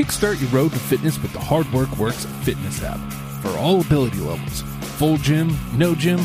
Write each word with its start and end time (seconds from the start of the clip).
Kickstart 0.00 0.40
your 0.40 0.48
road 0.48 0.72
to 0.72 0.78
fitness 0.78 1.20
with 1.20 1.30
the 1.34 1.40
Hard 1.40 1.70
Work 1.74 1.94
Works 1.98 2.24
fitness 2.40 2.82
app. 2.82 2.98
For 3.42 3.50
all 3.58 3.82
ability 3.82 4.16
levels, 4.20 4.62
full 4.96 5.18
gym, 5.18 5.54
no 5.74 5.94
gym, 5.94 6.18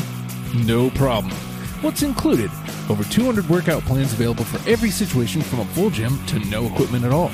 no 0.64 0.88
problem. 0.88 1.34
What's 1.82 2.00
included? 2.00 2.50
Over 2.88 3.04
200 3.04 3.46
workout 3.50 3.82
plans 3.82 4.14
available 4.14 4.44
for 4.44 4.66
every 4.66 4.88
situation 4.88 5.42
from 5.42 5.60
a 5.60 5.66
full 5.66 5.90
gym 5.90 6.18
to 6.28 6.38
no 6.48 6.64
equipment 6.64 7.04
at 7.04 7.12
all. 7.12 7.30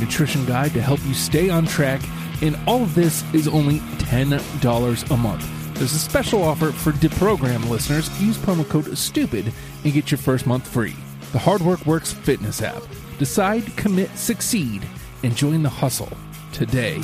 Nutrition 0.00 0.46
guide 0.46 0.72
to 0.72 0.80
help 0.80 0.98
you 1.04 1.12
stay 1.12 1.50
on 1.50 1.66
track, 1.66 2.00
and 2.40 2.58
all 2.66 2.82
of 2.82 2.94
this 2.94 3.22
is 3.34 3.46
only 3.46 3.80
$10 3.98 5.10
a 5.10 5.16
month. 5.18 5.74
There's 5.74 5.92
a 5.92 5.98
special 5.98 6.42
offer 6.42 6.72
for 6.72 6.92
deprogram 6.92 7.68
listeners. 7.68 8.08
Use 8.18 8.38
promo 8.38 8.66
code 8.66 8.86
STUPID 8.96 9.52
and 9.84 9.92
get 9.92 10.10
your 10.10 10.16
first 10.16 10.46
month 10.46 10.66
free. 10.66 10.96
The 11.32 11.38
Hard 11.38 11.60
Work 11.60 11.84
Works 11.84 12.14
fitness 12.14 12.62
app. 12.62 12.82
Decide, 13.18 13.76
commit, 13.76 14.16
succeed, 14.16 14.88
and 15.22 15.36
join 15.36 15.62
the 15.62 15.68
hustle 15.68 16.12
today. 16.52 17.00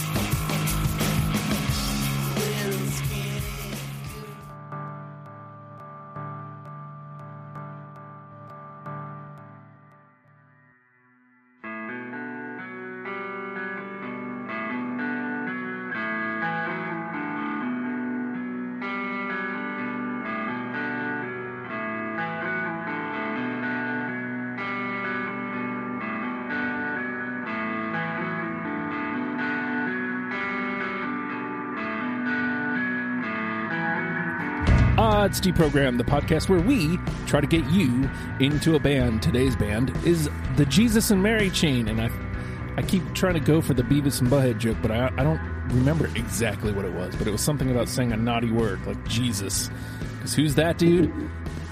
Odds 35.39 35.47
Deprogram, 35.47 35.98
the 35.98 36.05
podcast 36.05 36.48
where 36.48 36.61
we 36.61 36.98
try 37.27 37.41
to 37.41 37.47
get 37.47 37.64
you 37.70 38.11
into 38.41 38.75
a 38.75 38.81
band. 38.81 39.22
Today's 39.22 39.55
band 39.55 39.97
is 40.05 40.28
the 40.56 40.67
Jesus 40.67 41.11
and 41.11 41.22
Mary 41.22 41.50
Chain, 41.50 41.86
and 41.86 42.00
I, 42.00 42.11
I 42.77 42.83
keep 42.83 43.03
trying 43.14 43.34
to 43.34 43.41
go 43.41 43.61
for 43.61 43.75
the 43.75 43.83
Beavis 43.83 44.20
and 44.20 44.28
Butthead 44.28 44.58
joke, 44.58 44.78
but 44.83 44.91
I, 44.91 45.12
I 45.17 45.22
don't 45.22 45.41
remember 45.69 46.06
exactly 46.17 46.72
what 46.72 46.84
it 46.84 46.92
was. 46.92 47.14
But 47.14 47.28
it 47.28 47.30
was 47.30 47.41
something 47.41 47.70
about 47.70 47.89
saying 47.89 48.12
a 48.12 48.17
naughty 48.17 48.50
word 48.50 48.84
like 48.86 49.06
Jesus, 49.06 49.70
because 50.17 50.34
who's 50.34 50.56
that 50.56 50.78
dude? 50.78 51.12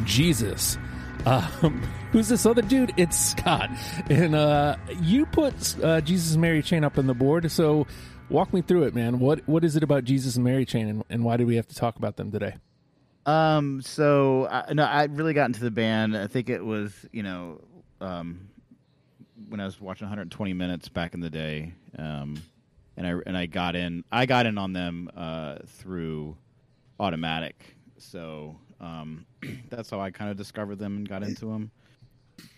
Jesus. 0.04 0.78
Um, 1.24 1.82
who's 2.12 2.28
this 2.28 2.46
other 2.46 2.62
dude? 2.62 2.92
It's 2.96 3.18
Scott, 3.18 3.70
and 4.08 4.34
uh, 4.34 4.76
you 5.02 5.26
put 5.26 5.82
uh, 5.82 6.00
Jesus 6.02 6.32
and 6.32 6.40
Mary 6.40 6.62
Chain 6.62 6.84
up 6.84 6.98
on 6.98 7.06
the 7.06 7.14
board, 7.14 7.50
so. 7.50 7.86
Walk 8.28 8.52
me 8.52 8.60
through 8.60 8.82
it, 8.82 8.94
man. 8.96 9.20
What 9.20 9.46
what 9.46 9.62
is 9.62 9.76
it 9.76 9.84
about 9.84 10.02
Jesus 10.02 10.34
and 10.34 10.44
Mary 10.44 10.64
Chain, 10.64 10.88
and, 10.88 11.04
and 11.08 11.24
why 11.24 11.36
do 11.36 11.46
we 11.46 11.54
have 11.54 11.68
to 11.68 11.76
talk 11.76 11.94
about 11.94 12.16
them 12.16 12.32
today? 12.32 12.56
Um, 13.26 13.82
so 13.82 14.46
I, 14.46 14.72
no, 14.72 14.84
I 14.84 15.04
really 15.04 15.34
got 15.34 15.46
into 15.46 15.60
the 15.60 15.70
band. 15.70 16.16
I 16.16 16.28
think 16.28 16.48
it 16.48 16.64
was, 16.64 16.92
you 17.12 17.22
know, 17.22 17.60
um, 18.00 18.48
when 19.48 19.60
I 19.60 19.64
was 19.64 19.80
watching 19.80 20.06
120 20.06 20.52
minutes 20.52 20.88
back 20.88 21.12
in 21.12 21.20
the 21.20 21.30
day. 21.30 21.74
Um, 21.98 22.40
and 22.96 23.06
I 23.06 23.10
and 23.26 23.36
I 23.36 23.46
got 23.46 23.76
in. 23.76 24.04
I 24.10 24.26
got 24.26 24.46
in 24.46 24.56
on 24.56 24.72
them 24.72 25.10
uh, 25.16 25.56
through 25.66 26.36
Automatic. 26.98 27.76
So 27.98 28.56
um, 28.80 29.26
that's 29.68 29.90
how 29.90 30.00
I 30.00 30.10
kind 30.10 30.30
of 30.30 30.36
discovered 30.36 30.78
them 30.78 30.96
and 30.96 31.08
got 31.08 31.22
into 31.22 31.46
them. 31.46 31.70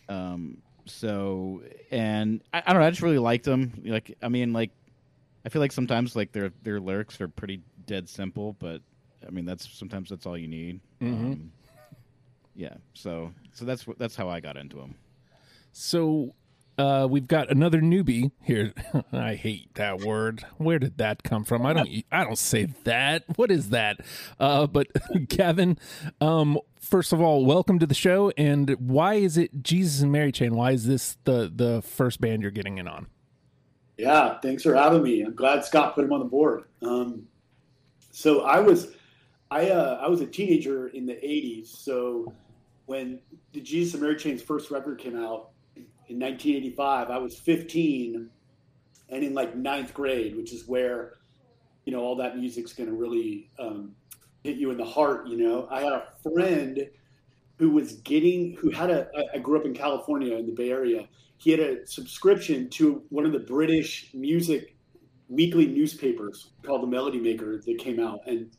Um, 0.08 0.58
so 0.84 1.62
and 1.90 2.42
I, 2.52 2.62
I 2.66 2.72
don't 2.72 2.82
know. 2.82 2.86
I 2.86 2.90
just 2.90 3.02
really 3.02 3.18
liked 3.18 3.44
them. 3.44 3.82
Like 3.84 4.16
I 4.22 4.28
mean, 4.28 4.52
like 4.52 4.70
I 5.44 5.48
feel 5.48 5.60
like 5.60 5.72
sometimes 5.72 6.14
like 6.14 6.32
their 6.32 6.52
their 6.62 6.78
lyrics 6.78 7.20
are 7.20 7.28
pretty 7.28 7.62
dead 7.86 8.08
simple, 8.08 8.54
but 8.58 8.80
I 9.26 9.30
mean 9.30 9.44
that's 9.44 9.68
sometimes 9.68 10.10
that's 10.10 10.26
all 10.26 10.36
you 10.36 10.48
need. 10.48 10.80
Mhm. 11.00 11.32
Um, 11.32 11.52
yeah. 12.54 12.74
So 12.94 13.32
so 13.52 13.64
that's 13.64 13.84
that's 13.98 14.16
how 14.16 14.28
I 14.28 14.40
got 14.40 14.56
into 14.56 14.76
them. 14.76 14.94
So 15.72 16.34
uh, 16.78 17.08
we've 17.10 17.26
got 17.26 17.50
another 17.50 17.80
newbie 17.80 18.30
here. 18.42 18.72
I 19.12 19.34
hate 19.34 19.74
that 19.74 20.00
word. 20.00 20.44
Where 20.58 20.78
did 20.78 20.98
that 20.98 21.24
come 21.24 21.44
from? 21.44 21.66
I 21.66 21.72
don't. 21.72 21.88
I 22.12 22.22
don't 22.24 22.38
say 22.38 22.68
that. 22.84 23.24
What 23.36 23.50
is 23.50 23.70
that? 23.70 24.00
Uh, 24.38 24.66
but 24.68 24.86
Kevin, 25.28 25.76
um, 26.20 26.58
first 26.80 27.12
of 27.12 27.20
all, 27.20 27.44
welcome 27.44 27.80
to 27.80 27.86
the 27.86 27.94
show. 27.94 28.30
And 28.36 28.70
why 28.78 29.14
is 29.14 29.36
it 29.36 29.62
Jesus 29.62 30.02
and 30.02 30.12
Mary 30.12 30.30
Chain? 30.30 30.54
Why 30.54 30.70
is 30.70 30.86
this 30.86 31.16
the 31.24 31.52
the 31.52 31.82
first 31.82 32.20
band 32.20 32.42
you're 32.42 32.52
getting 32.52 32.78
in 32.78 32.86
on? 32.86 33.08
Yeah, 33.96 34.38
thanks 34.38 34.62
for 34.62 34.74
having 34.76 35.02
me. 35.02 35.22
I'm 35.22 35.34
glad 35.34 35.64
Scott 35.64 35.96
put 35.96 36.04
him 36.04 36.12
on 36.12 36.20
the 36.20 36.26
board. 36.26 36.62
Um, 36.82 37.26
so 38.12 38.42
I 38.42 38.60
was, 38.60 38.94
I 39.50 39.70
uh, 39.70 39.98
I 40.00 40.08
was 40.08 40.20
a 40.20 40.26
teenager 40.26 40.88
in 40.88 41.06
the 41.06 41.14
'80s. 41.14 41.68
So 41.68 42.32
when 42.86 43.20
the 43.52 43.60
Jesus 43.60 43.94
and 43.94 44.02
Mary 44.02 44.16
Chain's 44.16 44.42
first 44.42 44.70
record 44.70 44.98
came 44.98 45.16
out 45.16 45.50
in 45.76 46.18
1985, 46.18 47.10
I 47.10 47.18
was 47.18 47.38
15 47.38 48.30
and 49.10 49.24
in 49.24 49.34
like 49.34 49.54
ninth 49.56 49.94
grade, 49.94 50.36
which 50.36 50.52
is 50.52 50.66
where 50.66 51.14
you 51.84 51.92
know 51.92 52.00
all 52.00 52.16
that 52.16 52.36
music's 52.36 52.72
going 52.72 52.88
to 52.88 52.94
really 52.94 53.50
um, 53.58 53.94
hit 54.42 54.56
you 54.56 54.70
in 54.70 54.76
the 54.76 54.84
heart. 54.84 55.26
You 55.26 55.36
know, 55.36 55.68
I 55.70 55.80
had 55.80 55.92
a 55.92 56.04
friend 56.22 56.88
who 57.58 57.70
was 57.70 57.94
getting 57.94 58.56
who 58.56 58.70
had 58.70 58.90
a. 58.90 59.08
I 59.34 59.38
grew 59.38 59.58
up 59.58 59.64
in 59.64 59.74
California 59.74 60.36
in 60.36 60.46
the 60.46 60.52
Bay 60.52 60.70
Area. 60.70 61.08
He 61.38 61.50
had 61.50 61.60
a 61.60 61.86
subscription 61.86 62.68
to 62.70 63.02
one 63.10 63.24
of 63.24 63.32
the 63.32 63.38
British 63.38 64.10
music 64.12 64.74
weekly 65.28 65.66
newspapers 65.66 66.50
called 66.62 66.82
the 66.82 66.86
Melody 66.86 67.20
Maker 67.20 67.60
that 67.64 67.78
came 67.78 68.00
out, 68.00 68.20
and 68.26 68.50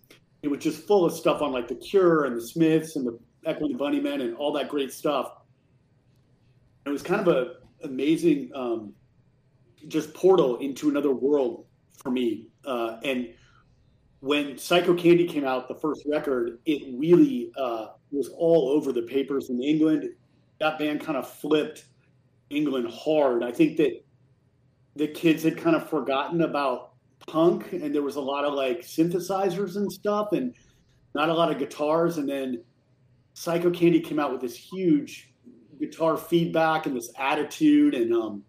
it 0.42 0.48
was 0.48 0.60
just 0.60 0.88
full 0.88 1.06
of 1.06 1.14
stuff 1.14 1.42
on 1.42 1.52
like 1.52 1.68
the 1.68 1.76
Cure 1.76 2.26
and 2.26 2.36
the 2.36 2.42
Smiths 2.42 2.96
and 2.96 3.06
the 3.06 3.20
Echo 3.46 3.66
and 3.66 3.78
Bunnymen 3.78 4.22
and 4.22 4.36
all 4.36 4.52
that 4.54 4.70
great 4.70 4.94
stuff. 4.94 5.34
It 6.86 6.90
was 6.90 7.02
kind 7.02 7.22
of 7.22 7.28
a 7.28 7.56
amazing, 7.84 8.52
um, 8.56 8.94
just 9.88 10.14
portal 10.14 10.58
into 10.58 10.90
another 10.90 11.12
world 11.12 11.66
for 11.96 12.12
me. 12.12 12.48
Uh, 12.66 12.98
and 13.04 13.30
when 14.20 14.56
Psychocandy 14.56 15.28
came 15.30 15.46
out, 15.46 15.68
the 15.68 15.76
first 15.76 16.04
record, 16.06 16.60
it 16.66 16.98
really 16.98 17.52
uh, 17.58 17.88
was 18.12 18.30
all 18.30 18.70
over 18.70 18.92
the 18.92 19.04
papers 19.04 19.50
in 19.50 19.62
England. 19.62 20.10
That 20.60 20.78
band 20.78 21.02
kind 21.02 21.18
of 21.18 21.30
flipped 21.30 21.86
England 22.50 22.90
hard. 22.92 23.44
I 23.44 23.52
think 23.52 23.78
that 23.78 24.04
the 24.96 25.08
kids 25.08 25.44
had 25.44 25.58
kind 25.58 25.76
of 25.76 25.90
forgotten 25.90 26.42
about 26.42 26.89
punk, 27.32 27.72
and 27.74 27.94
there 27.94 28.02
was 28.02 28.16
a 28.16 28.22
lot 28.22 28.44
of 28.46 28.54
like 28.54 28.82
synthesizers 28.82 29.76
and 29.76 29.92
stuff, 29.92 30.34
and 30.34 30.54
not 31.14 31.30
a 31.30 31.34
lot 31.34 31.52
of 31.52 31.60
guitars. 31.60 32.18
And 32.18 32.28
then 32.28 32.64
Psychocandy 33.36 34.04
came 34.04 34.20
out 34.20 34.32
with 34.32 34.42
this 34.42 34.56
huge 34.56 35.34
guitar 35.80 36.18
feedback 36.18 36.86
and 36.86 36.96
this 36.96 37.12
attitude, 37.18 37.94
and 37.94 38.14
um, 38.14 38.44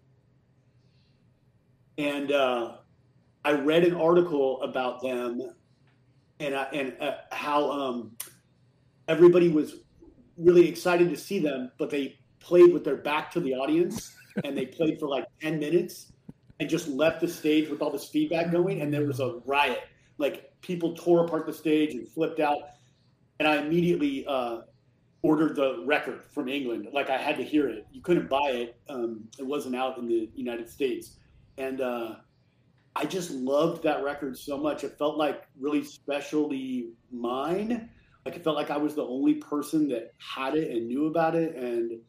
and 1.97 2.31
uh, 2.31 2.77
I 3.45 3.53
read 3.53 3.83
an 3.83 3.95
article 3.95 4.61
about 4.63 5.01
them, 5.01 5.41
and 6.39 6.55
I, 6.55 6.63
and 6.73 6.95
uh, 7.01 7.17
how 7.31 7.71
um, 7.71 8.11
everybody 9.07 9.49
was 9.49 9.75
really 10.37 10.67
excited 10.67 11.09
to 11.09 11.17
see 11.17 11.39
them, 11.39 11.71
but 11.77 11.89
they 11.89 12.17
played 12.39 12.73
with 12.73 12.83
their 12.83 12.97
back 12.97 13.31
to 13.31 13.39
the 13.39 13.53
audience, 13.53 14.15
and 14.43 14.57
they 14.57 14.65
played 14.65 14.99
for 14.99 15.07
like 15.07 15.25
ten 15.39 15.59
minutes, 15.59 16.11
and 16.61 16.69
just 16.69 16.87
left 16.87 17.19
the 17.19 17.27
stage 17.27 17.69
with 17.69 17.81
all 17.81 17.89
this 17.89 18.07
feedback 18.07 18.51
going, 18.51 18.81
and 18.81 18.93
there 18.93 19.03
was 19.03 19.19
a 19.19 19.39
riot. 19.45 19.81
Like 20.19 20.53
people 20.61 20.93
tore 20.93 21.25
apart 21.25 21.47
the 21.47 21.53
stage 21.53 21.95
and 21.95 22.07
flipped 22.07 22.39
out, 22.39 22.59
and 23.39 23.47
I 23.47 23.57
immediately 23.57 24.27
uh, 24.27 24.59
ordered 25.23 25.55
the 25.55 25.83
record 25.87 26.23
from 26.23 26.47
England. 26.47 26.87
Like 26.93 27.09
I 27.09 27.17
had 27.17 27.35
to 27.37 27.43
hear 27.43 27.67
it. 27.67 27.87
You 27.91 28.03
couldn't 28.03 28.29
buy 28.29 28.51
it; 28.51 28.79
um, 28.89 29.27
it 29.39 29.45
wasn't 29.45 29.75
out 29.75 29.97
in 29.97 30.07
the 30.07 30.29
United 30.35 30.69
States, 30.69 31.17
and 31.57 31.81
uh, 31.81 32.17
I 32.95 33.05
just 33.05 33.31
loved 33.31 33.81
that 33.81 34.03
record 34.03 34.37
so 34.37 34.55
much. 34.55 34.83
It 34.83 34.99
felt 34.99 35.17
like 35.17 35.47
really 35.59 35.83
specially 35.83 36.89
mine. 37.11 37.89
Like 38.23 38.35
it 38.35 38.43
felt 38.43 38.55
like 38.55 38.69
I 38.69 38.77
was 38.77 38.93
the 38.93 39.03
only 39.03 39.33
person 39.33 39.87
that 39.87 40.13
had 40.19 40.53
it 40.53 40.69
and 40.69 40.87
knew 40.87 41.07
about 41.07 41.33
it, 41.33 41.55
and 41.55 41.99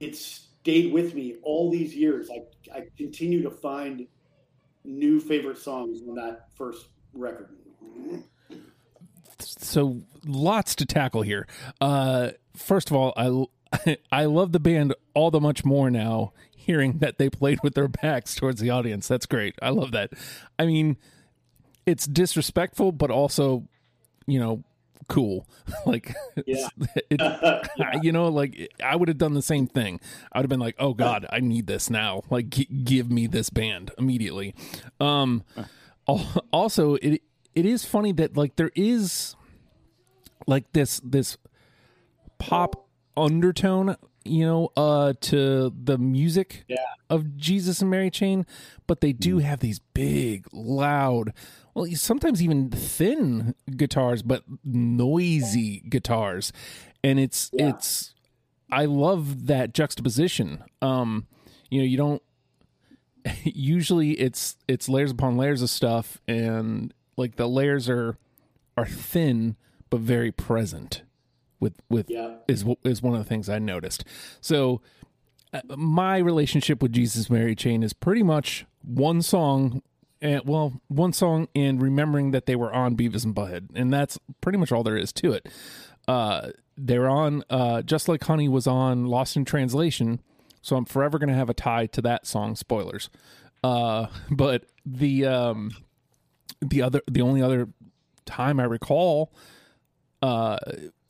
it 0.00 0.38
stayed 0.64 0.94
with 0.94 1.14
me 1.14 1.36
all 1.42 1.70
these 1.70 1.94
years. 1.94 2.30
I 2.30 2.74
I 2.74 2.86
continue 2.96 3.42
to 3.42 3.50
find 3.50 4.06
new 4.82 5.20
favorite 5.20 5.58
songs 5.58 6.00
on 6.08 6.14
that 6.14 6.48
first 6.54 6.88
record. 7.12 7.50
so 9.38 10.00
lots 10.24 10.74
to 10.76 10.86
tackle 10.86 11.20
here. 11.20 11.46
Uh, 11.82 12.30
first 12.56 12.90
of 12.90 12.96
all, 12.96 13.12
I 13.14 13.98
I 14.12 14.24
love 14.24 14.52
the 14.52 14.60
band 14.60 14.94
all 15.12 15.30
the 15.30 15.40
much 15.40 15.66
more 15.66 15.90
now. 15.90 16.32
Hearing 16.56 16.96
that 17.00 17.18
they 17.18 17.28
played 17.28 17.58
with 17.62 17.74
their 17.74 17.88
backs 17.88 18.34
towards 18.34 18.58
the 18.58 18.70
audience, 18.70 19.06
that's 19.06 19.26
great. 19.26 19.54
I 19.60 19.68
love 19.68 19.92
that. 19.92 20.14
I 20.58 20.64
mean, 20.64 20.96
it's 21.84 22.06
disrespectful, 22.06 22.90
but 22.90 23.10
also, 23.10 23.68
you 24.26 24.40
know, 24.40 24.64
cool. 25.08 25.48
like, 25.86 26.14
Yeah. 26.46 26.68
it, 27.10 27.20
Yeah. 27.76 28.00
you 28.02 28.12
know, 28.12 28.28
like 28.28 28.72
I 28.82 28.96
would 28.96 29.08
have 29.08 29.18
done 29.18 29.34
the 29.34 29.42
same 29.42 29.66
thing. 29.66 30.00
I 30.32 30.38
would 30.38 30.44
have 30.44 30.50
been 30.50 30.60
like, 30.60 30.76
"Oh 30.78 30.94
God, 30.94 31.26
I 31.30 31.40
need 31.40 31.66
this 31.66 31.90
now! 31.90 32.22
Like, 32.30 32.50
g- 32.50 32.64
give 32.66 33.10
me 33.10 33.26
this 33.26 33.50
band 33.50 33.90
immediately." 33.98 34.54
Um, 35.00 35.42
also, 36.52 36.94
it 36.96 37.22
it 37.54 37.66
is 37.66 37.84
funny 37.84 38.12
that 38.12 38.36
like 38.36 38.56
there 38.56 38.70
is 38.74 39.34
like 40.46 40.72
this 40.72 41.00
this 41.04 41.36
pop 42.38 42.86
undertone, 43.16 43.96
you 44.24 44.44
know, 44.44 44.70
uh, 44.76 45.14
to 45.22 45.72
the 45.82 45.96
music 45.98 46.64
Yeah. 46.68 46.76
of 47.08 47.36
Jesus 47.36 47.80
and 47.80 47.90
Mary 47.90 48.10
Chain, 48.10 48.44
but 48.86 49.00
they 49.00 49.12
do 49.12 49.38
have 49.38 49.60
these 49.60 49.78
big, 49.78 50.46
loud, 50.52 51.32
well, 51.74 51.86
sometimes 51.94 52.42
even 52.42 52.70
thin 52.70 53.54
guitars, 53.76 54.22
but 54.22 54.44
noisy 54.64 55.80
guitars, 55.88 56.52
and 57.02 57.18
it's 57.18 57.50
Yeah. 57.52 57.70
it's. 57.70 58.14
I 58.70 58.86
love 58.86 59.46
that 59.46 59.74
juxtaposition. 59.74 60.64
Um, 60.82 61.26
you 61.70 61.80
know, 61.80 61.84
you 61.86 61.96
don't. 61.96 62.22
Usually, 63.44 64.12
it's 64.12 64.56
it's 64.68 64.88
layers 64.88 65.10
upon 65.10 65.36
layers 65.36 65.62
of 65.62 65.70
stuff, 65.70 66.18
and 66.28 66.92
like 67.16 67.36
the 67.36 67.48
layers 67.48 67.88
are 67.88 68.16
are 68.76 68.86
thin 68.86 69.56
but 69.90 70.00
very 70.00 70.32
present. 70.32 71.02
With 71.60 71.74
with 71.88 72.10
Yeah. 72.10 72.36
is 72.48 72.64
is 72.84 73.02
one 73.02 73.14
of 73.14 73.18
the 73.20 73.28
things 73.28 73.48
I 73.48 73.58
noticed. 73.58 74.04
So 74.40 74.80
uh, 75.52 75.60
my 75.76 76.18
relationship 76.18 76.82
with 76.82 76.92
Jesus 76.92 77.30
Mary 77.30 77.54
Chain 77.54 77.82
is 77.82 77.92
pretty 77.92 78.22
much 78.22 78.66
one 78.82 79.22
song 79.22 79.80
and 80.24 80.40
well, 80.46 80.80
one 80.88 81.12
song 81.12 81.48
and 81.54 81.80
remembering 81.80 82.30
that 82.30 82.46
they 82.46 82.56
were 82.56 82.72
on 82.72 82.96
Beavis 82.96 83.24
and 83.24 83.34
Butthead, 83.34 83.68
and 83.74 83.92
that's 83.92 84.18
pretty 84.40 84.58
much 84.58 84.72
all 84.72 84.82
there 84.82 84.96
is 84.96 85.12
to 85.12 85.32
it. 85.32 85.46
Uh, 86.08 86.48
they're 86.78 87.08
on 87.08 87.44
uh, 87.50 87.82
just 87.82 88.08
like 88.08 88.24
Honey 88.24 88.48
was 88.48 88.66
on 88.66 89.04
Lost 89.04 89.36
in 89.36 89.44
Translation, 89.44 90.20
so 90.62 90.76
I'm 90.76 90.86
forever 90.86 91.18
gonna 91.18 91.34
have 91.34 91.50
a 91.50 91.54
tie 91.54 91.86
to 91.86 92.00
that 92.02 92.26
song. 92.26 92.56
Spoilers, 92.56 93.10
uh, 93.62 94.06
but 94.30 94.64
the 94.86 95.26
um, 95.26 95.72
the 96.62 96.80
other 96.80 97.02
the 97.08 97.20
only 97.20 97.42
other 97.42 97.68
time 98.24 98.58
I 98.58 98.64
recall 98.64 99.30
uh, 100.22 100.56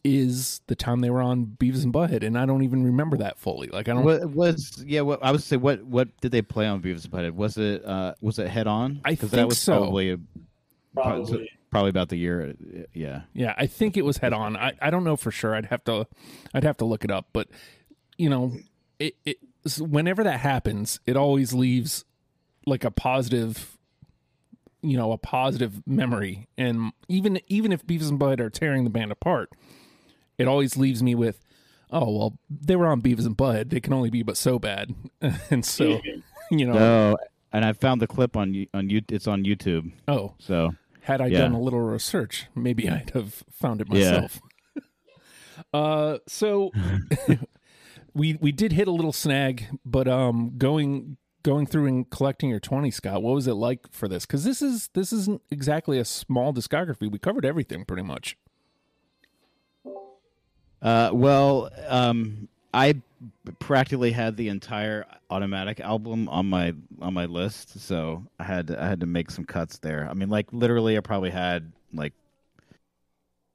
is 0.05 0.61
the 0.67 0.77
time 0.77 1.01
they 1.01 1.11
were 1.11 1.23
on 1.23 1.47
Beavis 1.59 1.83
and 1.83 1.93
Butthead, 1.93 2.23
and 2.23 2.39
I 2.39 2.45
don't 2.45 2.63
even 2.63 2.85
remember 2.85 3.17
that 3.17 3.39
fully. 3.39 3.69
Like 3.69 3.89
I 3.89 3.95
don't. 3.95 4.05
What 4.05 4.29
was 4.31 4.85
yeah? 4.87 5.01
What 5.01 5.23
I 5.23 5.33
would 5.33 5.43
say. 5.43 5.57
What 5.57 5.83
what 5.85 6.09
did 6.21 6.31
they 6.31 6.43
play 6.43 6.67
on 6.67 6.83
Beavis 6.83 7.05
and 7.05 7.13
Butthead? 7.13 7.35
Was 7.35 7.57
it 7.57 7.85
uh 7.85 8.15
was 8.21 8.39
it 8.39 8.49
Head 8.49 8.67
On? 8.67 9.01
I 9.05 9.15
think 9.15 9.33
that 9.33 9.49
was 9.49 9.59
so. 9.59 9.79
Probably 9.79 10.13
a, 10.13 10.19
Probably. 10.95 11.51
probably 11.71 11.91
about 11.91 12.09
the 12.09 12.17
year. 12.17 12.55
Yeah. 12.93 13.23
Yeah, 13.33 13.55
I 13.59 13.67
think 13.67 13.97
it 13.97 14.05
was 14.05 14.19
head 14.19 14.33
on. 14.33 14.57
I, 14.57 14.75
I 14.81 14.91
don't 14.91 15.05
know 15.05 15.17
for 15.17 15.31
sure. 15.31 15.55
I'd 15.55 15.67
have 15.67 15.83
to 15.85 16.07
I'd 16.53 16.65
have 16.65 16.77
to 16.79 16.85
look 16.85 17.05
it 17.05 17.11
up, 17.11 17.29
but 17.33 17.49
you 18.17 18.29
know, 18.31 18.53
it, 18.99 19.17
it 19.25 19.39
whenever 19.81 20.23
that 20.23 20.41
happens, 20.41 21.01
it 21.07 21.17
always 21.17 21.53
leaves 21.53 22.05
like 22.67 22.85
a 22.85 22.91
positive 22.91 23.77
you 24.83 24.99
know, 24.99 25.13
a 25.13 25.19
positive 25.19 25.83
memory. 25.87 26.47
And 26.59 26.93
even 27.09 27.41
even 27.49 27.73
if 27.73 27.85
Beavis 27.87 28.11
and 28.11 28.21
Butthead 28.21 28.41
are 28.41 28.51
tearing 28.51 28.85
the 28.85 28.91
band 28.91 29.11
apart, 29.11 29.51
it 30.39 30.47
always 30.49 30.77
leaves 30.77 31.03
me 31.03 31.15
with 31.15 31.41
oh, 31.91 32.11
well, 32.11 32.39
they 32.51 32.75
were 32.75 32.89
on 32.89 33.01
Beavis 33.01 33.25
and 33.25 33.37
Butthead. 33.37 33.71
They 33.71 33.79
can 33.81 33.93
only 33.93 34.11
be 34.11 34.23
but 34.25 34.37
so 34.37 34.59
bad. 34.59 34.93
and 35.51 35.65
so, 35.65 36.01
you 36.51 36.67
know, 36.67 36.73
No, 36.73 37.17
and 37.53 37.65
I 37.65 37.73
found 37.73 38.01
the 38.03 38.09
clip 38.09 38.37
on 38.37 38.53
You- 38.53 38.67
on 38.75 38.91
you. 38.91 39.03
It's 39.09 39.29
on 39.29 39.45
YouTube. 39.45 39.93
oh, 40.09 40.35
So 40.41 40.75
Had 41.03 41.21
I 41.21 41.27
Yeah. 41.27 41.39
done 41.43 41.53
a 41.53 41.61
little 41.61 41.81
research, 41.81 42.47
maybe 42.55 42.89
I'd 42.89 43.11
have 43.11 43.45
found 43.53 43.81
it 43.81 43.89
myself. 43.89 44.41
Yeah. 44.75 44.83
myself. 44.83 45.69
uh, 45.73 46.19
so 46.27 46.73
we 48.13 48.39
we 48.41 48.51
did 48.53 48.73
hit 48.73 48.89
a 48.89 48.93
little 48.93 49.13
snag, 49.13 49.67
but 49.85 50.09
um, 50.09 50.53
going 50.59 51.17
going 51.43 51.67
through 51.67 51.87
and 51.87 52.11
collecting 52.11 52.51
your 52.51 52.61
twenty, 52.61 52.91
Scott, 52.91 53.23
what 53.23 53.35
was 53.35 53.47
it 53.47 53.55
like 53.55 53.93
for 53.93 54.09
this? 54.09 54.27
Because 54.27 54.45
this 54.45 54.63
is 54.63 54.89
this 54.95 55.13
isn't 55.13 55.43
exactly 55.51 55.99
a 55.99 56.05
small 56.05 56.53
discography. 56.53 57.11
We 57.11 57.19
covered 57.19 57.45
everything 57.45 57.85
pretty 57.85 58.03
much. 58.03 58.37
Uh, 60.85 61.11
well, 61.15 61.71
um, 61.89 62.47
I 62.75 63.01
practically 63.59 64.13
had 64.13 64.37
the 64.37 64.49
entire 64.49 65.07
automatic 65.31 65.81
album 65.81 66.29
on 66.29 66.45
my 66.45 66.75
on 67.01 67.15
my 67.15 67.25
list, 67.25 67.81
so 67.81 68.23
I 68.39 68.45
had 68.45 68.67
to, 68.67 68.83
I 68.83 68.87
had 68.87 69.01
to 69.01 69.07
make 69.07 69.31
some 69.31 69.47
cuts 69.47 69.79
there. 69.79 70.07
I 70.11 70.13
mean, 70.13 70.29
like 70.29 70.47
literally, 70.53 70.99
I 70.99 71.01
probably 71.01 71.31
had 71.31 71.73
like 71.95 72.13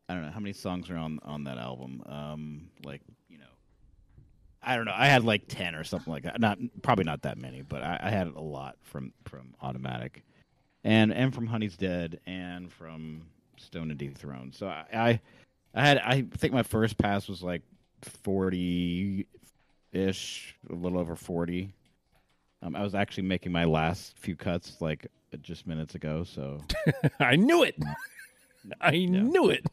I 0.10 0.16
don't 0.16 0.24
know 0.26 0.32
how 0.32 0.40
many 0.40 0.54
songs 0.54 0.90
are 0.90 0.98
on 0.98 1.20
on 1.22 1.44
that 1.44 1.60
album. 1.60 2.02
Um, 2.08 2.70
like 2.84 3.02
you 3.30 3.38
know, 3.38 3.46
I 4.64 4.76
don't 4.76 4.86
know. 4.86 4.96
I 4.96 5.06
had 5.06 5.24
like 5.24 5.44
ten 5.48 5.76
or 5.76 5.84
something 5.84 6.12
like 6.12 6.24
that. 6.24 6.40
Not 6.40 6.58
probably 6.82 7.06
not 7.06 7.22
that 7.22 7.38
many, 7.38 7.62
but 7.62 7.84
I, 7.84 8.00
I 8.06 8.10
had 8.10 8.26
a 8.26 8.42
lot 8.42 8.76
from 8.82 9.14
from 9.26 9.54
automatic, 9.62 10.24
and 10.84 11.14
and 11.14 11.36
from 11.36 11.46
Honey's 11.46 11.78
Dead, 11.78 12.20
and 12.26 12.74
from 12.74 13.28
Stoned 13.58 13.92
and 13.92 14.00
Dethroned. 14.00 14.56
So 14.56 14.68
I. 14.68 14.86
I 14.92 15.22
I 15.74 15.88
had 15.88 15.98
I 16.00 16.22
think 16.38 16.54
my 16.54 16.64
first 16.64 16.98
pass 16.98 17.28
was 17.28 17.44
like 17.44 17.62
forty 18.02 19.28
ish, 19.92 20.56
a 20.70 20.74
little 20.74 21.00
over 21.00 21.16
forty. 21.16 21.74
Um, 22.62 22.76
I 22.76 22.84
was 22.84 22.96
actually 22.96 23.24
making 23.24 23.52
my 23.52 23.64
last 23.66 24.18
few 24.18 24.36
cuts 24.36 24.82
like 24.82 25.08
just 25.42 25.68
minutes 25.68 25.96
ago, 25.96 26.24
so 26.24 26.60
I 27.20 27.36
knew 27.36 27.64
it. 27.64 27.76
I 28.82 29.06
knew 29.06 29.50
it. 29.50 29.66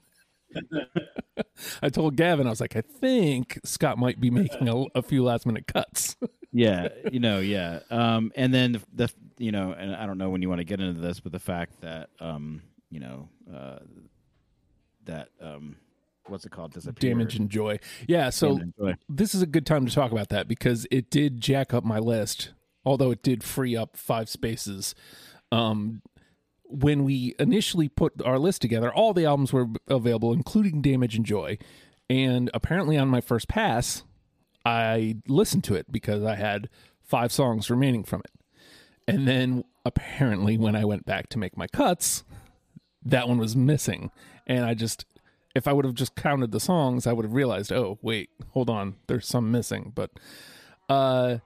I 1.83 1.89
told 1.89 2.17
Gavin, 2.17 2.47
I 2.47 2.51
was 2.51 2.61
like, 2.61 2.77
I 2.77 2.81
think 2.81 3.59
Scott 3.65 3.99
might 3.99 4.21
be 4.21 4.31
making 4.31 4.69
a, 4.69 4.85
a 4.95 5.03
few 5.03 5.25
last 5.25 5.47
minute 5.47 5.67
cuts. 5.67 6.17
yeah, 6.53 6.89
you 7.11 7.19
know, 7.19 7.41
yeah. 7.41 7.81
Um, 7.91 8.33
and 8.37 8.55
then 8.55 8.73
the, 8.73 8.81
the 8.95 9.13
you 9.39 9.53
know, 9.53 9.73
and 9.73 9.95
I 9.95 10.07
don't 10.07 10.19
know 10.19 10.31
when 10.31 10.43
you 10.43 10.49
want 10.49 10.61
to 10.61 10.65
get 10.65 10.81
into 10.81 11.01
this, 11.01 11.21
but 11.21 11.33
the 11.33 11.39
fact 11.39 11.81
that 11.81 12.11
um, 12.21 12.63
you 12.91 13.01
know, 13.01 13.29
uh, 13.53 13.79
that 15.05 15.29
um, 15.41 15.77
what's 16.29 16.45
it 16.45 16.53
called? 16.53 16.73
Disappeared. 16.73 17.01
Damage 17.01 17.37
and 17.37 17.51
joy. 17.51 17.79
Yeah, 18.07 18.31
so 18.31 18.61
Joy. 18.79 18.97
this 19.09 19.35
is 19.35 19.43
a 19.43 19.47
good 19.47 19.67
time 19.67 19.87
to 19.87 19.95
talk 19.95 20.13
about 20.13 20.29
that 20.31 20.49
because 20.49 20.87
it 20.91 21.11
did 21.11 21.41
jack 21.41 21.73
up 21.73 21.85
my 21.85 21.99
list, 21.99 22.53
although 22.85 23.11
it 23.11 23.23
did 23.23 23.43
free 23.45 23.77
up 23.77 23.97
five 23.97 24.29
spaces. 24.29 24.95
Um, 25.53 26.03
when 26.65 27.05
we 27.05 27.35
initially 27.39 27.89
put 27.89 28.21
our 28.23 28.39
list 28.39 28.61
together, 28.63 28.93
all 28.93 29.13
the 29.15 29.25
albums 29.25 29.53
were 29.53 29.67
available, 29.89 30.33
including 30.33 30.83
Damage 30.83 31.15
and 31.15 31.25
Joy. 31.25 31.59
And 32.11 32.51
apparently, 32.55 32.97
on 32.97 33.09
my 33.09 33.21
first 33.21 33.49
pass, 33.49 34.03
I 34.65 35.17
listened 35.29 35.65
to 35.65 35.75
it 35.75 35.91
because 35.91 36.23
I 36.25 36.35
had 36.35 36.69
five 37.03 37.33
songs 37.33 37.71
remaining 37.71 38.05
from 38.05 38.21
it. 38.21 38.31
And 39.09 39.29
then 39.29 39.65
apparently, 39.85 40.59
when 40.59 40.75
I 40.75 40.85
went 40.85 41.07
back 41.07 41.29
to 41.31 41.39
make 41.39 41.57
my 41.57 41.69
cuts, 41.69 42.25
that 43.05 43.29
one 43.29 43.39
was 43.39 43.55
missing. 43.55 44.11
And 44.47 44.65
I 44.65 44.75
just, 44.75 45.05
if 45.57 45.67
I 45.67 45.73
would 45.73 45.87
have 45.87 45.95
just 45.95 46.15
counted 46.15 46.53
the 46.53 46.61
songs, 46.61 47.07
I 47.07 47.13
would 47.15 47.25
have 47.25 47.33
realized, 47.33 47.73
oh, 47.73 47.99
wait, 48.03 48.29
hold 48.51 48.69
on, 48.69 48.97
there's 49.07 49.27
some 49.27 49.51
missing. 49.51 49.91
But, 49.95 50.11
uh, 50.89 51.39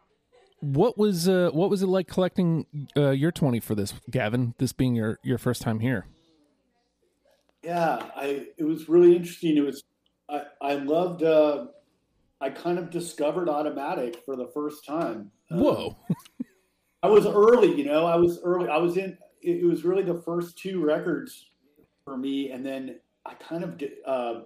what 0.58 0.98
was 0.98 1.28
uh, 1.28 1.50
what 1.52 1.70
was 1.70 1.82
it 1.82 1.86
like 1.86 2.06
collecting 2.06 2.66
uh, 2.94 3.10
your 3.10 3.32
twenty 3.32 3.60
for 3.60 3.74
this, 3.74 3.94
Gavin? 4.10 4.54
This 4.58 4.74
being 4.74 4.94
your 4.94 5.18
your 5.22 5.38
first 5.38 5.62
time 5.62 5.80
here. 5.80 6.06
Yeah, 7.62 8.02
I 8.14 8.48
it 8.58 8.64
was 8.64 8.86
really 8.86 9.16
interesting. 9.16 9.56
It 9.56 9.64
was 9.64 9.84
I 10.28 10.42
I 10.60 10.74
loved. 10.74 11.22
Uh, 11.22 11.68
I 12.42 12.50
kind 12.50 12.78
of 12.78 12.90
discovered 12.90 13.48
automatic 13.48 14.22
for 14.26 14.36
the 14.36 14.48
first 14.48 14.84
time. 14.84 15.30
Um, 15.50 15.60
Whoa, 15.60 15.96
I 17.02 17.08
was 17.08 17.26
early, 17.26 17.74
you 17.74 17.86
know. 17.86 18.04
I 18.04 18.16
was 18.16 18.38
early. 18.42 18.68
I 18.68 18.76
was 18.76 18.98
in. 18.98 19.16
It 19.40 19.64
was 19.64 19.84
really 19.84 20.02
the 20.02 20.20
first 20.20 20.58
two 20.58 20.84
records 20.84 21.46
for 22.04 22.18
me, 22.18 22.50
and 22.50 22.64
then 22.66 23.00
I 23.26 23.34
kind 23.34 23.64
of 23.64 23.82
uh, 24.06 24.40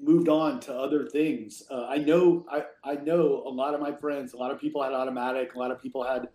moved 0.00 0.28
on 0.28 0.60
to 0.60 0.74
other 0.74 1.06
things. 1.06 1.62
Uh, 1.70 1.86
I 1.86 1.98
know. 1.98 2.46
I 2.50 2.64
I 2.84 2.94
know 2.94 3.42
a 3.46 3.50
lot 3.50 3.74
of 3.74 3.80
my 3.80 3.92
friends. 3.92 4.32
A 4.32 4.36
lot 4.36 4.50
of 4.50 4.60
people 4.60 4.82
had 4.82 4.92
automatic. 4.92 5.54
A 5.54 5.58
lot 5.58 5.70
of 5.70 5.80
people 5.80 6.04
had 6.04 6.28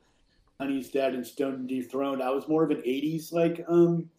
Honey's 0.59 0.89
Dead 0.89 1.13
and 1.13 1.25
Stoned 1.25 1.67
Dethroned. 1.67 2.21
I 2.21 2.29
was 2.29 2.47
more 2.47 2.63
of 2.63 2.71
an 2.71 2.81
'80s 2.81 3.31
like 3.31 3.63
um, 3.67 4.09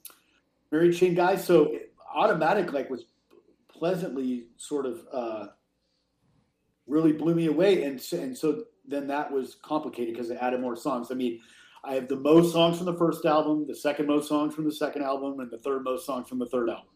Mary 0.71 0.93
Chain 0.93 1.15
guy, 1.15 1.37
so 1.37 1.77
automatic 2.15 2.73
like 2.73 2.91
was 2.91 3.05
pleasantly 3.69 4.47
sort 4.57 4.87
of. 4.87 5.07
Uh, 5.13 5.47
really 6.87 7.13
blew 7.13 7.35
me 7.35 7.47
away 7.47 7.85
and 7.85 8.01
so, 8.01 8.17
and 8.17 8.37
so 8.37 8.65
then 8.87 9.07
that 9.07 9.31
was 9.31 9.57
complicated 9.63 10.15
because 10.15 10.31
it 10.31 10.39
added 10.41 10.61
more 10.61 10.77
songs 10.77 11.09
i 11.11 11.15
mean 11.15 11.41
i 11.85 11.95
have 11.95 12.09
the 12.09 12.17
most 12.17 12.53
songs 12.53 12.77
from 12.77 12.87
the 12.87 12.95
first 12.95 13.25
album 13.25 13.67
the 13.67 13.75
second 13.75 14.07
most 14.07 14.29
songs 14.29 14.55
from 14.55 14.65
the 14.65 14.73
second 14.73 15.03
album 15.03 15.41
and 15.41 15.51
the 15.51 15.59
third 15.59 15.83
most 15.83 16.07
songs 16.07 16.29
from 16.29 16.39
the 16.39 16.47
third 16.47 16.69
album 16.69 16.87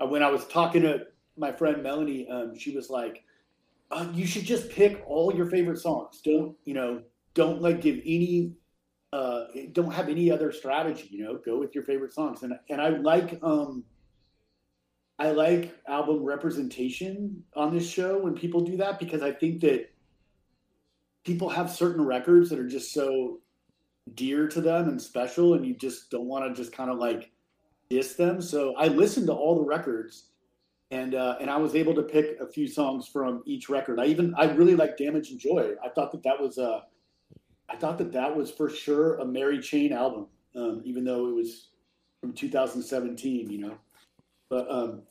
when 0.00 0.22
i 0.22 0.30
was 0.30 0.46
talking 0.46 0.82
to 0.82 1.00
my 1.36 1.52
friend 1.52 1.82
melanie 1.82 2.28
um, 2.28 2.56
she 2.56 2.74
was 2.74 2.90
like 2.90 3.24
uh, 3.90 4.06
you 4.12 4.26
should 4.26 4.44
just 4.44 4.70
pick 4.70 5.02
all 5.06 5.34
your 5.34 5.46
favorite 5.46 5.78
songs. 5.78 6.20
Don't 6.24 6.56
you 6.64 6.74
know 6.74 7.02
don't 7.34 7.62
like 7.62 7.80
give 7.80 7.98
any 8.04 8.52
uh, 9.12 9.44
don't 9.72 9.92
have 9.92 10.08
any 10.08 10.30
other 10.30 10.52
strategy 10.52 11.08
you 11.10 11.24
know 11.24 11.38
go 11.44 11.58
with 11.58 11.74
your 11.74 11.84
favorite 11.84 12.12
songs. 12.12 12.42
And 12.42 12.54
and 12.68 12.80
i 12.80 12.88
like 12.88 13.38
um 13.42 13.84
I 15.18 15.30
like 15.30 15.74
album 15.88 16.22
representation 16.24 17.42
on 17.54 17.74
this 17.74 17.88
show 17.88 18.18
when 18.18 18.34
people 18.34 18.60
do 18.60 18.76
that 18.76 18.98
because 18.98 19.22
I 19.22 19.32
think 19.32 19.62
that 19.62 19.90
people 21.24 21.48
have 21.48 21.70
certain 21.70 22.04
records 22.04 22.50
that 22.50 22.58
are 22.58 22.68
just 22.68 22.92
so 22.92 23.40
dear 24.12 24.46
to 24.48 24.60
them 24.60 24.90
and 24.90 25.00
special, 25.00 25.54
and 25.54 25.64
you 25.64 25.74
just 25.74 26.10
don't 26.10 26.26
want 26.26 26.44
to 26.44 26.62
just 26.62 26.76
kind 26.76 26.90
of 26.90 26.98
like 26.98 27.30
diss 27.88 28.14
them. 28.14 28.40
So 28.40 28.74
I 28.76 28.88
listened 28.88 29.26
to 29.26 29.32
all 29.32 29.56
the 29.56 29.64
records, 29.64 30.24
and 30.90 31.14
uh, 31.14 31.36
and 31.40 31.50
I 31.50 31.56
was 31.56 31.74
able 31.74 31.94
to 31.94 32.02
pick 32.02 32.38
a 32.40 32.46
few 32.46 32.68
songs 32.68 33.08
from 33.08 33.42
each 33.46 33.68
record. 33.68 34.00
I 34.00 34.06
even 34.06 34.34
I 34.36 34.50
really 34.52 34.74
like 34.74 34.96
Damage 34.96 35.30
and 35.30 35.40
Joy. 35.40 35.74
I 35.84 35.88
thought 35.88 36.12
that 36.12 36.22
that 36.22 36.40
was 36.40 36.58
a, 36.58 36.84
I 37.68 37.76
thought 37.76 37.98
that 37.98 38.12
that 38.12 38.34
was 38.34 38.50
for 38.50 38.68
sure 38.68 39.18
a 39.18 39.24
Mary 39.24 39.60
Chain 39.60 39.92
album, 39.92 40.26
um, 40.54 40.82
even 40.84 41.04
though 41.04 41.28
it 41.28 41.34
was 41.34 41.68
from 42.20 42.32
2017. 42.32 43.50
You 43.50 43.58
know, 43.58 43.78
but 44.48 44.70
um, 44.70 45.02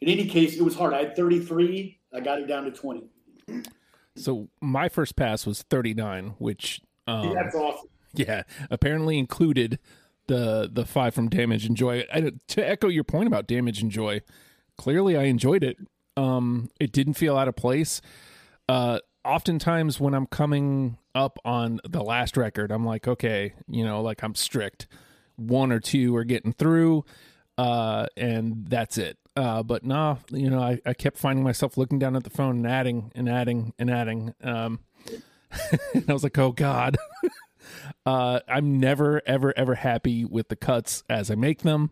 in 0.00 0.08
any 0.08 0.26
case, 0.26 0.56
it 0.56 0.62
was 0.62 0.74
hard. 0.74 0.94
I 0.94 1.04
had 1.04 1.16
33. 1.16 1.98
I 2.12 2.20
got 2.20 2.40
it 2.40 2.46
down 2.46 2.64
to 2.64 2.70
20. 2.70 3.04
So 4.16 4.48
my 4.60 4.88
first 4.88 5.16
pass 5.16 5.46
was 5.46 5.62
39, 5.62 6.34
which 6.38 6.80
um, 7.06 7.32
That's 7.34 7.54
awesome. 7.54 7.88
yeah, 8.14 8.42
apparently 8.70 9.18
included 9.18 9.78
the 10.30 10.70
the 10.72 10.86
five 10.86 11.12
from 11.12 11.28
Damage 11.28 11.66
and 11.66 11.76
Joy. 11.76 12.04
I, 12.12 12.30
to 12.48 12.68
echo 12.68 12.86
your 12.86 13.02
point 13.02 13.26
about 13.26 13.48
Damage 13.48 13.82
and 13.82 13.90
Joy, 13.90 14.22
clearly 14.78 15.16
I 15.16 15.24
enjoyed 15.24 15.64
it. 15.64 15.76
Um, 16.16 16.70
it 16.78 16.92
didn't 16.92 17.14
feel 17.14 17.36
out 17.36 17.48
of 17.48 17.56
place. 17.56 18.00
Uh, 18.68 19.00
oftentimes 19.24 19.98
when 19.98 20.14
I'm 20.14 20.26
coming 20.26 20.98
up 21.16 21.40
on 21.44 21.80
the 21.82 22.02
last 22.02 22.36
record, 22.36 22.70
I'm 22.70 22.86
like, 22.86 23.08
okay, 23.08 23.54
you 23.66 23.84
know, 23.84 24.02
like 24.02 24.22
I'm 24.22 24.36
strict. 24.36 24.86
One 25.34 25.72
or 25.72 25.80
two 25.80 26.14
are 26.14 26.24
getting 26.24 26.52
through, 26.52 27.04
uh, 27.58 28.06
and 28.16 28.66
that's 28.68 28.98
it. 28.98 29.18
Uh, 29.34 29.64
but 29.64 29.84
nah, 29.84 30.16
you 30.30 30.48
know, 30.48 30.60
I, 30.60 30.78
I 30.86 30.94
kept 30.94 31.16
finding 31.16 31.42
myself 31.42 31.76
looking 31.76 31.98
down 31.98 32.14
at 32.14 32.22
the 32.22 32.30
phone 32.30 32.58
and 32.58 32.66
adding 32.68 33.10
and 33.16 33.28
adding 33.28 33.72
and 33.80 33.90
adding. 33.90 34.32
Um, 34.44 34.78
and 35.94 36.08
I 36.08 36.12
was 36.12 36.22
like, 36.22 36.38
oh 36.38 36.52
God. 36.52 36.96
uh, 38.06 38.40
I'm 38.48 38.78
never, 38.78 39.22
ever, 39.26 39.52
ever 39.56 39.74
happy 39.74 40.24
with 40.24 40.48
the 40.48 40.56
cuts 40.56 41.04
as 41.08 41.30
I 41.30 41.34
make 41.34 41.62
them. 41.62 41.90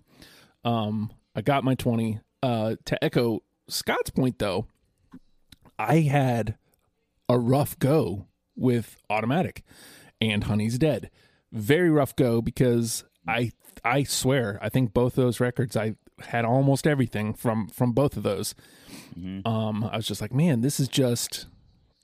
Um, 0.65 1.13
I 1.35 1.43
got 1.43 1.65
my 1.65 1.75
20. 1.75 2.21
Uh, 2.43 2.77
to 2.85 3.05
echo 3.05 3.43
Scott's 3.69 4.11
point, 4.11 4.39
though, 4.39 4.67
I 5.79 6.01
had 6.01 6.57
a 7.29 7.39
rough 7.39 7.79
go 7.79 8.27
with 8.57 8.97
Automatic 9.11 9.63
and 10.21 10.45
Honey's 10.45 10.79
Dead. 10.79 11.11
Very 11.53 11.91
rough 11.91 12.15
go 12.17 12.43
because 12.43 13.05
I 13.27 13.53
I 13.85 14.03
swear 14.03 14.59
I 14.61 14.69
think 14.69 14.93
both 14.93 15.15
those 15.15 15.41
records 15.41 15.77
I 15.77 15.95
had 16.21 16.45
almost 16.45 16.87
everything 16.87 17.33
from 17.33 17.69
from 17.69 17.93
both 17.93 18.17
of 18.17 18.23
those. 18.23 18.55
Um, 19.47 19.85
I 19.85 19.97
was 19.97 20.07
just 20.07 20.21
like, 20.21 20.33
man, 20.33 20.61
this 20.61 20.81
is 20.81 20.89
just, 20.89 21.47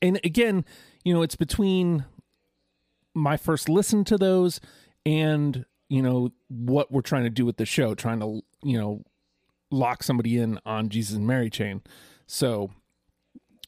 and 0.02 0.20
again, 0.24 0.64
you 1.04 1.14
know, 1.14 1.22
it's 1.22 1.36
between 1.36 2.04
my 3.14 3.36
first 3.36 3.68
listen 3.68 4.04
to 4.04 4.18
those 4.18 4.60
and 5.06 5.64
you 5.88 6.02
know 6.02 6.32
what 6.48 6.90
we're 6.90 7.02
trying 7.02 7.24
to 7.24 7.30
do 7.30 7.44
with 7.46 7.56
the 7.56 7.66
show, 7.66 7.94
trying 7.94 8.20
to 8.20 8.42
you 8.62 8.78
know 8.78 9.02
lock 9.70 10.02
somebody 10.02 10.38
in 10.38 10.58
on 10.64 10.88
Jesus 10.88 11.16
and 11.16 11.26
Mary 11.26 11.50
chain. 11.50 11.82
So, 12.26 12.70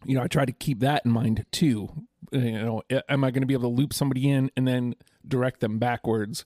you 0.05 0.15
know, 0.15 0.23
I 0.23 0.29
try 0.29 0.45
to 0.45 0.53
keep 0.53 0.81
that 0.81 1.05
in 1.05 1.11
mind 1.11 1.45
too. 1.53 1.89
You 2.33 2.53
know, 2.53 2.83
am 3.09 3.25
I 3.25 3.31
going 3.31 3.43
to 3.43 3.47
be 3.47 3.55
able 3.55 3.71
to 3.71 3.77
loop 3.77 3.93
somebody 3.93 4.29
in 4.31 4.51
and 4.57 4.67
then 4.67 4.95
direct 5.27 5.61
them 5.61 5.79
backwards? 5.79 6.45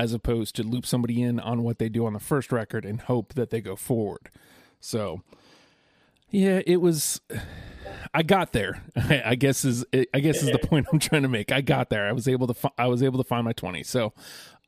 as 0.00 0.14
opposed 0.14 0.56
to 0.56 0.62
loop 0.62 0.86
somebody 0.86 1.20
in 1.20 1.38
on 1.38 1.62
what 1.62 1.78
they 1.78 1.90
do 1.90 2.06
on 2.06 2.14
the 2.14 2.18
first 2.18 2.50
record 2.50 2.86
and 2.86 3.02
hope 3.02 3.34
that 3.34 3.50
they 3.50 3.60
go 3.60 3.76
forward. 3.76 4.30
So, 4.80 5.20
yeah, 6.30 6.60
it 6.66 6.80
was. 6.80 7.20
I 8.12 8.22
got 8.22 8.52
there. 8.52 8.82
I 8.96 9.34
guess 9.34 9.64
is 9.64 9.84
I 9.92 10.20
guess 10.20 10.42
is 10.42 10.50
the 10.50 10.58
point 10.58 10.86
I'm 10.92 10.98
trying 10.98 11.22
to 11.22 11.28
make. 11.28 11.52
I 11.52 11.60
got 11.60 11.90
there. 11.90 12.08
I 12.08 12.12
was 12.12 12.28
able 12.28 12.46
to. 12.46 12.54
fi- 12.54 12.72
I 12.78 12.86
was 12.86 13.02
able 13.02 13.22
to 13.22 13.28
find 13.28 13.44
my 13.44 13.52
twenty. 13.52 13.82
So, 13.82 14.12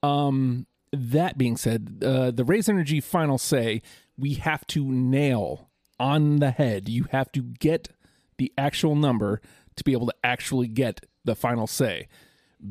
um, 0.02 0.66
that 0.92 1.38
being 1.38 1.56
said, 1.56 2.02
uh, 2.04 2.30
the 2.30 2.44
Raise 2.44 2.68
Energy 2.68 3.00
final 3.00 3.38
say 3.38 3.82
we 4.16 4.34
have 4.34 4.66
to 4.68 4.84
nail 4.84 5.70
on 5.98 6.36
the 6.36 6.50
head. 6.50 6.88
You 6.88 7.06
have 7.10 7.32
to 7.32 7.42
get 7.42 7.88
the 8.38 8.52
actual 8.58 8.94
number 8.94 9.40
to 9.76 9.84
be 9.84 9.92
able 9.92 10.06
to 10.06 10.14
actually 10.22 10.68
get 10.68 11.06
the 11.24 11.34
final 11.34 11.66
say. 11.66 12.08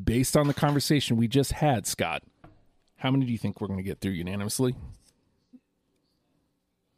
Based 0.03 0.37
on 0.37 0.47
the 0.47 0.53
conversation 0.53 1.17
we 1.17 1.27
just 1.27 1.53
had, 1.53 1.85
Scott, 1.85 2.23
how 2.97 3.11
many 3.11 3.25
do 3.25 3.31
you 3.31 3.37
think 3.37 3.59
we're 3.59 3.67
going 3.67 3.79
to 3.79 3.83
get 3.83 3.99
through 3.99 4.11
unanimously? 4.11 4.75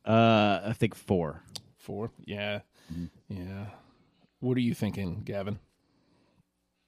Uh, 0.06 0.60
I 0.66 0.74
think 0.74 0.94
four. 0.96 1.42
Four. 1.84 2.12
Yeah. 2.24 2.62
Yeah. 3.28 3.66
What 4.40 4.56
are 4.56 4.62
you 4.62 4.74
thinking, 4.74 5.22
Gavin? 5.26 5.60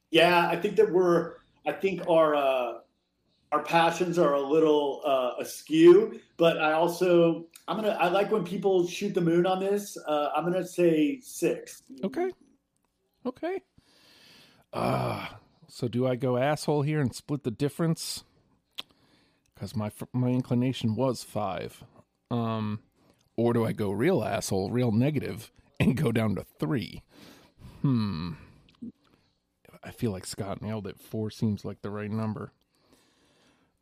Yeah, 0.09 0.47
I 0.47 0.55
think 0.55 0.77
that 0.77 0.89
we're. 0.89 1.33
I 1.67 1.73
think 1.73 2.07
our 2.07 2.33
uh, 2.33 2.73
our 3.51 3.61
passions 3.61 4.17
are 4.17 4.35
a 4.35 4.41
little 4.41 5.01
uh, 5.05 5.31
askew, 5.41 6.21
but 6.37 6.59
I 6.61 6.71
also 6.71 7.47
I'm 7.67 7.75
gonna. 7.75 7.97
I 7.99 8.07
like 8.07 8.31
when 8.31 8.45
people 8.45 8.87
shoot 8.87 9.13
the 9.13 9.19
moon 9.19 9.45
on 9.45 9.59
this. 9.59 9.97
Uh, 9.97 10.29
I'm 10.33 10.45
gonna 10.45 10.65
say 10.65 11.19
six. 11.21 11.83
Okay. 12.01 12.31
Okay. 13.25 13.59
Uh 14.71 15.27
so 15.67 15.89
do 15.89 16.07
I 16.07 16.15
go 16.15 16.37
asshole 16.37 16.83
here 16.83 17.01
and 17.01 17.13
split 17.13 17.43
the 17.43 17.51
difference? 17.51 18.23
Cuz 19.57 19.75
my 19.75 19.91
my 20.13 20.29
inclination 20.29 20.95
was 20.95 21.21
5. 21.23 21.83
Um 22.31 22.79
or 23.37 23.53
do 23.53 23.65
I 23.65 23.71
go 23.71 23.91
real 23.91 24.23
asshole, 24.23 24.71
real 24.71 24.91
negative 24.91 25.51
and 25.79 25.97
go 25.97 26.11
down 26.11 26.35
to 26.35 26.45
3? 26.59 27.01
Hmm. 27.81 28.31
I 29.83 29.91
feel 29.91 30.11
like 30.11 30.25
Scott 30.25 30.61
nailed 30.61 30.87
it. 30.87 30.99
4 30.99 31.29
seems 31.29 31.63
like 31.63 31.81
the 31.81 31.91
right 31.91 32.11
number. 32.11 32.51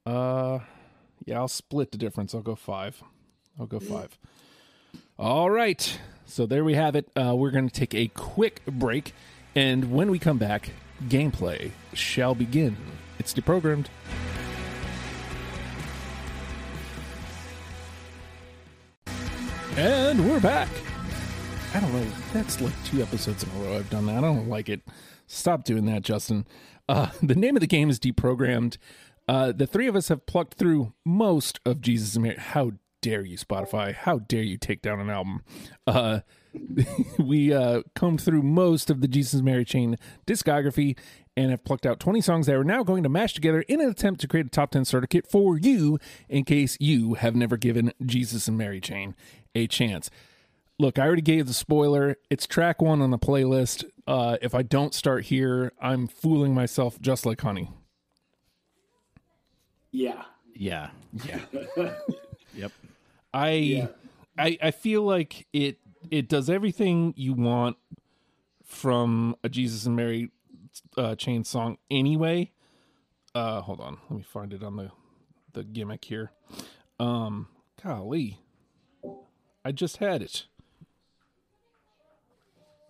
Uh 0.06 0.60
yeah, 1.26 1.38
I'll 1.38 1.48
split 1.48 1.92
the 1.92 1.98
difference. 1.98 2.36
I'll 2.36 2.42
go 2.42 2.56
5. 2.56 3.02
I'll 3.60 3.66
go 3.66 3.80
5. 3.80 4.18
All 5.18 5.50
right. 5.50 6.00
So 6.26 6.46
there 6.46 6.64
we 6.64 6.74
have 6.74 6.96
it. 6.96 7.10
Uh, 7.16 7.36
we're 7.36 7.52
going 7.52 7.70
to 7.70 7.74
take 7.74 7.94
a 7.94 8.08
quick 8.10 8.66
break. 8.66 9.14
And 9.56 9.92
when 9.92 10.10
we 10.10 10.20
come 10.20 10.38
back, 10.38 10.72
gameplay 11.08 11.72
shall 11.94 12.36
begin. 12.36 12.76
It's 13.20 13.34
deprogrammed. 13.34 13.88
And 19.76 20.30
we're 20.30 20.40
back. 20.40 20.70
I 21.74 21.80
don't 21.80 21.92
know. 21.92 22.06
That's 22.32 22.62
like 22.62 22.74
two 22.86 23.02
episodes 23.02 23.44
in 23.44 23.50
a 23.50 23.54
row 23.64 23.78
I've 23.78 23.90
done 23.90 24.06
that. 24.06 24.18
I 24.18 24.22
don't 24.22 24.48
like 24.48 24.70
it. 24.70 24.82
Stop 25.26 25.64
doing 25.64 25.86
that, 25.86 26.04
Justin. 26.04 26.46
Uh, 26.88 27.08
the 27.24 27.34
name 27.34 27.56
of 27.56 27.62
the 27.62 27.68
game 27.68 27.90
is 27.90 28.00
Deprogrammed. 28.00 28.78
Uh, 29.28 29.52
the 29.52 29.66
three 29.66 29.88
of 29.88 29.96
us 29.96 30.10
have 30.10 30.28
plucked 30.28 30.54
through 30.54 30.94
most 31.04 31.60
of 31.66 31.82
Jesus 31.82 32.14
and 32.14 32.24
Mary. 32.24 32.36
How 32.38 32.74
dare 33.02 33.26
you, 33.26 33.36
Spotify? 33.36 33.96
How 33.96 34.20
dare 34.20 34.44
you 34.44 34.58
take 34.58 34.84
down 34.84 35.00
an 35.00 35.10
album? 35.10 35.42
Uh, 35.88 36.20
we 37.18 37.52
uh, 37.52 37.82
combed 37.96 38.22
through 38.22 38.44
most 38.44 38.92
of 38.92 39.02
the 39.02 39.08
Jesus 39.08 39.34
and 39.34 39.44
Mary 39.44 39.66
chain 39.66 39.98
discography 40.28 40.96
and 41.36 41.50
have 41.50 41.64
plucked 41.64 41.88
out 41.88 42.00
20 42.00 42.22
songs 42.22 42.46
that 42.46 42.56
we're 42.56 42.64
now 42.64 42.84
going 42.84 43.02
to 43.02 43.10
mash 43.10 43.34
together 43.34 43.62
in 43.68 43.82
an 43.82 43.90
attempt 43.90 44.22
to 44.22 44.28
create 44.28 44.46
a 44.46 44.50
top 44.50 44.70
10 44.70 44.86
starter 44.86 45.08
kit 45.08 45.26
for 45.26 45.58
you 45.58 45.98
in 46.30 46.44
case 46.44 46.78
you 46.80 47.16
have 47.16 47.36
never 47.36 47.58
given 47.58 47.92
Jesus 48.06 48.48
and 48.48 48.56
Mary 48.56 48.80
chain 48.80 49.16
a 49.56 49.68
chance. 49.68 50.10
Look, 50.80 50.98
I 50.98 51.06
already 51.06 51.22
gave 51.22 51.48
the 51.48 51.54
spoiler. 51.54 52.18
It's 52.30 52.48
track 52.48 52.82
one 52.82 53.02
on 53.02 53.12
the 53.12 53.20
playlist. 53.20 53.86
Uh, 54.08 54.38
if 54.42 54.56
I 54.56 54.64
don't 54.64 54.94
start 54.94 55.26
here, 55.26 55.72
I'm 55.80 56.08
fooling 56.08 56.54
myself 56.54 57.00
just 57.00 57.26
like 57.26 57.42
honey. 57.42 57.70
Yeah. 59.92 60.24
Yeah. 60.56 60.90
Yeah. 61.26 61.40
Yep. 62.56 62.72
I 63.34 63.50
Yeah. 63.54 63.88
I 64.38 64.58
I 64.62 64.70
feel 64.72 65.02
like 65.02 65.48
it 65.54 65.80
it 66.12 66.30
does 66.30 66.52
everything 66.52 67.16
you 67.18 67.34
want 67.34 67.78
from 68.64 69.36
a 69.44 69.50
Jesus 69.50 69.88
and 69.88 69.96
Mary 69.96 70.30
uh, 70.98 71.16
chain 71.16 71.44
song 71.44 71.80
anyway. 71.90 72.52
Uh 73.34 73.62
hold 73.62 73.80
on, 73.82 73.98
let 74.08 74.18
me 74.18 74.22
find 74.24 74.54
it 74.54 74.62
on 74.62 74.76
the 74.76 74.92
the 75.54 75.64
gimmick 75.64 76.06
here. 76.06 76.32
Um 77.00 77.48
golly. 77.84 78.38
I 79.66 79.72
just 79.72 79.98
had 79.98 80.22
it. 80.22 80.46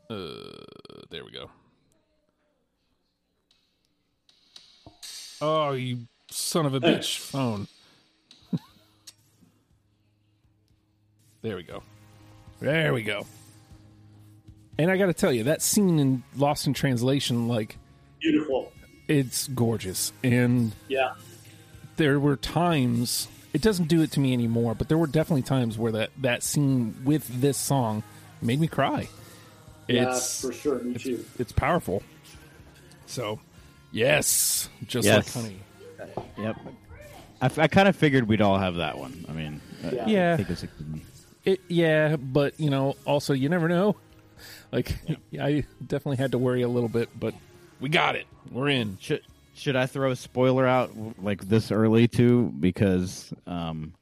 Uh 0.10 0.64
there 1.10 1.24
we 1.24 1.32
go. 1.32 1.50
Oh, 5.42 5.72
you 5.74 6.08
son 6.30 6.66
of 6.66 6.74
a 6.74 6.80
bitch 6.80 7.18
phone. 7.20 7.68
There 11.42 11.58
we 11.58 11.64
go. 11.64 11.84
There 12.62 12.94
we 12.94 13.04
go. 13.04 13.26
And 14.80 14.90
I 14.90 14.96
got 14.96 15.08
to 15.08 15.14
tell 15.14 15.34
you, 15.34 15.44
that 15.44 15.62
scene 15.62 16.00
in 16.00 16.24
Lost 16.38 16.66
in 16.68 16.74
Translation, 16.74 17.50
like, 17.50 17.78
Beautiful. 18.22 18.72
it's 19.10 19.50
gorgeous. 19.50 20.14
And 20.24 20.72
Yeah. 20.88 21.16
there 21.98 22.18
were 22.18 22.38
times 22.38 23.28
it 23.54 23.62
doesn't 23.62 23.88
do 23.88 24.02
it 24.02 24.12
to 24.14 24.20
me 24.20 24.34
anymore. 24.34 24.76
But 24.76 24.90
there 24.90 24.98
were 24.98 25.08
definitely 25.08 25.44
times 25.44 25.78
where 25.78 25.92
that 25.94 26.10
that 26.20 26.44
scene 26.44 26.96
with 27.06 27.28
this 27.42 27.58
song 27.58 28.04
made 28.42 28.60
me 28.60 28.68
cry. 28.68 29.08
Yeah, 29.88 30.12
It's 30.16 30.42
for 30.42 30.52
sure. 30.54 30.80
Me 30.80 30.96
it's, 30.96 31.04
too. 31.04 31.26
it's 31.40 31.52
powerful. 31.52 32.04
So, 33.06 33.40
yes, 33.92 34.70
just 34.88 35.06
Yes. 35.06 35.36
like 35.36 35.44
honey. 35.46 35.60
Yep. 36.38 36.56
I, 37.42 37.46
f- 37.46 37.60
I 37.60 37.68
kind 37.68 37.88
of 37.90 37.96
figured 37.96 38.28
we'd 38.28 38.42
all 38.42 38.58
have 38.58 38.76
that 38.76 38.98
one. 38.98 39.26
I 39.28 39.34
mean, 39.34 39.62
uh, 39.84 39.90
Yeah. 39.94 40.08
Yeah. 40.08 40.34
I 40.34 40.38
think 40.38 40.50
it's 40.50 40.64
a 40.64 40.68
good 40.68 40.92
one. 40.92 41.02
It, 41.46 41.60
yeah, 41.68 42.16
but 42.16 42.58
you 42.60 42.70
know, 42.70 42.96
also 43.06 43.34
you 43.34 43.50
never 43.50 43.68
know. 43.68 43.98
Like, 44.72 44.96
I 45.40 45.66
definitely 45.86 46.18
had 46.18 46.32
to 46.32 46.38
worry 46.38 46.62
a 46.62 46.70
little 46.70 46.88
bit, 46.90 47.10
but 47.20 47.34
we 47.82 47.90
got 47.90 48.16
it. 48.16 48.26
We're 48.52 48.70
in. 48.70 48.98
Should 49.02 49.22
should 49.54 49.76
I 49.76 49.86
throw 49.86 50.12
a 50.12 50.16
spoiler 50.16 50.68
out 50.68 50.92
like 51.22 51.48
this 51.48 51.72
early 51.72 52.08
too? 52.08 52.54
Because 52.60 53.34
um, 53.46 53.94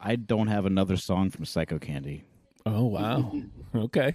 I 0.00 0.16
don't 0.16 0.48
have 0.48 0.66
another 0.66 0.96
song 0.96 1.30
from 1.30 1.44
Psychocandy. 1.44 2.22
Oh 2.64 2.84
wow. 2.84 3.32
okay. 3.74 4.14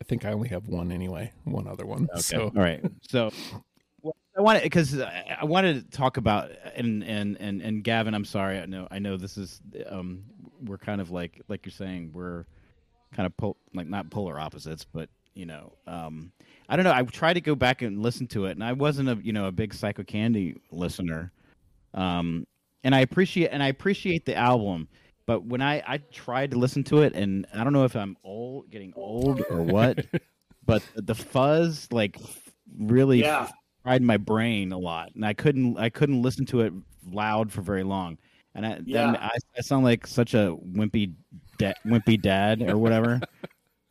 I 0.00 0.04
think 0.04 0.24
I 0.24 0.32
only 0.32 0.48
have 0.48 0.66
one 0.66 0.90
anyway. 0.90 1.32
One 1.44 1.68
other 1.68 1.86
one. 1.86 2.08
So 2.16 2.44
all 2.44 2.50
right. 2.62 2.84
So 3.08 3.30
well, 4.02 4.16
I 4.36 4.42
wanted 4.42 4.62
because 4.64 4.98
I 4.98 5.36
I 5.40 5.44
wanted 5.44 5.90
to 5.90 5.96
talk 5.96 6.16
about 6.16 6.50
and 6.74 7.04
and 7.04 7.36
and 7.40 7.62
and 7.62 7.84
Gavin. 7.84 8.14
I'm 8.14 8.24
sorry. 8.24 8.58
I 8.58 8.66
know 8.66 8.88
I 8.90 8.98
know 8.98 9.16
this 9.16 9.38
is 9.38 9.60
um 9.88 10.24
we're 10.64 10.78
kind 10.78 11.00
of 11.00 11.10
like 11.10 11.40
like 11.48 11.64
you're 11.64 11.72
saying 11.72 12.10
we're 12.12 12.44
kind 13.14 13.26
of 13.26 13.36
pol- 13.36 13.56
like 13.74 13.88
not 13.88 14.10
polar 14.10 14.38
opposites, 14.38 14.84
but 14.84 15.08
you 15.34 15.46
know 15.46 15.72
um 15.86 16.32
I 16.70 16.76
don't 16.76 16.84
know. 16.84 16.92
I 16.92 17.02
tried 17.02 17.34
to 17.34 17.40
go 17.40 17.54
back 17.56 17.82
and 17.82 18.00
listen 18.00 18.26
to 18.28 18.44
it, 18.46 18.52
and 18.52 18.62
I 18.64 18.72
wasn't 18.72 19.08
a 19.08 19.16
you 19.16 19.32
know 19.32 19.46
a 19.46 19.52
big 19.52 19.74
Psychocandy 19.74 20.56
listener. 20.70 21.32
Um, 21.94 22.46
and 22.84 22.94
I 22.94 23.00
appreciate 23.00 23.48
and 23.48 23.62
I 23.62 23.68
appreciate 23.68 24.24
the 24.24 24.36
album. 24.36 24.88
But 25.26 25.44
when 25.44 25.60
I, 25.60 25.82
I 25.86 25.98
tried 25.98 26.52
to 26.52 26.58
listen 26.58 26.82
to 26.84 27.02
it, 27.02 27.14
and 27.14 27.46
I 27.54 27.62
don't 27.64 27.72
know 27.72 27.84
if 27.84 27.94
I'm 27.96 28.16
old, 28.24 28.70
getting 28.70 28.92
old 28.96 29.42
or 29.50 29.62
what, 29.62 30.04
but 30.66 30.82
the 30.96 31.14
fuzz 31.14 31.88
like 31.92 32.16
really 32.78 33.20
Yeah. 33.20 33.48
fried 33.82 34.02
my 34.02 34.16
brain 34.16 34.72
a 34.72 34.78
lot, 34.78 35.12
and 35.14 35.24
I 35.26 35.34
couldn't 35.34 35.76
I 35.76 35.88
couldn't 35.90 36.22
listen 36.22 36.46
to 36.46 36.60
it 36.60 36.72
loud 37.10 37.52
for 37.52 37.62
very 37.62 37.82
long. 37.82 38.16
And 38.54 38.64
I, 38.66 38.74
then 38.76 38.84
Yeah. 38.86 39.16
I, 39.20 39.36
I 39.56 39.60
sound 39.60 39.84
like 39.84 40.06
such 40.06 40.34
a 40.34 40.56
wimpy, 40.72 41.14
da- 41.58 41.74
wimpy 41.86 42.20
dad 42.20 42.62
or 42.62 42.78
whatever. 42.78 43.20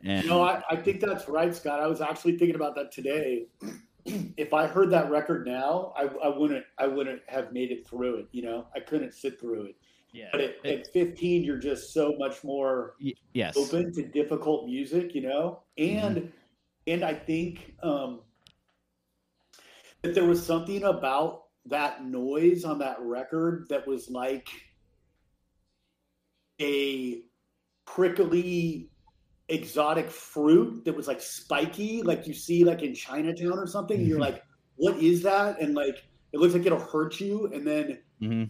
And 0.04 0.28
No, 0.28 0.42
I, 0.44 0.62
I 0.70 0.76
think 0.76 1.02
that's 1.02 1.28
right, 1.28 1.54
Scott. 1.56 1.80
I 1.80 1.88
was 1.88 2.02
actually 2.02 2.38
thinking 2.38 2.56
about 2.56 2.76
that 2.76 2.92
today. 2.92 3.48
if 4.06 4.54
I 4.54 4.66
heard 4.68 4.90
that 4.92 5.10
record 5.12 5.46
now, 5.46 5.94
I, 5.98 6.04
I 6.24 6.30
wouldn't 6.30 6.66
I 6.78 6.88
wouldn't 6.88 7.22
have 7.28 7.52
made 7.52 7.72
it 7.72 7.88
through 7.88 8.16
it. 8.20 8.28
You 8.32 8.44
know, 8.44 8.68
I 8.76 8.80
couldn't 8.80 9.14
sit 9.14 9.40
through 9.40 9.64
it. 9.64 9.76
yeah, 10.14 10.30
But 10.32 10.42
at, 10.42 10.66
at 10.66 10.88
15, 10.94 11.44
you're 11.44 11.58
just 11.58 11.94
so 11.94 12.16
much 12.18 12.44
more 12.44 12.96
y- 13.02 13.14
yes, 13.34 13.58
open 13.58 13.92
to 13.94 14.04
difficult 14.08 14.66
music, 14.68 15.14
you 15.16 15.22
know, 15.22 15.62
and 15.78 16.18
Mm-hmm. 16.18 16.28
and 16.88 17.04
I 17.04 17.14
think 17.14 17.76
um, 17.84 18.22
that 20.02 20.16
there 20.16 20.26
was 20.26 20.44
something 20.44 20.84
about 20.86 21.44
that 21.66 22.06
noise 22.06 22.64
on 22.64 22.80
that 22.80 22.98
record 23.02 23.68
that 23.70 23.86
was 23.86 24.10
like 24.10 24.48
a 26.62 27.22
prickly 27.86 28.90
exotic 29.50 30.10
fruit 30.12 30.86
that 30.86 30.96
was 30.96 31.08
like 31.08 31.22
spiky, 31.22 32.02
like 32.04 32.28
you 32.28 32.34
see 32.34 32.64
like 32.64 32.82
in 32.84 32.94
Chinatown 32.96 33.58
or 33.60 33.68
something. 33.68 34.00
Mm-hmm. 34.00 34.08
you're 34.08 34.20
like, 34.20 34.44
what 34.76 34.98
is 34.98 35.24
that? 35.24 35.62
And 35.62 35.76
like 35.76 35.98
it 36.34 36.40
looks 36.40 36.54
like 36.54 36.66
it'll 36.66 36.80
hurt 36.80 37.20
you, 37.20 37.48
and 37.54 37.66
then 37.68 38.00
hmm 38.20 38.44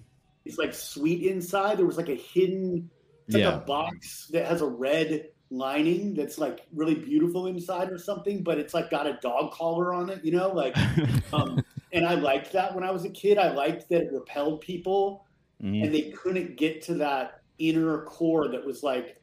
it's 0.45 0.57
like 0.57 0.73
sweet 0.73 1.23
inside. 1.23 1.77
There 1.77 1.85
was 1.85 1.97
like 1.97 2.09
a 2.09 2.15
hidden, 2.15 2.89
it's 3.27 3.33
like 3.35 3.43
Yeah. 3.43 3.55
a 3.55 3.63
box 3.65 4.27
that 4.33 4.45
has 4.47 4.61
a 4.61 4.67
red 4.67 5.25
lining 5.51 6.13
that's 6.13 6.37
like 6.37 6.61
really 6.73 6.95
beautiful 6.95 7.47
inside 7.47 7.89
or 7.91 7.97
something, 7.97 8.43
but 8.43 8.57
it's 8.59 8.73
like 8.73 8.89
got 8.89 9.07
a 9.07 9.19
dog 9.21 9.51
collar 9.51 9.93
on 9.93 10.09
it, 10.09 10.23
you 10.23 10.31
know, 10.31 10.49
like. 10.49 10.77
Um, 11.33 11.63
and 11.93 12.05
I 12.05 12.15
liked 12.15 12.53
that 12.53 12.73
when 12.75 12.83
I 12.83 12.91
was 12.91 13.05
a 13.05 13.09
kid. 13.09 13.37
I 13.37 13.51
liked 13.51 13.89
that 13.89 14.01
it 14.03 14.11
repelled 14.13 14.61
people, 14.61 15.25
Mhm. 15.59 15.83
and 15.83 15.93
they 15.93 16.11
couldn't 16.11 16.57
get 16.57 16.81
to 16.83 16.95
that 16.95 17.33
inner 17.59 18.03
core 18.05 18.49
that 18.49 18.65
was 18.65 18.83
like. 18.83 19.17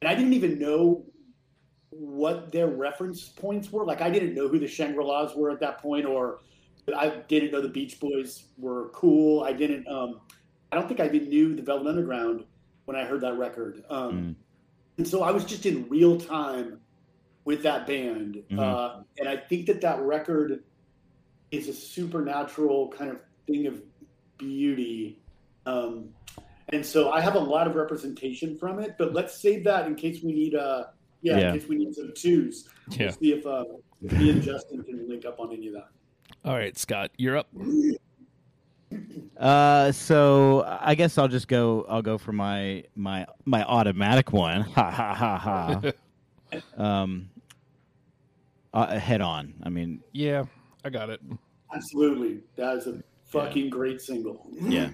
And 0.00 0.08
I 0.08 0.14
didn't 0.14 0.34
even 0.34 0.58
know 0.58 1.06
what 1.98 2.50
their 2.52 2.66
reference 2.66 3.24
points 3.28 3.70
were. 3.70 3.84
Like 3.84 4.00
I 4.00 4.10
didn't 4.10 4.34
know 4.34 4.48
who 4.48 4.58
the 4.58 4.66
Shangri 4.68 5.04
Las 5.04 5.34
were 5.34 5.50
at 5.50 5.60
that 5.60 5.78
point, 5.78 6.06
or 6.06 6.40
I 6.96 7.10
didn't 7.28 7.52
know 7.52 7.60
the 7.60 7.68
Beach 7.68 8.00
Boys 8.00 8.44
were 8.58 8.88
cool. 8.90 9.42
I 9.44 9.52
didn't. 9.52 9.86
Um, 9.88 10.20
I 10.72 10.76
don't 10.76 10.88
think 10.88 11.00
I 11.00 11.06
even 11.06 11.28
knew 11.28 11.54
the 11.54 11.62
Velvet 11.62 11.88
Underground 11.88 12.44
when 12.84 12.96
I 12.96 13.04
heard 13.04 13.20
that 13.22 13.38
record. 13.38 13.84
Um, 13.88 14.12
Mm. 14.12 14.34
And 14.96 15.08
so 15.08 15.22
I 15.24 15.32
was 15.32 15.44
just 15.44 15.66
in 15.66 15.88
real 15.88 16.20
time 16.20 16.78
with 17.44 17.64
that 17.64 17.84
band, 17.84 18.44
Mhm. 18.48 18.58
uh, 18.60 19.02
and 19.18 19.28
I 19.28 19.36
think 19.36 19.66
that 19.66 19.80
that 19.80 20.00
record 20.02 20.62
is 21.50 21.66
a 21.68 21.72
supernatural 21.72 22.88
kind 22.90 23.10
of 23.10 23.18
thing 23.46 23.66
of 23.66 23.82
beauty. 24.38 25.18
Um, 25.66 26.10
and 26.68 26.86
so 26.86 27.10
I 27.10 27.20
have 27.20 27.34
a 27.34 27.40
lot 27.40 27.66
of 27.66 27.74
representation 27.74 28.56
from 28.56 28.78
it, 28.78 28.94
but 28.96 29.12
let's 29.12 29.34
save 29.36 29.64
that 29.64 29.86
in 29.86 29.96
case 29.96 30.22
we 30.22 30.32
need 30.32 30.54
uh 30.54 30.84
yeah, 31.24 31.38
Yeah. 31.38 31.52
in 31.54 31.58
case 31.60 31.68
we 31.68 31.76
need 31.76 31.94
some 31.94 32.12
twos. 32.14 32.68
Yeah. 32.90 33.04
We'll 33.06 33.12
see 33.12 33.32
if 33.32 33.46
uh, 33.46 33.64
me 34.00 34.30
and 34.30 34.42
Justin 34.42 34.82
can 34.84 35.08
link 35.08 35.24
up 35.24 35.40
on 35.40 35.52
any 35.52 35.68
of 35.68 35.74
that. 35.74 35.88
all 36.44 36.54
right, 36.54 36.76
Scott, 36.78 37.10
you're 37.16 37.36
up. 37.38 37.48
Uh, 39.38 39.90
so 39.90 40.64
I 40.80 40.94
guess 40.94 41.18
I'll 41.18 41.26
just 41.28 41.48
go. 41.48 41.84
I'll 41.88 42.02
go 42.02 42.16
for 42.18 42.32
my 42.32 42.84
my 42.94 43.26
my 43.44 43.64
automatic 43.64 44.32
one. 44.32 44.60
Ha 44.74 44.90
ha 44.90 45.14
ha 45.14 45.38
ha. 45.38 46.60
um, 47.02 47.28
uh, 48.72 48.98
head 48.98 49.20
on. 49.20 49.54
I 49.64 49.68
mean, 49.70 50.00
Yeah, 50.12 50.44
I 50.84 50.90
got 50.90 51.10
it. 51.10 51.20
Absolutely. 51.74 52.40
That 52.56 52.76
is 52.76 52.86
a 52.86 53.02
fucking 53.24 53.70
great 53.70 54.00
single. 54.00 54.46
yeah. 54.60 54.90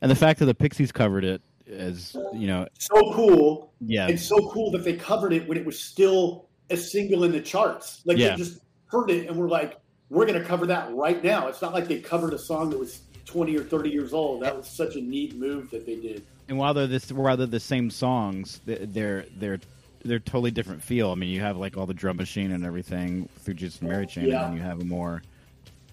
And 0.00 0.10
the 0.10 0.14
fact 0.16 0.38
that 0.40 0.46
the 0.46 0.54
Pixies 0.54 0.90
covered 0.92 1.24
it 1.24 1.42
is, 1.66 2.16
you 2.34 2.46
know, 2.46 2.66
So 2.78 3.12
cool. 3.12 3.72
yeah, 3.80 4.08
it's 4.08 4.24
so 4.26 4.50
cool 4.50 4.70
that 4.72 4.84
they 4.84 4.94
covered 4.96 5.32
it 5.32 5.48
when 5.48 5.56
it 5.58 5.64
was 5.64 5.78
still 5.78 6.48
a 6.70 6.76
single 6.76 7.24
in 7.24 7.32
the 7.32 7.40
charts. 7.40 8.02
Like 8.04 8.18
Yeah. 8.18 8.30
they 8.30 8.36
just 8.36 8.60
heard 8.86 9.10
it 9.10 9.28
and 9.28 9.36
were 9.36 9.48
like, 9.48 9.78
we're 10.10 10.26
going 10.26 10.38
to 10.40 10.44
cover 10.46 10.66
that 10.66 10.94
right 10.94 11.22
now. 11.24 11.48
It's 11.48 11.62
not 11.62 11.72
like 11.72 11.88
they 11.88 11.98
covered 12.00 12.34
a 12.34 12.38
song 12.38 12.70
that 12.70 12.78
was 12.78 13.00
20 13.24 13.56
or 13.56 13.64
30 13.64 13.90
years 13.90 14.12
old. 14.12 14.42
That 14.42 14.56
was 14.56 14.66
such 14.66 14.96
a 14.96 15.00
neat 15.00 15.36
move 15.36 15.70
that 15.70 15.86
they 15.86 15.96
did. 15.96 16.24
and 16.48 16.58
while 16.58 16.74
they're 16.74 16.86
this, 16.86 17.10
while 17.10 17.36
they're 17.36 17.46
the 17.46 17.60
same 17.60 17.88
songs, 17.90 18.60
they're 18.66 19.24
they're 19.38 19.58
they're 20.04 20.18
totally 20.18 20.50
different 20.50 20.82
feel. 20.82 21.12
I 21.12 21.14
mean, 21.14 21.30
you 21.30 21.40
have 21.40 21.56
like 21.56 21.76
all 21.78 21.86
the 21.86 21.94
drum 21.94 22.16
machine 22.16 22.50
and 22.52 22.64
everything 22.64 23.28
through 23.38 23.54
Jesus 23.54 23.80
and 23.80 23.88
Mary 23.88 24.04
Chain, 24.06 24.26
Yeah. 24.26 24.44
and 24.44 24.52
then 24.52 24.56
you 24.60 24.62
have 24.68 24.80
a 24.80 24.84
more 24.84 25.22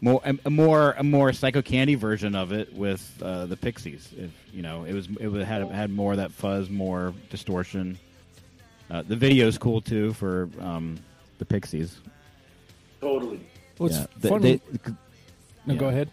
more 0.02 0.22
a, 0.24 0.38
a 0.46 0.50
more 0.50 0.92
a 0.98 1.04
more 1.04 1.32
Psychocandy 1.32 1.98
version 1.98 2.36
of 2.36 2.52
it 2.52 2.74
with 2.74 3.22
uh, 3.22 3.46
the 3.46 3.58
Pixies. 3.58 4.10
If 4.18 4.32
you 4.54 4.62
know, 4.62 4.84
it 4.86 4.94
was 4.94 5.08
it 5.20 5.28
was, 5.28 5.46
had 5.46 5.68
had 5.70 5.92
more 5.92 6.12
of 6.12 6.18
that 6.18 6.32
fuzz, 6.32 6.70
more 6.70 7.14
distortion. 7.30 7.98
Uh, 8.90 9.04
the 9.04 9.16
video's 9.16 9.58
cool 9.58 9.82
too 9.82 10.14
for 10.14 10.50
um, 10.60 10.98
the 11.38 11.46
Pixies. 11.46 11.98
Totally. 13.02 13.40
What's 13.78 13.96
yeah. 13.98 14.06
They- 14.20 14.30
funny? 14.30 14.62
they- 14.72 14.94
no, 15.66 15.76
go 15.76 15.88
ahead. 15.88 16.10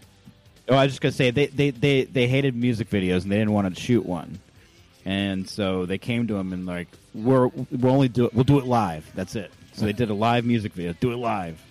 Oh, 0.69 0.75
I 0.75 0.83
was 0.83 0.91
just 0.91 1.01
gonna 1.01 1.13
say 1.13 1.31
they, 1.31 1.47
they, 1.47 1.69
they, 1.71 2.03
they 2.03 2.27
hated 2.27 2.53
music 2.53 2.89
videos 2.89 3.23
and 3.23 3.31
they 3.31 3.37
didn't 3.37 3.53
want 3.53 3.73
to 3.73 3.81
shoot 3.81 4.05
one, 4.05 4.39
and 5.05 5.47
so 5.49 5.85
they 5.85 5.97
came 5.97 6.27
to 6.27 6.35
him 6.35 6.51
and 6.51 6.65
like 6.65 6.89
we're 7.13 7.47
we'll 7.47 7.93
only 7.93 8.09
do 8.09 8.25
it 8.25 8.33
we'll 8.33 8.43
do 8.43 8.59
it 8.59 8.65
live. 8.65 9.09
That's 9.15 9.35
it. 9.35 9.51
So 9.73 9.85
they 9.85 9.93
did 9.93 10.09
a 10.09 10.13
live 10.13 10.43
music 10.43 10.73
video. 10.73 10.93
Do 10.93 11.13
it 11.13 11.17
live. 11.17 11.61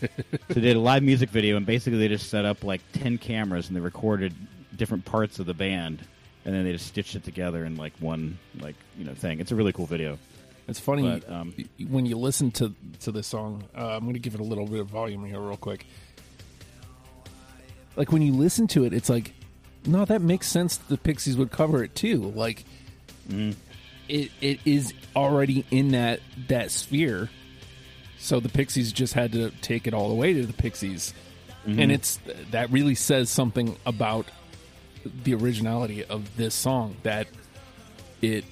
So 0.00 0.54
they 0.54 0.60
did 0.60 0.76
a 0.76 0.80
live 0.80 1.02
music 1.02 1.30
video 1.30 1.56
and 1.56 1.66
basically 1.66 1.98
they 1.98 2.08
just 2.08 2.28
set 2.30 2.44
up 2.44 2.64
like 2.64 2.80
ten 2.92 3.18
cameras 3.18 3.68
and 3.68 3.76
they 3.76 3.80
recorded 3.80 4.34
different 4.76 5.04
parts 5.04 5.38
of 5.38 5.46
the 5.46 5.54
band 5.54 6.00
and 6.44 6.54
then 6.54 6.64
they 6.64 6.72
just 6.72 6.86
stitched 6.86 7.14
it 7.14 7.24
together 7.24 7.64
in 7.64 7.76
like 7.76 7.92
one 8.00 8.38
like 8.60 8.74
you 8.98 9.04
know 9.04 9.14
thing. 9.14 9.40
It's 9.40 9.52
a 9.52 9.54
really 9.54 9.72
cool 9.72 9.86
video. 9.86 10.18
It's 10.66 10.78
funny 10.78 11.02
But, 11.02 11.30
um, 11.30 11.54
when 11.88 12.06
you 12.06 12.16
listen 12.16 12.50
to 12.52 12.74
to 13.00 13.12
this 13.12 13.26
song. 13.26 13.64
Uh, 13.76 13.88
I'm 13.88 14.00
going 14.02 14.14
to 14.14 14.18
give 14.18 14.34
it 14.34 14.40
a 14.40 14.44
little 14.44 14.66
bit 14.66 14.80
of 14.80 14.88
volume 14.88 15.24
here, 15.24 15.38
real 15.40 15.56
quick. 15.56 15.86
Like 17.96 18.10
when 18.12 18.22
you 18.22 18.32
listen 18.32 18.66
to 18.68 18.84
it, 18.84 18.92
it's 18.92 19.08
like, 19.10 19.34
no, 19.86 20.04
that 20.04 20.22
makes 20.22 20.48
sense. 20.48 20.76
The 20.78 20.96
Pixies 20.96 21.36
would 21.36 21.50
cover 21.50 21.84
it 21.84 21.94
too. 21.94 22.32
Like, 22.34 22.64
it 24.08 24.30
it 24.40 24.60
is 24.64 24.94
already 25.14 25.64
in 25.70 25.88
that 25.92 26.20
that 26.48 26.70
sphere. 26.70 27.30
So 28.24 28.40
the 28.40 28.48
Pixies 28.48 28.90
just 28.90 29.12
had 29.12 29.32
to 29.32 29.50
take 29.60 29.86
it 29.86 29.92
all 29.92 30.08
the 30.08 30.14
way 30.14 30.32
to 30.32 30.46
the 30.46 30.54
Pixies, 30.54 31.12
mm-hmm. 31.66 31.78
and 31.78 31.92
it's 31.92 32.18
that 32.52 32.70
really 32.70 32.94
says 32.94 33.28
something 33.28 33.76
about 33.84 34.24
the 35.24 35.34
originality 35.34 36.02
of 36.06 36.34
this 36.34 36.54
song 36.54 36.96
that 37.02 37.26
it 38.22 38.46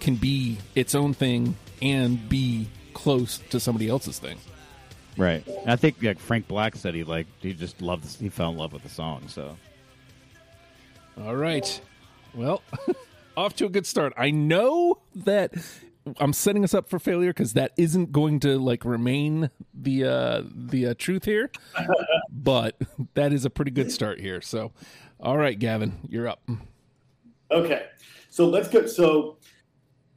can 0.00 0.14
be 0.14 0.56
its 0.74 0.94
own 0.94 1.12
thing 1.12 1.56
and 1.82 2.26
be 2.30 2.68
close 2.94 3.36
to 3.50 3.60
somebody 3.60 3.86
else's 3.86 4.18
thing. 4.18 4.38
Right. 5.18 5.46
I 5.66 5.76
think 5.76 6.02
like 6.02 6.18
Frank 6.18 6.48
Black 6.48 6.74
said 6.74 6.94
he 6.94 7.04
like 7.04 7.26
he 7.40 7.52
just 7.52 7.82
loved 7.82 8.04
this, 8.04 8.16
he 8.16 8.30
fell 8.30 8.48
in 8.48 8.56
love 8.56 8.72
with 8.72 8.82
the 8.82 8.88
song. 8.88 9.24
So 9.28 9.58
All 11.20 11.36
right. 11.36 11.82
Well, 12.32 12.62
off 13.36 13.56
to 13.56 13.66
a 13.66 13.68
good 13.68 13.84
start. 13.84 14.14
I 14.16 14.30
know 14.30 15.00
that 15.16 15.52
I'm 16.18 16.32
setting 16.32 16.64
us 16.64 16.74
up 16.74 16.88
for 16.88 16.98
failure 16.98 17.30
because 17.30 17.52
that 17.52 17.72
isn't 17.76 18.12
going 18.12 18.40
to 18.40 18.58
like 18.58 18.84
remain 18.84 19.50
the 19.74 20.04
uh 20.04 20.42
the 20.52 20.88
uh, 20.88 20.94
truth 20.98 21.24
here, 21.24 21.50
but 22.30 22.76
that 23.14 23.32
is 23.32 23.44
a 23.44 23.50
pretty 23.50 23.70
good 23.70 23.92
start 23.92 24.20
here. 24.20 24.40
So, 24.40 24.72
all 25.20 25.36
right, 25.36 25.58
Gavin, 25.58 26.00
you're 26.08 26.28
up. 26.28 26.42
Okay, 27.50 27.86
so 28.30 28.48
let's 28.48 28.68
go. 28.68 28.86
So 28.86 29.36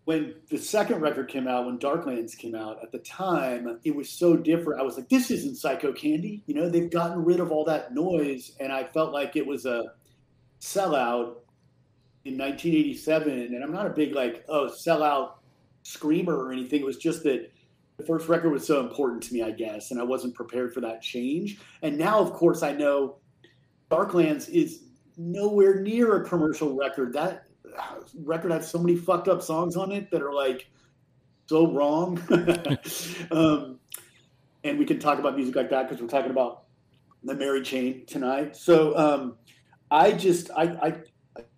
when 0.05 0.35
the 0.49 0.57
second 0.57 1.01
record 1.01 1.27
came 1.27 1.47
out, 1.47 1.65
when 1.65 1.79
Darklands 1.79 2.37
came 2.37 2.55
out, 2.55 2.77
at 2.81 2.91
the 2.91 2.99
time 2.99 3.79
it 3.83 3.95
was 3.95 4.09
so 4.09 4.37
different. 4.37 4.79
I 4.79 4.83
was 4.83 4.97
like, 4.97 5.09
this 5.09 5.31
isn't 5.31 5.55
Psychocandy. 5.55 6.41
You 6.45 6.53
know, 6.53 6.69
they've 6.69 6.89
gotten 6.89 7.23
rid 7.25 7.39
of 7.39 7.51
all 7.51 7.65
that 7.65 7.93
noise, 7.93 8.51
and 8.59 8.71
I 8.71 8.83
felt 8.83 9.11
like 9.11 9.35
it 9.35 9.45
was 9.45 9.65
a 9.65 9.83
sellout 10.61 11.37
in 12.23 12.37
1987. 12.37 13.53
And 13.55 13.63
I'm 13.63 13.71
not 13.71 13.87
a 13.87 13.89
big 13.89 14.13
like, 14.13 14.45
oh, 14.47 14.67
sellout 14.67 15.33
screamer 15.85 16.35
or 16.35 16.51
anything. 16.51 16.81
It 16.81 16.85
was 16.85 16.97
just 16.97 17.23
that 17.23 17.51
the 17.97 18.03
first 18.03 18.27
record 18.27 18.51
was 18.51 18.65
so 18.65 18.81
important 18.81 19.23
to 19.23 19.33
me, 19.33 19.43
I 19.43 19.51
guess, 19.51 19.91
and 19.91 19.99
I 19.99 20.03
wasn't 20.03 20.33
prepared 20.33 20.73
for 20.73 20.81
that 20.81 21.01
change. 21.01 21.59
And 21.81 21.97
now, 21.97 22.19
of 22.19 22.33
course, 22.33 22.63
I 22.63 22.73
know 22.73 23.17
Darklands 23.89 24.49
is 24.49 24.81
nowhere 25.15 25.79
near 25.79 26.21
a 26.21 26.27
commercial 26.27 26.75
record. 26.75 27.13
That 27.13 27.45
record 28.23 28.51
has 28.51 28.69
so 28.69 28.79
many 28.79 28.97
fucked 28.97 29.27
up 29.27 29.41
songs 29.41 29.77
on 29.77 29.91
it 29.91 30.09
that 30.11 30.21
are 30.21 30.33
like 30.33 30.67
so 31.45 31.71
wrong. 31.71 32.19
um, 33.31 33.79
and 34.63 34.79
we 34.79 34.85
can 34.85 34.99
talk 34.99 35.19
about 35.19 35.35
music 35.35 35.55
like 35.55 35.69
that 35.69 35.87
because 35.87 36.01
we're 36.01 36.09
talking 36.09 36.31
about 36.31 36.63
the 37.23 37.35
Mary 37.35 37.61
Chain 37.61 38.05
tonight. 38.07 38.57
So 38.57 38.97
um, 38.97 39.37
I 39.91 40.11
just 40.11 40.49
I, 40.57 40.63
I 40.63 40.95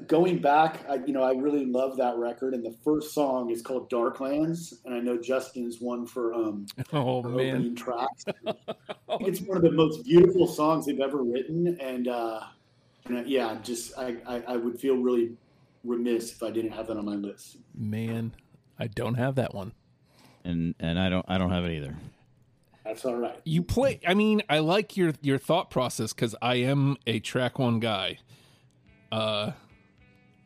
going 0.07 0.39
back, 0.39 0.85
I, 0.89 0.95
you 0.95 1.13
know, 1.13 1.23
I 1.23 1.33
really 1.33 1.65
love 1.65 1.97
that 1.97 2.17
record, 2.17 2.53
and 2.53 2.63
the 2.63 2.75
first 2.83 3.13
song 3.13 3.49
is 3.51 3.61
called 3.61 3.89
Darklands, 3.89 4.73
and 4.85 4.93
I 4.93 4.99
know 4.99 5.17
Justin's 5.17 5.79
one 5.81 6.05
for 6.05 6.33
um, 6.33 6.65
oh 6.93 7.21
for 7.21 7.29
man, 7.29 7.55
opening 7.55 7.75
tracks. 7.75 8.25
It's 9.19 9.41
one 9.41 9.57
of 9.57 9.63
the 9.63 9.71
most 9.71 10.03
beautiful 10.03 10.47
songs 10.47 10.85
they've 10.85 10.99
ever 10.99 11.23
written, 11.23 11.77
and, 11.79 12.07
uh, 12.07 12.41
and 13.05 13.17
uh, 13.17 13.23
yeah, 13.25 13.57
just 13.63 13.97
I, 13.97 14.17
I, 14.27 14.43
I 14.47 14.57
would 14.57 14.79
feel 14.79 14.97
really 14.97 15.31
remiss 15.83 16.31
if 16.33 16.43
I 16.43 16.51
didn't 16.51 16.71
have 16.71 16.87
that 16.87 16.97
on 16.97 17.05
my 17.05 17.15
list. 17.15 17.57
man, 17.73 18.33
I 18.77 18.87
don't 18.87 19.15
have 19.15 19.35
that 19.35 19.53
one. 19.55 19.71
and 20.43 20.75
and 20.79 20.99
I 20.99 21.09
don't 21.09 21.25
I 21.27 21.37
don't 21.37 21.51
have 21.51 21.65
it 21.65 21.75
either. 21.75 21.95
That's 22.83 23.03
all 23.05 23.15
right. 23.15 23.39
You 23.43 23.63
play. 23.63 23.99
I 24.07 24.13
mean, 24.13 24.41
I 24.49 24.59
like 24.59 24.95
your 24.95 25.13
your 25.21 25.37
thought 25.37 25.69
process 25.69 26.13
because 26.13 26.35
I 26.41 26.55
am 26.55 26.97
a 27.05 27.19
track 27.19 27.59
one 27.59 27.79
guy. 27.79 28.19
Uh, 29.11 29.51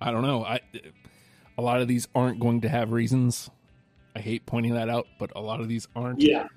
I 0.02 0.12
don't 0.12 0.24
know. 0.24 0.44
I 0.44 0.60
a 1.58 1.62
lot 1.62 1.82
of 1.82 1.88
these 1.88 2.08
aren't 2.16 2.40
going 2.40 2.62
to 2.62 2.70
have 2.70 2.92
reasons. 2.92 3.50
I 4.16 4.20
hate 4.20 4.46
pointing 4.46 4.74
that 4.74 4.90
out, 4.90 5.08
but 5.20 5.32
a 5.36 5.42
lot 5.42 5.62
of 5.62 5.68
these 5.70 5.88
aren't. 5.96 6.22
Yeah, 6.22 6.48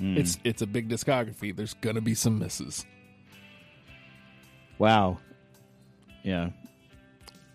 Mm. 0.00 0.16
It's 0.18 0.38
it's 0.44 0.60
a 0.62 0.66
big 0.66 0.88
discography. 0.88 1.54
There's 1.56 1.74
gonna 1.74 2.00
be 2.02 2.14
some 2.14 2.38
misses. 2.38 2.84
wow. 4.78 5.18
Yeah. 6.22 6.50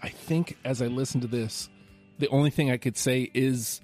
I 0.01 0.09
think 0.09 0.57
as 0.63 0.81
I 0.81 0.87
listen 0.87 1.21
to 1.21 1.27
this, 1.27 1.69
the 2.19 2.27
only 2.29 2.49
thing 2.49 2.71
I 2.71 2.77
could 2.77 2.97
say 2.97 3.29
is 3.33 3.81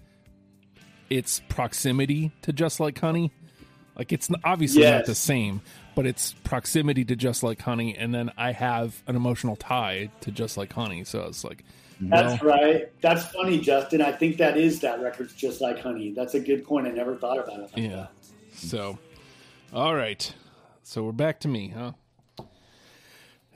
its 1.09 1.41
proximity 1.49 2.31
to 2.43 2.53
Just 2.53 2.79
Like 2.79 2.97
Honey. 2.99 3.31
Like 3.95 4.11
it's 4.11 4.29
n- 4.31 4.37
obviously 4.43 4.83
not 4.83 5.05
the 5.05 5.13
same, 5.15 5.61
but 5.97 6.05
it's 6.05 6.33
proximity 6.43 7.03
to 7.03 7.15
Just 7.15 7.41
Like 7.41 7.59
Honey, 7.59 7.97
and 7.97 8.13
then 8.13 8.31
I 8.37 8.51
have 8.51 9.01
an 9.07 9.15
emotional 9.15 9.55
tie 9.55 10.11
to 10.21 10.29
Just 10.29 10.55
Like 10.55 10.71
Honey. 10.71 11.03
So 11.03 11.23
it's 11.23 11.43
like, 11.43 11.63
that's 11.99 12.39
right. 12.43 12.91
That's 13.01 13.25
funny, 13.25 13.59
Justin. 13.59 14.03
I 14.03 14.11
think 14.11 14.37
that 14.37 14.57
is 14.57 14.79
that 14.81 15.01
record's 15.01 15.33
just 15.33 15.59
like 15.59 15.79
Honey. 15.79 16.11
That's 16.11 16.35
a 16.35 16.39
good 16.39 16.63
point. 16.63 16.85
I 16.85 16.91
never 16.91 17.15
thought 17.15 17.39
about 17.39 17.61
it. 17.61 17.71
Like 17.73 17.77
yeah. 17.77 17.95
that. 17.95 18.11
So, 18.53 18.99
all 19.73 19.95
right. 19.95 20.31
So 20.83 21.01
we're 21.03 21.13
back 21.13 21.39
to 21.39 21.47
me, 21.47 21.69
huh? 21.69 21.93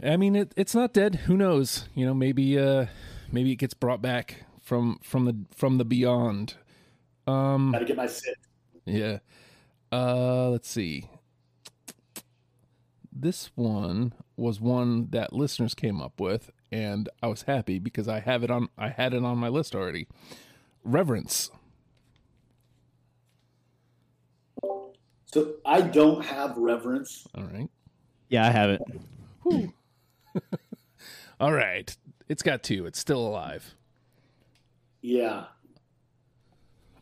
I 0.03 0.17
mean, 0.17 0.35
it, 0.35 0.51
it's 0.57 0.73
not 0.73 0.93
dead. 0.93 1.13
Who 1.27 1.37
knows? 1.37 1.87
You 1.93 2.07
know, 2.07 2.15
maybe 2.15 2.57
uh, 2.57 2.87
maybe 3.31 3.51
it 3.51 3.57
gets 3.57 3.75
brought 3.75 4.01
back 4.01 4.45
from 4.63 4.99
from 5.03 5.25
the 5.25 5.37
from 5.55 5.77
the 5.77 5.85
beyond. 5.85 6.55
Um, 7.27 7.71
Got 7.71 7.79
to 7.79 7.85
get 7.85 7.97
my 7.97 8.07
sit. 8.07 8.35
Yeah. 8.85 9.19
Uh 9.91 10.49
let's 10.49 10.67
see. 10.67 11.05
This 13.21 13.51
one 13.53 14.13
was 14.35 14.59
one 14.59 15.09
that 15.11 15.31
listeners 15.31 15.75
came 15.75 16.01
up 16.01 16.19
with 16.19 16.49
and 16.71 17.07
I 17.21 17.27
was 17.27 17.43
happy 17.43 17.77
because 17.77 18.07
I 18.07 18.19
have 18.19 18.43
it 18.43 18.49
on 18.49 18.69
I 18.79 18.89
had 18.89 19.13
it 19.13 19.23
on 19.23 19.37
my 19.37 19.47
list 19.47 19.75
already. 19.75 20.07
Reverence. 20.83 21.51
So 25.25 25.53
I 25.65 25.81
don't 25.81 26.25
have 26.25 26.57
reverence. 26.57 27.27
All 27.35 27.43
right. 27.43 27.69
Yeah, 28.29 28.47
I 28.47 28.49
have 28.49 28.69
it. 28.71 28.81
All 31.39 31.53
right. 31.53 31.95
It's 32.27 32.41
got 32.41 32.63
two. 32.63 32.87
It's 32.87 32.97
still 32.99 33.19
alive. 33.25 33.75
Yeah. 35.01 35.45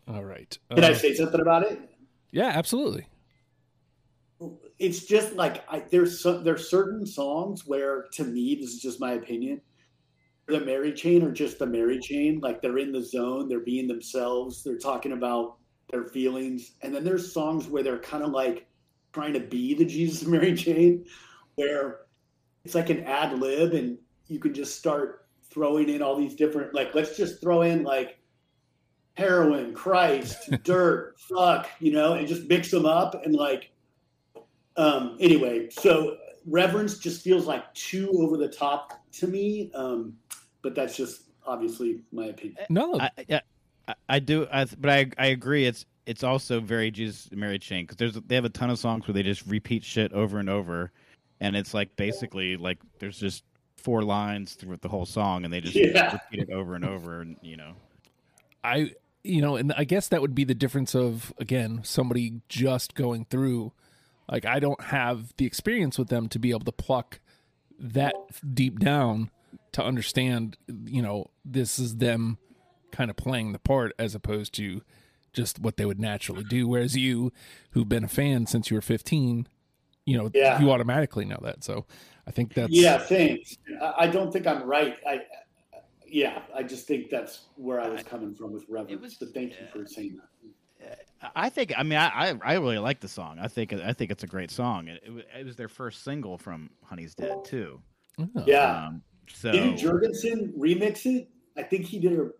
All 0.06 0.22
right. 0.24 0.56
Can 0.74 0.84
I 0.84 0.90
Uh, 0.90 0.94
say 0.94 1.14
something 1.14 1.40
about 1.40 1.62
it? 1.64 1.80
yeah, 2.30 2.48
absolutely. 2.48 3.06
It's 4.80 5.04
just 5.04 5.34
like 5.34 5.62
I, 5.70 5.84
there's 5.90 6.18
so, 6.20 6.38
there's 6.38 6.68
certain 6.68 7.06
songs 7.06 7.66
where 7.66 8.06
to 8.14 8.24
me 8.24 8.56
this 8.56 8.70
is 8.70 8.80
just 8.80 8.98
my 8.98 9.12
opinion 9.12 9.60
the 10.46 10.60
mary 10.60 10.92
chain 10.92 11.22
are 11.22 11.30
just 11.30 11.60
the 11.60 11.66
mary 11.66 12.00
chain. 12.00 12.40
Like 12.40 12.60
they're 12.60 12.78
in 12.78 12.90
the 12.90 13.02
zone 13.02 13.48
they're 13.48 13.60
being 13.60 13.86
themselves 13.86 14.64
they're 14.64 14.78
talking 14.78 15.12
about 15.12 15.58
their 15.90 16.04
feelings. 16.04 16.72
And 16.82 16.94
then 16.94 17.04
there's 17.04 17.32
songs 17.32 17.66
where 17.68 17.82
they're 17.82 17.98
kind 17.98 18.24
of 18.24 18.30
like 18.30 18.66
trying 19.12 19.32
to 19.34 19.40
be 19.40 19.74
the 19.74 19.84
jesus 19.84 20.22
and 20.22 20.30
mary 20.32 20.54
chain 20.54 21.04
where 21.56 22.00
it's 22.64 22.74
like 22.74 22.90
an 22.90 23.04
ad 23.04 23.38
lib 23.38 23.74
and 23.74 23.98
you 24.28 24.38
can 24.38 24.54
just 24.54 24.76
start 24.76 25.26
throwing 25.50 25.88
in 25.88 26.00
all 26.00 26.16
these 26.16 26.34
different 26.34 26.74
like 26.74 26.94
let's 26.94 27.16
just 27.16 27.40
throw 27.40 27.62
in 27.62 27.82
like 27.82 28.18
heroin 29.14 29.74
christ 29.74 30.48
dirt 30.62 31.16
fuck 31.18 31.68
you 31.80 31.92
know 31.92 32.12
and 32.12 32.28
just 32.28 32.48
mix 32.48 32.70
them 32.70 32.86
up 32.86 33.20
and 33.24 33.34
like 33.34 33.72
um, 34.80 35.16
anyway, 35.20 35.68
so 35.70 36.16
reverence 36.46 36.98
just 36.98 37.22
feels 37.22 37.46
like 37.46 37.72
too 37.74 38.10
over 38.16 38.36
the 38.36 38.48
top 38.48 39.00
to 39.12 39.26
me. 39.26 39.70
Um, 39.74 40.16
but 40.62 40.74
that's 40.74 40.96
just 40.96 41.22
obviously 41.46 42.02
my 42.12 42.26
opinion. 42.26 42.58
No. 42.68 42.98
I, 43.00 43.10
I, 43.88 43.94
I 44.08 44.18
do, 44.18 44.46
I, 44.52 44.64
but 44.64 44.90
I 44.90 45.10
I 45.18 45.26
agree. 45.26 45.66
It's 45.66 45.84
it's 46.06 46.24
also 46.24 46.60
very 46.60 46.90
Jesus 46.90 47.26
and 47.30 47.40
Mary 47.40 47.58
Chain 47.58 47.84
because 47.84 47.96
there's 47.96 48.14
they 48.26 48.34
have 48.34 48.44
a 48.44 48.50
ton 48.50 48.70
of 48.70 48.78
songs 48.78 49.06
where 49.06 49.14
they 49.14 49.22
just 49.22 49.46
repeat 49.46 49.84
shit 49.84 50.12
over 50.12 50.38
and 50.38 50.48
over, 50.48 50.92
and 51.40 51.56
it's 51.56 51.74
like 51.74 51.94
basically 51.96 52.56
like 52.56 52.78
there's 52.98 53.18
just 53.18 53.44
four 53.76 54.02
lines 54.02 54.54
throughout 54.54 54.80
the 54.80 54.88
whole 54.88 55.06
song, 55.06 55.44
and 55.44 55.52
they 55.52 55.60
just 55.60 55.76
Yeah. 55.76 56.18
repeat 56.30 56.48
it 56.48 56.52
over 56.52 56.74
and 56.74 56.84
over, 56.84 57.20
and 57.20 57.36
you 57.42 57.56
know. 57.56 57.72
I 58.62 58.92
you 59.24 59.42
know, 59.42 59.56
and 59.56 59.72
I 59.76 59.84
guess 59.84 60.08
that 60.08 60.20
would 60.20 60.34
be 60.34 60.44
the 60.44 60.54
difference 60.54 60.94
of 60.94 61.32
again 61.38 61.80
somebody 61.82 62.40
just 62.48 62.94
going 62.94 63.24
through. 63.26 63.72
Like 64.30 64.44
I 64.46 64.60
don't 64.60 64.80
have 64.80 65.34
the 65.36 65.46
experience 65.46 65.98
with 65.98 66.08
them 66.08 66.28
to 66.28 66.38
be 66.38 66.50
able 66.50 66.60
to 66.60 66.72
pluck 66.72 67.20
that 67.78 68.14
deep 68.54 68.78
down 68.78 69.30
to 69.72 69.82
understand. 69.82 70.56
You 70.84 71.02
know, 71.02 71.30
this 71.44 71.78
is 71.78 71.96
them 71.96 72.38
kind 72.92 73.10
of 73.10 73.16
playing 73.16 73.52
the 73.52 73.58
part 73.58 73.92
as 73.98 74.14
opposed 74.14 74.54
to 74.54 74.82
just 75.32 75.58
what 75.60 75.76
they 75.76 75.84
would 75.84 76.00
naturally 76.00 76.44
do. 76.44 76.66
Whereas 76.68 76.96
you, 76.96 77.32
who've 77.70 77.88
been 77.88 78.04
a 78.04 78.08
fan 78.08 78.46
since 78.46 78.70
you 78.70 78.76
were 78.76 78.80
fifteen, 78.82 79.46
you 80.06 80.16
know, 80.16 80.30
Yeah. 80.34 80.60
you 80.60 80.70
automatically 80.70 81.24
know 81.24 81.38
that. 81.42 81.64
So 81.64 81.86
I 82.26 82.30
think 82.30 82.54
that's 82.54 82.72
Yeah, 82.72 82.98
thanks. 82.98 83.56
I, 83.80 83.94
I 83.98 84.06
don't 84.06 84.32
think 84.32 84.46
I'm 84.46 84.62
right. 84.64 84.96
I, 85.06 85.22
yeah, 86.06 86.42
I 86.54 86.64
just 86.64 86.86
think 86.88 87.10
that's 87.10 87.40
where 87.56 87.80
I 87.80 87.88
was 87.88 88.02
coming 88.02 88.34
from 88.34 88.52
with 88.52 88.64
reverence. 88.68 89.00
was- 89.00 89.14
but 89.14 89.32
thank 89.34 89.52
you 89.52 89.66
for 89.72 89.86
saying 89.86 90.16
that. 90.16 90.28
I 91.34 91.48
think. 91.50 91.72
I 91.76 91.82
mean, 91.82 91.98
I, 91.98 92.30
I 92.30 92.34
I 92.42 92.54
really 92.54 92.78
like 92.78 93.00
the 93.00 93.08
song. 93.08 93.38
I 93.38 93.48
think 93.48 93.72
I 93.72 93.92
think 93.92 94.10
it's 94.10 94.22
a 94.22 94.26
great 94.26 94.50
song. 94.50 94.88
It, 94.88 95.02
it, 95.04 95.26
it 95.40 95.46
was 95.46 95.56
their 95.56 95.68
first 95.68 96.02
single 96.04 96.38
from 96.38 96.70
Honey's 96.84 97.14
Dead 97.14 97.44
too. 97.44 97.80
Oh. 98.18 98.28
Yeah. 98.46 98.86
Um, 98.86 99.02
so 99.32 99.52
Didn't 99.52 99.76
Jourgensen 99.76 100.52
remix 100.58 101.06
it? 101.06 101.28
I 101.56 101.62
think 101.62 101.84
he 101.84 101.98
did 101.98 102.18
a 102.18 102.30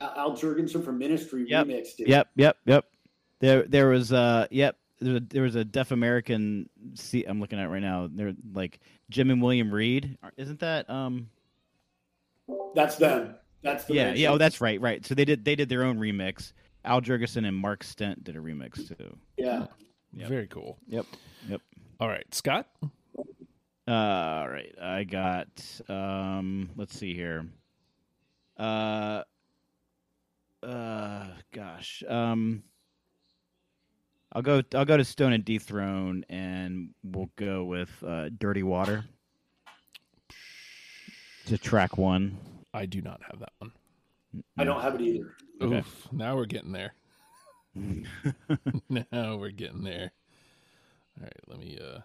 Al 0.00 0.32
Jourgensen 0.32 0.84
from 0.84 0.98
Ministry 0.98 1.46
Yep. 1.48 1.66
remixed 1.66 2.00
it. 2.00 2.08
Yep, 2.08 2.28
yep, 2.36 2.56
yep. 2.64 2.84
There, 3.40 3.62
there 3.64 3.88
was 3.88 4.12
uh, 4.12 4.46
yep. 4.50 4.76
There 5.00 5.12
was 5.12 5.22
a, 5.22 5.26
there 5.26 5.42
was 5.42 5.54
a 5.54 5.64
Def 5.64 5.92
American. 5.92 6.68
See, 6.94 7.24
I'm 7.24 7.40
looking 7.40 7.58
at 7.58 7.66
it 7.66 7.68
right 7.68 7.82
now. 7.82 8.08
They're 8.12 8.34
like 8.52 8.80
Jim 9.10 9.30
and 9.30 9.40
William 9.40 9.72
Reid. 9.72 10.18
Isn't 10.36 10.58
that 10.60 10.90
um? 10.90 11.28
That's 12.74 12.96
them. 12.96 13.36
That's 13.62 13.84
the 13.84 13.94
Yeah, 13.94 14.14
yeah. 14.14 14.30
Oh, 14.30 14.38
that's 14.38 14.60
right, 14.60 14.80
right. 14.80 15.04
So 15.06 15.14
they 15.14 15.24
did 15.24 15.44
they 15.44 15.54
did 15.54 15.68
their 15.68 15.84
own 15.84 15.98
remix. 15.98 16.52
Al 16.84 17.00
Jourgensen 17.00 17.46
and 17.46 17.56
Mark 17.56 17.84
Stent 17.84 18.24
did 18.24 18.36
a 18.36 18.38
remix 18.40 18.88
too. 18.88 19.16
yeah. 19.36 19.66
Yep. 20.14 20.28
very 20.28 20.46
cool. 20.46 20.78
Yep, 20.88 21.04
yep. 21.48 21.60
All 22.00 22.08
right, 22.08 22.24
Scott. 22.34 22.66
Uh, 23.86 23.90
all 23.90 24.48
right. 24.48 24.74
I 24.80 24.98
I 24.98 25.04
got. 25.04 25.48
Um, 25.88 26.70
let's 26.76 26.98
see 26.98 27.14
here. 27.14 27.46
Uh, 28.58 29.22
uh, 30.62 31.26
gosh. 31.52 32.02
Um, 32.08 32.62
I'll 34.32 34.42
go. 34.42 34.62
I'll 34.74 34.84
go 34.84 34.96
to 34.96 35.04
Stoned 35.04 35.34
and 35.34 35.44
Dethroned, 35.44 36.24
and 36.28 36.90
we'll 37.02 37.30
go 37.36 37.64
with 37.64 37.90
uh, 38.06 38.28
Dirty 38.38 38.62
Water. 38.62 39.04
To 41.46 41.56
track 41.58 41.96
one. 41.96 42.36
I 42.74 42.84
do 42.86 43.00
not 43.00 43.20
have 43.30 43.40
that 43.40 43.52
one. 43.58 43.72
I 44.58 44.64
don't 44.64 44.82
have 44.82 44.94
it 44.94 45.00
either. 45.00 45.34
Okay. 45.60 45.78
Oof, 45.78 46.08
now 46.12 46.36
we're 46.36 46.46
getting 46.46 46.72
there. 46.72 46.94
now 48.88 49.36
we're 49.36 49.50
getting 49.50 49.82
there. 49.82 50.12
All 51.18 51.24
right, 51.24 51.40
let 51.46 51.58
me. 51.58 51.78
uh 51.82 52.00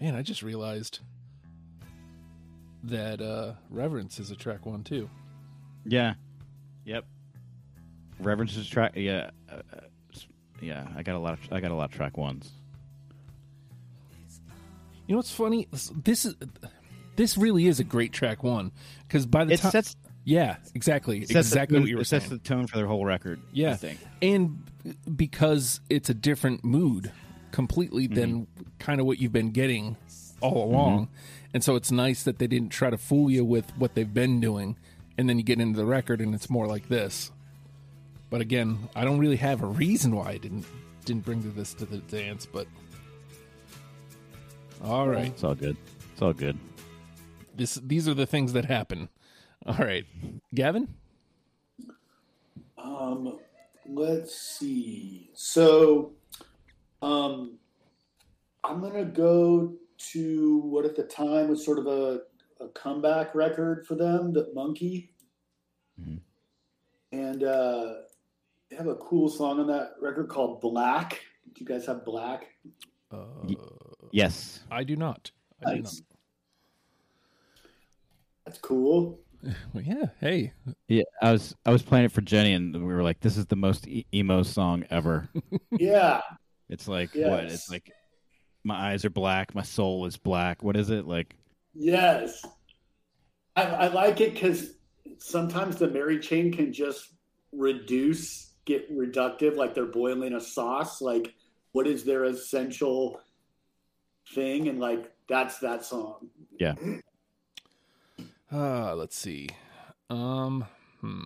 Man, 0.00 0.14
I 0.14 0.22
just 0.22 0.42
realized 0.42 1.00
that 2.84 3.20
uh 3.20 3.54
Reverence 3.70 4.18
is 4.18 4.30
a 4.30 4.36
track 4.36 4.66
one 4.66 4.82
too. 4.84 5.08
Yeah. 5.84 6.14
Yep. 6.84 7.04
Reverence 8.20 8.56
is 8.56 8.68
track. 8.68 8.92
Yeah. 8.96 9.30
Uh, 9.50 9.56
uh, 9.72 9.80
yeah. 10.60 10.86
I 10.96 11.02
got 11.02 11.16
a 11.16 11.18
lot. 11.18 11.34
Of, 11.34 11.52
I 11.52 11.60
got 11.60 11.70
a 11.70 11.74
lot 11.74 11.90
of 11.90 11.96
track 11.96 12.16
ones. 12.16 12.50
You 15.06 15.14
know 15.14 15.18
what's 15.18 15.32
funny? 15.32 15.68
This 16.04 16.24
is 16.24 16.34
this 17.14 17.36
really 17.38 17.66
is 17.66 17.78
a 17.80 17.84
great 17.84 18.12
track 18.12 18.42
one 18.42 18.72
because 19.06 19.26
by 19.26 19.44
the 19.44 19.54
It 19.54 19.60
time, 19.60 19.70
sets 19.70 19.96
yeah, 20.26 20.56
exactly, 20.74 21.22
it 21.22 21.28
sets 21.28 21.46
exactly 21.46 21.76
the, 21.76 21.82
what 21.82 21.88
you 21.88 21.94
were 21.94 22.02
it 22.02 22.06
sets 22.06 22.26
saying. 22.26 22.40
the 22.42 22.48
tone 22.48 22.66
for 22.66 22.76
their 22.76 22.88
whole 22.88 23.04
record. 23.04 23.40
Yeah, 23.52 23.70
I 23.70 23.76
think. 23.76 24.00
and 24.20 24.60
because 25.14 25.80
it's 25.88 26.10
a 26.10 26.14
different 26.14 26.64
mood 26.64 27.12
completely 27.52 28.06
mm-hmm. 28.06 28.14
than 28.14 28.46
kind 28.80 29.00
of 29.00 29.06
what 29.06 29.20
you've 29.20 29.32
been 29.32 29.52
getting 29.52 29.96
all 30.40 30.66
mm-hmm. 30.66 30.74
along, 30.74 31.08
and 31.54 31.62
so 31.62 31.76
it's 31.76 31.92
nice 31.92 32.24
that 32.24 32.40
they 32.40 32.48
didn't 32.48 32.70
try 32.70 32.90
to 32.90 32.98
fool 32.98 33.30
you 33.30 33.44
with 33.44 33.70
what 33.78 33.94
they've 33.94 34.12
been 34.12 34.40
doing, 34.40 34.76
and 35.16 35.28
then 35.28 35.38
you 35.38 35.44
get 35.44 35.60
into 35.60 35.76
the 35.76 35.86
record 35.86 36.20
and 36.20 36.34
it's 36.34 36.50
more 36.50 36.66
like 36.66 36.88
this. 36.88 37.30
But 38.28 38.40
again, 38.40 38.88
I 38.96 39.04
don't 39.04 39.20
really 39.20 39.36
have 39.36 39.62
a 39.62 39.66
reason 39.66 40.16
why 40.16 40.30
I 40.30 40.38
didn't 40.38 40.66
didn't 41.04 41.24
bring 41.24 41.54
this 41.54 41.72
to 41.74 41.86
the 41.86 41.98
dance, 41.98 42.46
but 42.46 42.66
all 44.82 45.06
right. 45.06 45.28
It's 45.28 45.44
all 45.44 45.54
good. 45.54 45.76
It's 46.12 46.20
all 46.20 46.32
good. 46.32 46.58
This 47.54 47.76
these 47.76 48.08
are 48.08 48.14
the 48.14 48.26
things 48.26 48.54
that 48.54 48.64
happen. 48.64 49.08
All 49.66 49.74
right, 49.78 50.04
Gavin. 50.54 50.88
Um, 52.78 53.38
let's 53.88 54.34
see. 54.38 55.30
So, 55.34 56.12
um, 57.02 57.58
I'm 58.62 58.80
gonna 58.80 59.04
go 59.04 59.74
to 60.12 60.58
what 60.60 60.84
at 60.84 60.94
the 60.94 61.02
time 61.02 61.48
was 61.48 61.64
sort 61.64 61.78
of 61.78 61.86
a, 61.86 62.20
a 62.60 62.68
comeback 62.68 63.34
record 63.34 63.86
for 63.86 63.94
them, 63.96 64.32
the 64.32 64.52
Munki, 64.54 65.08
Mhm. 66.00 66.20
and 67.12 67.42
uh, 67.42 67.94
they 68.68 68.76
have 68.76 68.86
a 68.86 68.96
cool 68.96 69.28
song 69.28 69.58
on 69.60 69.66
that 69.68 69.94
record 70.00 70.28
called 70.28 70.60
Black. 70.60 71.20
Do 71.54 71.60
you 71.60 71.66
guys 71.66 71.86
have 71.86 72.04
Black? 72.04 72.54
Uh, 73.10 73.24
Yes. 74.12 74.60
I 74.70 74.84
do 74.84 74.94
not. 74.96 75.30
I 75.66 75.74
do 75.74 75.82
Nice. 75.82 76.02
That's 78.44 78.58
cool. 78.58 79.18
Not. 79.46 79.56
Well, 79.74 79.84
yeah. 79.84 80.06
Hey. 80.20 80.52
Yeah. 80.88 81.02
I 81.22 81.32
was 81.32 81.54
I 81.64 81.70
was 81.70 81.82
playing 81.82 82.06
it 82.06 82.12
for 82.12 82.20
Jenny, 82.20 82.52
and 82.52 82.74
we 82.74 82.94
were 82.94 83.02
like, 83.02 83.20
"This 83.20 83.36
is 83.36 83.46
the 83.46 83.56
most 83.56 83.86
e- 83.88 84.06
emo 84.12 84.42
song 84.42 84.84
ever." 84.90 85.28
Yeah, 85.78 86.22
it's 86.68 86.88
like 86.88 87.10
what? 87.14 87.44
It's 87.44 87.70
like 87.70 87.92
my 88.64 88.92
eyes 88.92 89.04
are 89.04 89.10
black, 89.10 89.54
my 89.54 89.62
soul 89.62 90.06
is 90.06 90.16
black. 90.16 90.62
What 90.62 90.76
is 90.76 90.90
it 90.90 91.06
like? 91.06 91.36
Yes. 91.74 92.44
I, 93.54 93.62
I 93.62 93.86
like 93.88 94.20
it 94.20 94.34
because 94.34 94.72
sometimes 95.18 95.76
the 95.76 95.88
Mary 95.88 96.18
chain 96.18 96.52
can 96.52 96.72
just 96.72 97.12
reduce, 97.52 98.54
get 98.64 98.90
reductive, 98.90 99.56
like 99.56 99.74
they're 99.74 99.86
boiling 99.86 100.34
a 100.34 100.40
sauce. 100.40 101.00
Like, 101.00 101.34
what 101.72 101.86
is 101.86 102.04
their 102.04 102.24
essential 102.24 103.20
thing? 104.34 104.68
And 104.68 104.80
like, 104.80 105.12
that's 105.28 105.58
that 105.58 105.84
song. 105.84 106.28
Uh, 108.52 108.94
let's 108.94 109.16
see. 109.16 109.48
Um, 110.08 110.66
hmm. 111.00 111.22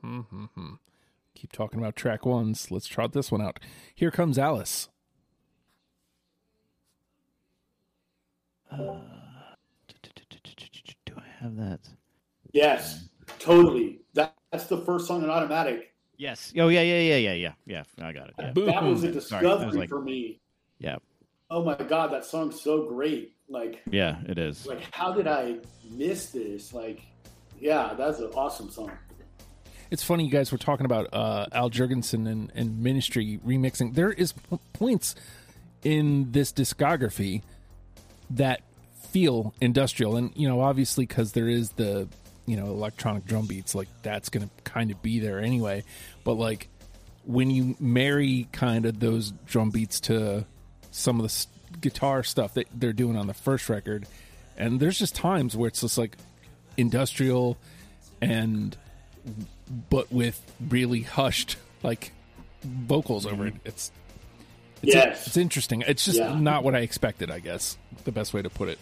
Hmm, 0.00 0.20
hmm, 0.20 0.44
hmm. 0.54 0.74
Keep 1.34 1.52
talking 1.52 1.78
about 1.78 1.96
track 1.96 2.24
ones. 2.24 2.70
Let's 2.70 2.86
trot 2.86 3.12
this 3.12 3.30
one 3.30 3.42
out. 3.42 3.60
Here 3.94 4.10
comes 4.10 4.38
Alice. 4.38 4.88
Do 8.70 8.78
I 11.16 11.22
have 11.40 11.56
that? 11.56 11.80
Yes, 12.52 13.08
totally. 13.38 14.00
That, 14.14 14.34
that's 14.50 14.66
the 14.66 14.78
first 14.78 15.06
song 15.06 15.22
in 15.22 15.30
automatic. 15.30 15.94
Yes. 16.16 16.52
Oh 16.56 16.68
yeah, 16.68 16.82
yeah, 16.82 17.00
yeah, 17.00 17.16
yeah, 17.16 17.32
yeah, 17.32 17.52
yeah. 17.66 17.82
I 18.06 18.12
got 18.12 18.28
it. 18.28 18.34
Yeah. 18.38 18.52
That 18.66 18.84
was 18.84 19.04
a 19.04 19.20
Sorry, 19.20 19.46
was 19.46 19.58
discovery 19.60 19.80
like- 19.80 19.88
for 19.88 20.00
me. 20.00 20.40
Yeah. 20.78 20.96
Oh 21.50 21.62
my 21.62 21.74
God, 21.74 22.10
that 22.12 22.24
song's 22.24 22.60
so 22.60 22.88
great. 22.88 23.34
Like, 23.52 23.82
Yeah, 23.90 24.16
it 24.26 24.38
is. 24.38 24.66
like 24.66 24.82
how 24.92 25.12
did 25.12 25.26
I 25.28 25.56
miss 25.90 26.30
this? 26.30 26.72
Like, 26.72 27.02
yeah, 27.60 27.94
that's 27.96 28.18
an 28.18 28.30
awesome 28.34 28.70
song. 28.70 28.90
It's 29.90 30.02
funny 30.02 30.24
you 30.24 30.30
guys 30.30 30.50
were 30.50 30.58
talking 30.58 30.86
about 30.86 31.08
uh, 31.12 31.46
Al 31.52 31.68
Jourgensen 31.68 32.26
and, 32.26 32.50
and 32.54 32.82
Ministry 32.82 33.38
remixing. 33.46 33.94
There 33.94 34.10
is 34.10 34.32
p- 34.32 34.58
points 34.72 35.14
in 35.84 36.32
this 36.32 36.50
discography 36.52 37.42
that 38.30 38.62
feel 39.10 39.52
industrial, 39.60 40.16
and 40.16 40.32
you 40.34 40.48
know, 40.48 40.60
obviously 40.62 41.04
because 41.04 41.32
there 41.32 41.48
is 41.48 41.72
the 41.72 42.08
you 42.46 42.56
know 42.56 42.66
electronic 42.68 43.26
drum 43.26 43.46
beats, 43.46 43.74
like 43.74 43.88
that's 44.02 44.30
going 44.30 44.48
to 44.48 44.62
kind 44.64 44.90
of 44.90 45.02
be 45.02 45.18
there 45.20 45.38
anyway. 45.40 45.84
But 46.24 46.34
like 46.34 46.68
when 47.26 47.50
you 47.50 47.76
marry 47.78 48.48
kind 48.50 48.86
of 48.86 48.98
those 48.98 49.32
drum 49.46 49.68
beats 49.70 50.00
to 50.00 50.46
some 50.90 51.16
of 51.20 51.22
the 51.24 51.28
s- 51.28 51.48
guitar 51.80 52.22
stuff 52.22 52.54
that 52.54 52.66
they're 52.74 52.92
doing 52.92 53.16
on 53.16 53.26
the 53.26 53.34
first 53.34 53.68
record, 53.68 54.06
and 54.56 54.78
there's 54.80 54.98
just 54.98 55.14
times 55.14 55.56
where 55.56 55.68
it's 55.68 55.80
just 55.80 55.98
like 55.98 56.16
industrial 56.76 57.56
and 58.20 58.76
but 59.90 60.10
with 60.12 60.40
really 60.68 61.00
hushed 61.02 61.56
like 61.82 62.12
vocals 62.64 63.26
over 63.26 63.46
it. 63.46 63.54
It's 63.64 63.90
it's, 64.82 64.94
Yes. 64.96 65.26
it's 65.28 65.36
interesting. 65.36 65.82
It's 65.86 66.04
just 66.04 66.18
Yeah. 66.18 66.34
not 66.38 66.64
what 66.64 66.74
I 66.74 66.80
expected. 66.80 67.30
I 67.30 67.38
guess 67.38 67.78
the 68.04 68.10
best 68.12 68.34
way 68.34 68.42
to 68.42 68.50
put 68.50 68.68
it. 68.68 68.78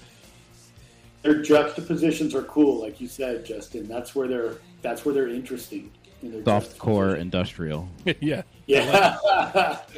their 1.22 1.42
juxtapositions 1.42 2.34
are 2.34 2.42
cool, 2.44 2.80
like 2.80 2.98
you 3.00 3.06
said, 3.06 3.44
Justin. 3.44 3.86
That's 3.86 4.14
where 4.14 4.26
they're 4.26 4.54
that's 4.82 5.04
where 5.04 5.14
they're 5.14 5.28
interesting. 5.28 5.90
In 6.22 6.32
their 6.32 6.44
Soft 6.44 6.78
core 6.78 7.14
industrial. 7.16 7.88
yeah, 8.20 8.42
Yeah, 8.66 9.16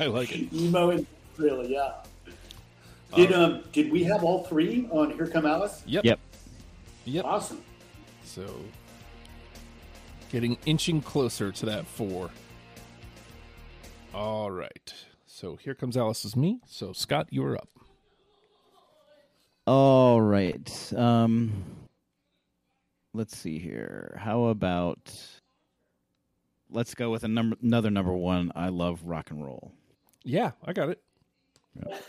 I 0.00 0.06
like 0.06 0.32
it. 0.32 0.52
emo 0.52 0.90
and 0.90 1.06
really, 1.36 1.72
yeah. 1.72 1.92
Did 3.14 3.32
um 3.32 3.62
did 3.72 3.92
we 3.92 4.04
have 4.04 4.24
all 4.24 4.44
three 4.44 4.88
on 4.90 5.10
Here 5.12 5.26
Come 5.26 5.46
Alice? 5.46 5.82
Yep. 5.86 6.04
Yep. 6.04 6.20
Yep. 7.04 7.24
Awesome. 7.24 7.62
So 8.24 8.46
getting 10.30 10.56
inching 10.64 11.02
closer 11.02 11.52
to 11.52 11.66
that 11.66 11.86
four. 11.86 12.30
All 14.14 14.50
right. 14.50 14.94
So 15.26 15.56
here 15.56 15.74
comes 15.74 15.96
Alice's 15.96 16.36
me. 16.36 16.60
So 16.66 16.92
Scott, 16.92 17.28
you 17.30 17.44
are 17.44 17.56
up. 17.56 17.68
All 19.66 20.20
right. 20.20 20.92
Um 20.96 21.64
let's 23.12 23.36
see 23.36 23.58
here. 23.58 24.18
How 24.18 24.44
about 24.44 25.14
let's 26.70 26.94
go 26.94 27.10
with 27.10 27.24
a 27.24 27.28
number 27.28 27.56
another 27.62 27.90
number 27.90 28.14
one. 28.14 28.52
I 28.54 28.70
love 28.70 29.02
rock 29.04 29.30
and 29.30 29.44
roll. 29.44 29.72
Yeah, 30.24 30.52
I 30.64 30.72
got 30.72 30.88
it. 30.88 31.02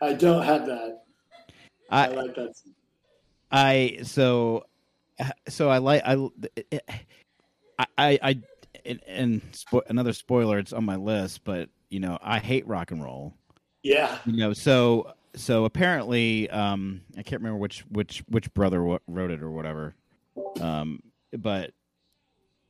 I 0.00 0.12
don't 0.14 0.42
have 0.42 0.66
that. 0.66 1.02
I, 1.90 2.06
I 2.06 2.08
like 2.08 2.34
that. 2.36 2.54
I 3.50 3.98
so 4.02 4.64
so 5.48 5.68
I 5.68 5.78
like 5.78 6.02
I 6.04 6.28
I 7.78 7.86
I, 7.98 8.18
I 8.22 8.40
and, 8.84 9.00
and 9.06 9.52
spo- 9.52 9.88
another 9.88 10.12
spoiler 10.12 10.58
it's 10.58 10.72
on 10.72 10.84
my 10.84 10.96
list, 10.96 11.44
but 11.44 11.68
you 11.90 12.00
know, 12.00 12.18
I 12.22 12.38
hate 12.38 12.66
rock 12.66 12.90
and 12.90 13.02
roll. 13.02 13.34
Yeah. 13.82 14.18
you 14.26 14.36
know 14.36 14.52
so 14.52 15.12
so 15.34 15.64
apparently 15.64 16.48
um 16.50 17.00
i 17.18 17.22
can't 17.24 17.42
remember 17.42 17.58
which 17.58 17.80
which 17.88 18.22
which 18.28 18.54
brother 18.54 18.80
wrote 18.80 19.30
it 19.32 19.42
or 19.42 19.50
whatever 19.50 19.96
um 20.60 21.00
but 21.36 21.72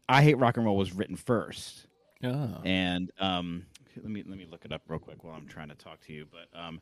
i 0.08 0.22
hate 0.22 0.38
rock 0.38 0.56
and 0.56 0.64
roll 0.64 0.74
was 0.78 0.94
written 0.94 1.16
first 1.16 1.86
Yeah. 2.22 2.46
and 2.64 3.10
um 3.18 3.66
let 3.96 4.10
me 4.10 4.22
let 4.26 4.38
me 4.38 4.46
look 4.50 4.64
it 4.64 4.72
up 4.72 4.82
real 4.88 4.98
quick 4.98 5.22
while 5.24 5.34
i'm 5.34 5.46
trying 5.46 5.68
to 5.68 5.74
talk 5.74 6.00
to 6.00 6.12
you 6.12 6.26
but 6.30 6.48
um 6.58 6.80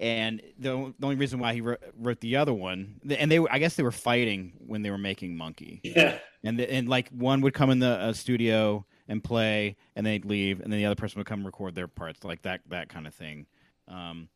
and 0.00 0.40
the, 0.60 0.94
the 1.00 1.06
only 1.06 1.16
reason 1.16 1.40
why 1.40 1.52
he 1.54 1.60
wrote, 1.60 1.80
wrote 1.98 2.20
the 2.20 2.36
other 2.36 2.54
one 2.54 3.00
and 3.18 3.30
they 3.30 3.38
were 3.38 3.50
i 3.52 3.58
guess 3.58 3.74
they 3.74 3.82
were 3.82 3.90
fighting 3.90 4.52
when 4.66 4.82
they 4.82 4.90
were 4.90 4.98
making 4.98 5.34
Munki 5.36 5.80
Yeah. 5.82 6.18
and 6.44 6.58
the, 6.58 6.72
and 6.72 6.88
like 6.88 7.08
one 7.10 7.40
would 7.40 7.54
come 7.54 7.70
in 7.70 7.78
the 7.80 7.88
uh, 7.98 8.12
studio 8.12 8.84
and 9.08 9.22
play 9.24 9.76
and 9.96 10.06
they'd 10.06 10.24
leave 10.24 10.60
and 10.60 10.72
then 10.72 10.78
the 10.78 10.86
other 10.86 10.94
person 10.94 11.18
would 11.18 11.26
come 11.26 11.44
record 11.44 11.74
their 11.74 11.88
parts 11.88 12.22
like 12.24 12.42
that 12.42 12.60
that 12.68 12.88
kind 12.88 13.06
of 13.06 13.14
thing 13.14 13.46
um 13.88 14.28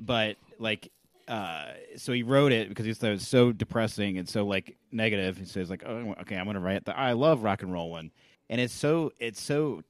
but 0.00 0.36
like 0.58 0.90
uh, 1.28 1.66
so 1.96 2.12
he 2.12 2.24
wrote 2.24 2.50
it 2.50 2.68
because 2.68 2.84
he 2.84 2.92
thought 2.92 3.08
it 3.10 3.12
was 3.12 3.26
so 3.28 3.52
depressing 3.52 4.18
and 4.18 4.28
so 4.28 4.44
like 4.44 4.76
negative. 4.90 5.36
He 5.38 5.44
says 5.44 5.70
like, 5.70 5.84
oh, 5.86 6.16
okay, 6.22 6.36
I'm 6.36 6.46
gonna 6.46 6.58
write 6.60 6.84
the 6.84 6.98
I 6.98 7.12
love 7.12 7.44
rock 7.44 7.62
and 7.62 7.72
roll 7.72 7.90
one, 7.90 8.10
and 8.50 8.60
it's 8.60 8.74
so 8.74 9.12
it's 9.20 9.40
so 9.40 9.82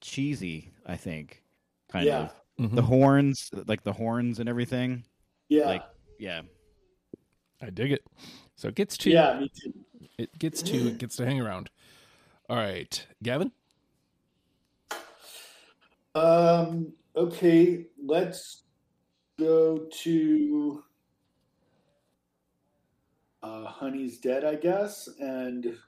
cheesy. 0.00 0.72
I 0.86 0.96
think, 0.96 1.42
kind 1.88 2.06
Yeah. 2.06 2.30
of 2.58 2.70
Mhm. 2.70 2.76
the 2.76 2.82
horns, 2.82 3.50
like 3.66 3.82
the 3.82 3.92
horns 3.92 4.38
and 4.38 4.48
everything. 4.48 5.04
Yeah. 5.48 5.66
Like, 5.66 5.84
yeah, 6.18 6.42
I 7.60 7.70
dig 7.70 7.92
it. 7.92 8.04
So 8.56 8.68
it 8.68 8.74
gets 8.74 8.96
to 8.98 9.10
yeah, 9.10 9.38
me 9.38 9.50
too. 9.54 9.72
It 10.18 10.36
gets 10.38 10.62
to 10.62 10.88
It 10.88 10.98
gets 10.98 11.16
to 11.16 11.24
hang 11.26 11.40
around. 11.40 11.70
All 12.48 12.56
right, 12.56 13.06
Gavin. 13.22 13.52
Um, 16.14 16.94
okay, 17.14 17.86
let's 18.04 18.64
go 19.38 19.86
to 20.02 20.82
uh, 23.42 23.66
Honey's 23.66 24.18
Dead, 24.18 24.44
I 24.44 24.56
guess, 24.56 25.08
and 25.20 25.78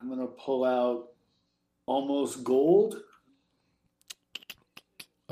I'm 0.00 0.08
gonna 0.08 0.26
pull 0.26 0.64
out 0.64 1.10
Almost 1.86 2.44
Gold. 2.44 3.02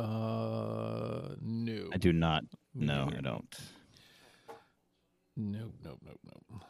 Uh, 0.03 1.35
no. 1.41 1.89
I 1.93 1.97
do 1.97 2.13
not. 2.13 2.45
No, 2.75 3.07
Me 3.07 3.15
I 3.19 3.21
don't. 3.21 3.55
No, 5.37 5.71
no, 5.85 5.97
no, 6.05 6.13
no. 6.51 6.61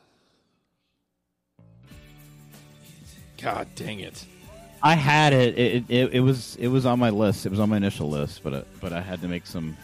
God 3.40 3.66
dang 3.74 4.00
it. 4.00 4.24
I 4.82 4.94
had 4.94 5.32
it. 5.32 5.58
It, 5.58 5.84
it. 5.88 6.12
it 6.14 6.20
was 6.20 6.56
it 6.56 6.68
was 6.68 6.84
on 6.86 6.98
my 6.98 7.10
list. 7.10 7.46
It 7.46 7.48
was 7.50 7.58
on 7.60 7.70
my 7.70 7.76
initial 7.78 8.08
list, 8.10 8.42
but 8.42 8.52
uh, 8.52 8.62
but 8.80 8.92
I 8.92 9.00
had 9.00 9.20
to 9.22 9.28
make 9.28 9.46
some 9.46 9.76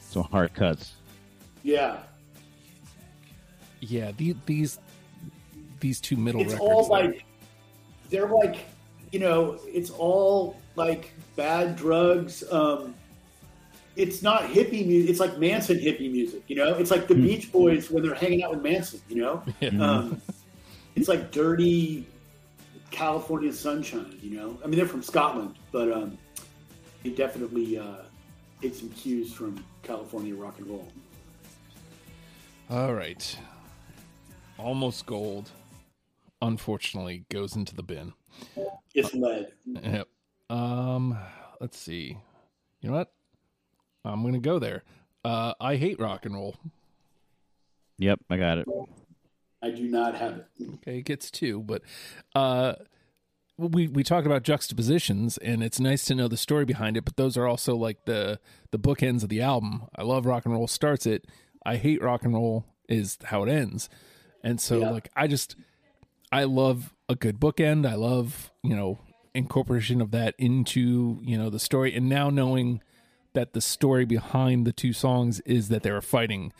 some 0.00 0.22
hard 0.24 0.54
cuts. 0.54 0.92
Yeah, 1.64 1.98
Yeah, 3.80 4.12
the, 4.16 4.36
these 4.46 4.78
these 5.80 6.00
two 6.00 6.16
middle 6.16 6.40
it's 6.42 6.52
records. 6.52 6.70
all 6.70 6.88
there. 6.88 7.08
like 7.08 7.24
they're 8.10 8.28
like 8.28 8.56
you 9.10 9.18
know, 9.18 9.58
it's 9.66 9.90
all 9.90 10.56
like 10.76 11.12
bad 11.36 11.76
drugs. 11.76 12.44
Um, 12.50 12.94
it's 13.96 14.22
not 14.22 14.42
hippie 14.44 14.86
music. 14.86 15.10
It's 15.10 15.20
like 15.20 15.38
Manson 15.38 15.78
hippie 15.78 16.10
music. 16.10 16.42
You 16.48 16.56
know, 16.56 16.74
it's 16.74 16.90
like 16.90 17.08
the 17.08 17.14
Beach 17.14 17.52
Boys 17.52 17.90
when 17.90 18.02
they're 18.02 18.14
hanging 18.14 18.42
out 18.42 18.52
with 18.52 18.62
Manson. 18.62 19.00
You 19.08 19.22
know, 19.22 19.42
um, 19.80 20.20
it's 20.96 21.08
like 21.08 21.30
dirty 21.30 22.06
California 22.90 23.52
sunshine. 23.52 24.18
You 24.22 24.36
know, 24.36 24.58
I 24.64 24.66
mean 24.66 24.78
they're 24.78 24.88
from 24.88 25.02
Scotland, 25.02 25.56
but 25.72 25.92
um, 25.92 26.16
they 27.02 27.10
definitely 27.10 27.78
uh, 27.78 28.02
take 28.60 28.74
some 28.74 28.88
cues 28.90 29.32
from 29.32 29.62
California 29.82 30.34
rock 30.34 30.58
and 30.58 30.68
roll. 30.68 30.88
All 32.70 32.94
right. 32.94 33.38
Almost 34.58 35.04
gold. 35.04 35.50
Unfortunately, 36.40 37.24
goes 37.30 37.54
into 37.56 37.74
the 37.74 37.82
bin. 37.82 38.14
It's 38.94 39.12
lead. 39.14 39.48
Yep. 39.66 40.08
Um, 40.52 41.16
let's 41.60 41.78
see. 41.78 42.18
You 42.82 42.90
know 42.90 42.96
what? 42.96 43.12
I'm 44.04 44.22
gonna 44.22 44.38
go 44.38 44.58
there. 44.58 44.82
Uh, 45.24 45.54
I 45.60 45.76
hate 45.76 45.98
rock 46.00 46.26
and 46.26 46.34
roll. 46.34 46.56
Yep, 47.98 48.20
I 48.28 48.36
got 48.36 48.58
it. 48.58 48.68
I 49.62 49.70
do 49.70 49.88
not 49.88 50.14
have 50.16 50.38
it. 50.38 50.46
Okay, 50.74 50.98
it 50.98 51.02
gets 51.02 51.30
two, 51.30 51.60
but 51.60 51.82
uh, 52.34 52.74
we 53.56 53.86
we 53.88 54.02
talked 54.02 54.26
about 54.26 54.42
juxtapositions, 54.42 55.38
and 55.38 55.62
it's 55.62 55.78
nice 55.80 56.04
to 56.06 56.14
know 56.14 56.26
the 56.28 56.36
story 56.36 56.64
behind 56.64 56.96
it. 56.96 57.04
But 57.04 57.16
those 57.16 57.36
are 57.36 57.46
also 57.46 57.76
like 57.76 58.04
the 58.04 58.40
the 58.72 58.78
bookends 58.78 59.22
of 59.22 59.28
the 59.28 59.40
album. 59.40 59.84
I 59.96 60.02
love 60.02 60.26
rock 60.26 60.44
and 60.44 60.52
roll 60.52 60.66
starts 60.66 61.06
it. 61.06 61.26
I 61.64 61.76
hate 61.76 62.02
rock 62.02 62.24
and 62.24 62.34
roll 62.34 62.66
is 62.88 63.18
how 63.24 63.44
it 63.44 63.48
ends, 63.48 63.88
and 64.42 64.60
so 64.60 64.80
Yeah. 64.80 64.90
like 64.90 65.08
I 65.14 65.28
just 65.28 65.54
I 66.32 66.44
love 66.44 66.92
a 67.08 67.14
good 67.14 67.38
bookend. 67.38 67.86
I 67.88 67.94
love 67.94 68.50
you 68.64 68.74
know 68.74 68.98
incorporation 69.34 70.00
of 70.00 70.10
that 70.12 70.34
into 70.38 71.18
you 71.22 71.36
know 71.38 71.48
the 71.50 71.58
story, 71.58 71.94
and 71.94 72.08
now 72.08 72.30
knowing 72.30 72.82
that 73.34 73.52
the 73.54 73.60
story 73.60 74.04
behind 74.04 74.66
the 74.66 74.72
two 74.72 74.92
songs 74.92 75.40
is 75.40 75.68
that 75.68 75.82
they 75.82 75.90
were 75.90 76.02
fighting, 76.02 76.52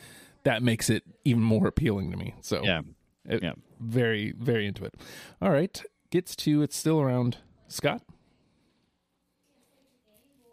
that 0.43 0.63
makes 0.63 0.89
it 0.89 1.03
even 1.23 1.43
more 1.43 1.67
appealing 1.67 2.09
to 2.11 2.17
me. 2.17 2.33
So 2.41 2.63
Yeah, 2.63 2.81
it- 3.25 3.43
Yeah. 3.43 3.53
very 3.79 4.31
very 4.31 4.65
into 4.65 4.83
it. 4.85 4.95
All 5.41 5.51
right, 5.51 5.81
gets 6.09 6.35
to 6.37 6.61
it's 6.63 6.75
still 6.75 6.99
around. 6.99 7.37
Scott, 7.67 8.01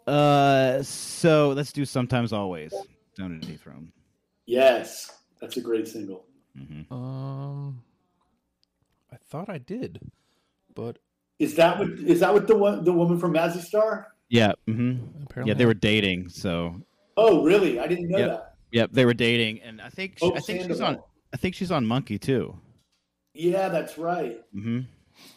Uh, 0.07 0.81
so 0.83 1.49
let's 1.51 1.71
do 1.71 1.85
sometimes 1.85 2.33
always. 2.33 2.73
Down 3.15 3.31
and 3.33 3.41
dethrone. 3.41 3.91
Yes, 4.45 5.11
that's 5.39 5.57
a 5.57 5.61
great 5.61 5.87
single. 5.87 6.25
um, 6.89 7.83
I 9.11 9.15
thought 9.17 9.49
I 9.49 9.57
did, 9.57 9.99
but 10.75 10.97
Is 11.41 11.55
that 11.55 11.79
what 11.79 11.89
is 11.89 12.19
that 12.19 12.31
what 12.31 12.45
the 12.45 12.55
one 12.55 12.83
the 12.83 12.93
woman 12.93 13.17
from 13.19 13.33
Mazzy 13.33 13.61
Star? 13.61 14.13
Yeah. 14.29 14.51
hmm 14.67 14.97
apparently 15.23 15.49
Yeah, 15.51 15.57
they 15.57 15.65
were 15.65 15.73
dating. 15.73 16.29
So 16.29 16.75
Oh, 17.17 17.43
really? 17.43 17.79
I 17.79 17.87
didn't 17.87 18.09
know 18.09 18.19
Yep. 18.19 18.29
that. 18.29 18.55
yep, 18.71 18.91
they 18.93 19.05
were 19.05 19.15
dating, 19.15 19.59
and 19.61 19.81
I 19.81 19.89
think 19.89 20.19
she, 20.19 20.25
Oh, 20.25 20.35
I 20.35 20.39
think 20.39 20.61
she's 20.61 20.79
on. 20.79 20.99
I 21.33 21.37
think 21.37 21.55
she's 21.55 21.71
on 21.71 21.83
Munki 21.85 22.21
too. 22.21 22.59
Yeah, 23.33 23.69
that's 23.69 23.97
right. 23.97 24.39
hmm 24.53 24.81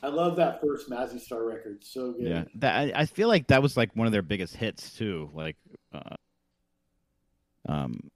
I 0.03 0.09
love 0.09 0.37
that 0.37 0.61
first 0.61 0.91
Mazzy 0.91 1.19
Star 1.19 1.43
record. 1.45 1.83
So 1.83 2.13
good. 2.13 2.29
Yeah, 2.29 2.45
that 2.57 2.77
I, 2.77 2.93
I 3.01 3.07
feel 3.07 3.29
like 3.29 3.47
that 3.47 3.63
was 3.63 3.75
like 3.75 3.97
one 3.97 4.07
of 4.07 4.13
their 4.13 4.23
biggest 4.23 4.57
hits 4.57 4.93
too. 4.95 5.31
Like, 5.33 5.57
uh, 5.95 6.17
um, 7.67 8.11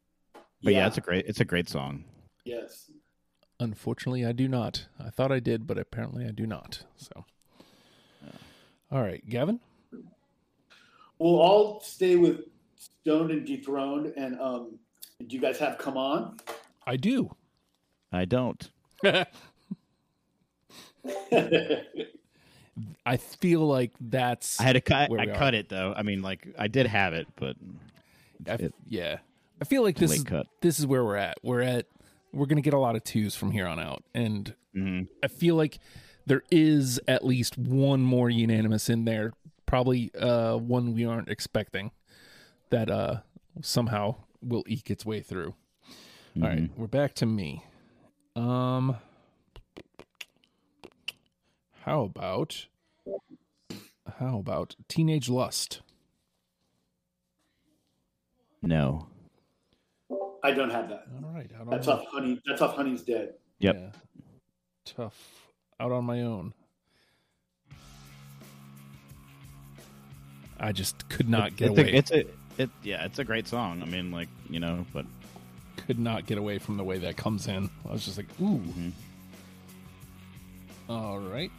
but 0.63 0.75
yeah. 0.75 0.81
Yeah. 0.81 0.87
it's 0.89 0.99
a 0.99 1.01
great 1.01 1.25
it's 1.27 1.41
a 1.41 1.45
great 1.47 1.71
song. 1.71 2.05
Yes. 2.45 2.91
Unfortunately, 3.61 4.27
I 4.27 4.33
do 4.33 4.47
not. 4.47 4.87
I 5.03 5.09
thought 5.09 5.33
I 5.33 5.41
did, 5.41 5.67
but 5.67 5.79
apparently 5.79 6.27
I 6.27 6.33
do 6.33 6.47
not. 6.47 6.83
So, 6.97 7.25
all 8.91 9.03
right, 9.03 9.27
Gavin. 9.29 9.61
Well, 11.19 11.43
I'll 11.43 11.81
stay 11.81 12.17
with 12.17 12.41
Stoned 12.77 13.31
and 13.31 13.45
Dethroned. 13.47 14.13
And 14.17 14.41
um, 14.41 14.79
do 15.27 15.35
you 15.35 15.41
guys 15.43 15.59
have 15.59 15.79
Come 15.79 15.97
On? 15.97 16.39
I 16.87 16.97
do. 16.97 17.35
I 18.13 18.25
don't. 18.25 18.71
I 23.05 23.17
feel 23.17 23.67
like 23.67 23.93
that's 24.01 24.61
I 24.61 24.65
had 24.65 24.73
to 24.75 24.81
cut. 24.81 25.11
I 25.11 25.13
we 25.13 25.31
are. 25.31 25.35
cut 25.35 25.55
it 25.55 25.69
though. 25.69 25.93
I 25.97 26.03
mean, 26.03 26.23
like 26.23 26.47
I 26.59 26.69
did 26.69 26.87
have 26.87 27.13
it, 27.15 27.27
but 27.37 27.57
I 28.47 28.51
f- 28.53 28.61
it- 28.61 28.75
yeah. 28.89 29.19
I 29.61 29.65
feel 29.65 29.83
like 29.83 29.97
this 29.97 30.13
is 30.13 30.23
cut. 30.23 30.47
this 30.61 30.79
is 30.79 30.87
where 30.87 31.05
we're 31.05 31.17
at. 31.17 31.39
We're 31.43 31.63
at 31.63 31.87
we're 32.33 32.47
gonna 32.47 32.61
get 32.61 32.75
a 32.75 32.79
lot 32.79 32.95
of 32.95 33.03
twos 33.03 33.35
from 33.35 33.51
here 33.51 33.67
on 33.67 33.81
out, 33.81 34.05
and 34.15 34.55
mhm. 34.77 35.09
I 35.23 35.27
feel 35.29 35.57
like 35.57 35.79
there 36.29 36.43
is 36.51 37.01
at 37.09 37.25
least 37.25 37.57
one 37.59 38.01
more 38.03 38.29
unanimous 38.31 38.89
in 38.89 39.05
there, 39.05 39.33
probably 39.67 40.11
uh, 40.15 40.57
one 40.57 40.95
we 40.95 41.05
aren't 41.05 41.29
expecting 41.29 41.91
that 42.71 42.91
uh, 42.91 43.21
somehow 43.63 44.15
will 44.43 44.63
eke 44.67 44.91
its 44.91 45.05
way 45.07 45.21
through. 45.21 45.55
All 46.37 46.43
right, 46.49 46.71
we're 46.77 46.87
back 46.87 47.15
to 47.15 47.27
me. 47.27 47.65
Um, 48.37 48.97
how 51.85 52.03
about 52.03 52.67
how 54.19 54.39
about 54.39 54.77
Teenage 54.89 55.29
Lust? 55.29 55.81
no. 58.63 59.07
I 60.45 60.53
don't 60.53 60.71
have 60.71 60.89
that. 60.91 61.05
All 61.25 61.31
right, 61.31 61.51
out 61.57 61.63
on 61.63 61.71
That's 61.71 61.87
my- 61.89 61.95
off 61.95 62.05
Honey. 62.13 62.41
That's 62.47 62.63
off 62.63 62.77
Honey's 62.77 63.03
Dead. 63.03 63.35
Yep. 63.59 63.77
Yeah. 63.77 63.91
Tough. 64.85 65.48
Out 65.81 65.93
on 65.93 66.05
my 66.05 66.23
own. 66.23 66.53
I 70.61 70.73
just 70.73 71.09
could 71.09 71.29
not 71.29 71.55
get 71.57 71.71
it's 71.71 71.79
away. 71.79 71.93
A, 71.93 71.95
it's 71.95 72.11
a 72.11 72.25
it 72.59 72.71
yeah, 72.83 73.05
it's 73.05 73.21
a 73.21 73.25
great 73.25 73.47
song. 73.47 73.81
I 73.83 73.87
mean, 73.87 74.11
like 74.11 74.29
you 74.51 74.59
know, 74.59 74.85
but 74.93 75.07
could 75.77 75.99
not 75.99 76.27
get 76.27 76.39
away 76.39 76.59
from 76.59 76.77
the 76.77 76.85
way 76.85 76.99
that 76.99 77.17
comes 77.17 77.47
in. 77.47 77.71
I 77.89 77.93
was 77.93 78.05
just 78.05 78.17
like, 78.17 78.27
ooh. 78.41 78.59
Mhm. 78.59 78.93
All 80.89 81.19
right. 81.21 81.53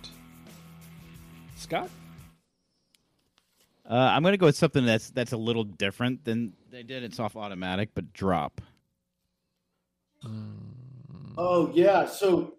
Scott? 1.56 1.90
uh, 3.90 3.94
I'm 3.94 4.24
gonna 4.24 4.38
go 4.38 4.48
with 4.48 4.58
something 4.58 4.86
that's 4.86 5.10
that's 5.12 5.32
a 5.32 5.38
little 5.38 5.64
different 5.64 6.26
than 6.26 6.54
they 6.70 6.84
did. 6.84 7.04
It's 7.04 7.20
off 7.20 7.36
automatic, 7.36 7.90
but 7.96 8.12
drop. 8.14 8.62
Oh 11.38 11.72
yeah. 11.74 12.06
So 12.06 12.56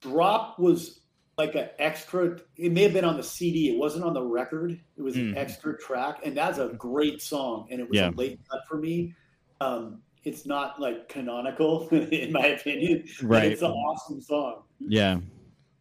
Drop 0.00 0.58
was 0.58 1.00
like 1.36 1.54
an 1.54 1.68
extra. 1.78 2.38
It 2.56 2.72
may 2.72 2.82
have 2.82 2.92
been 2.92 3.04
on 3.04 3.16
the 3.16 3.22
CD. 3.22 3.70
It 3.70 3.78
wasn't 3.78 4.04
on 4.04 4.12
the 4.14 4.22
record. 4.22 4.78
It 4.96 5.02
was 5.02 5.16
an 5.16 5.34
Mm. 5.34 5.36
extra 5.36 5.78
track, 5.78 6.20
and 6.24 6.36
that's 6.36 6.58
a 6.58 6.68
great 6.68 7.22
song. 7.22 7.68
And 7.70 7.80
it 7.80 7.88
was 7.88 7.96
Yeah. 7.96 8.10
a 8.10 8.12
late 8.12 8.40
cut 8.50 8.60
for 8.68 8.76
me. 8.78 9.14
Um, 9.60 10.02
it's 10.24 10.44
not 10.46 10.80
like 10.80 11.08
canonical 11.08 11.88
in 11.92 12.32
my 12.32 12.46
opinion. 12.46 13.04
Right. 13.22 13.52
It's 13.52 13.62
an 13.62 13.70
awesome 13.70 14.20
song. 14.20 14.62
Yeah, 14.80 15.20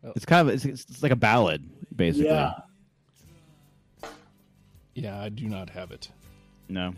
Oh. 0.04 0.14
it's 0.16 0.26
kind 0.26 0.48
of 0.48 0.54
it's, 0.54 0.66
it's 0.66 1.02
like 1.04 1.12
a 1.12 1.16
ballad 1.16 1.68
basically. 1.96 2.28
Yeah. 2.30 2.54
Yeah, 4.96 5.20
I 5.22 5.30
do 5.30 5.48
not 5.48 5.70
have 5.72 5.92
it. 5.92 6.10
No. 6.70 6.94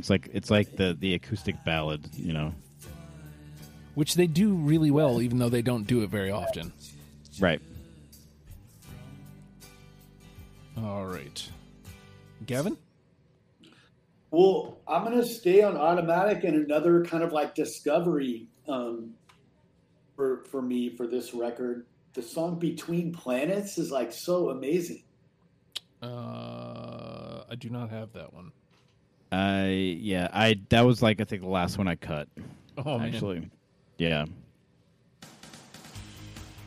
It's 0.00 0.08
like 0.08 0.30
it's 0.32 0.50
like 0.50 0.76
the 0.76 0.96
the 0.98 1.12
acoustic 1.12 1.62
ballad, 1.62 2.08
you 2.14 2.32
know. 2.32 2.54
which 3.94 4.14
they 4.14 4.26
do 4.26 4.54
really 4.54 4.90
well, 4.90 5.20
even 5.20 5.36
though 5.36 5.50
they 5.50 5.60
don't 5.60 5.86
do 5.86 6.02
it 6.02 6.08
very 6.08 6.30
often. 6.30 6.72
Right. 7.38 7.60
All 10.78 11.04
right, 11.04 11.46
Gavin. 12.46 12.78
Well, 14.30 14.78
I'm 14.88 15.04
gonna 15.04 15.22
stay 15.22 15.62
on 15.62 15.76
automatic 15.76 16.44
and 16.44 16.56
another 16.64 17.04
kind 17.04 17.22
of 17.22 17.32
like 17.32 17.54
discovery 17.54 18.48
um, 18.66 19.12
for 20.16 20.44
for 20.50 20.62
me 20.62 20.96
for 20.96 21.06
this 21.06 21.34
record. 21.34 21.84
The 22.14 22.22
song 22.22 22.58
"Between 22.58 23.12
Planets" 23.12 23.76
is 23.76 23.90
like 23.90 24.12
so 24.12 24.48
amazing. 24.48 25.02
Uh, 26.02 27.44
I 27.50 27.54
do 27.58 27.68
not 27.68 27.90
have 27.90 28.14
that 28.14 28.32
one. 28.32 28.52
I 29.32 29.66
yeah, 30.00 30.28
I 30.32 30.60
that 30.70 30.82
was 30.82 31.02
like 31.02 31.20
I 31.20 31.24
think 31.24 31.42
the 31.42 31.48
last 31.48 31.78
one 31.78 31.86
I 31.88 31.94
cut. 31.96 32.28
Oh 32.78 32.98
man. 32.98 33.12
actually. 33.14 33.50
Yeah. 33.98 34.24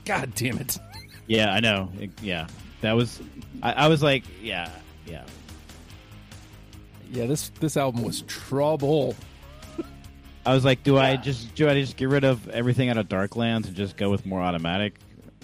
God 0.05 0.33
damn 0.35 0.57
it! 0.59 0.77
Yeah, 1.27 1.53
I 1.53 1.59
know. 1.59 1.89
It- 1.99 2.11
yeah. 2.21 2.47
That 2.81 2.93
was 2.93 3.21
I, 3.61 3.71
I 3.73 3.87
was 3.87 4.03
like, 4.03 4.23
yeah, 4.41 4.69
yeah. 5.05 5.23
Yeah, 7.11 7.25
this 7.25 7.49
this 7.59 7.77
album 7.77 8.03
was 8.03 8.21
trouble. 8.23 9.15
I 10.45 10.53
was 10.53 10.65
like, 10.65 10.83
do 10.83 10.97
I 10.97 11.15
just 11.15 11.55
do 11.55 11.69
I 11.69 11.73
just 11.79 11.95
get 11.95 12.09
rid 12.09 12.25
of 12.25 12.49
everything 12.49 12.89
out 12.89 12.97
of 12.97 13.07
Darklands 13.07 13.67
and 13.67 13.75
just 13.75 13.95
go 13.95 14.09
with 14.09 14.25
more 14.25 14.41
automatic? 14.41 14.95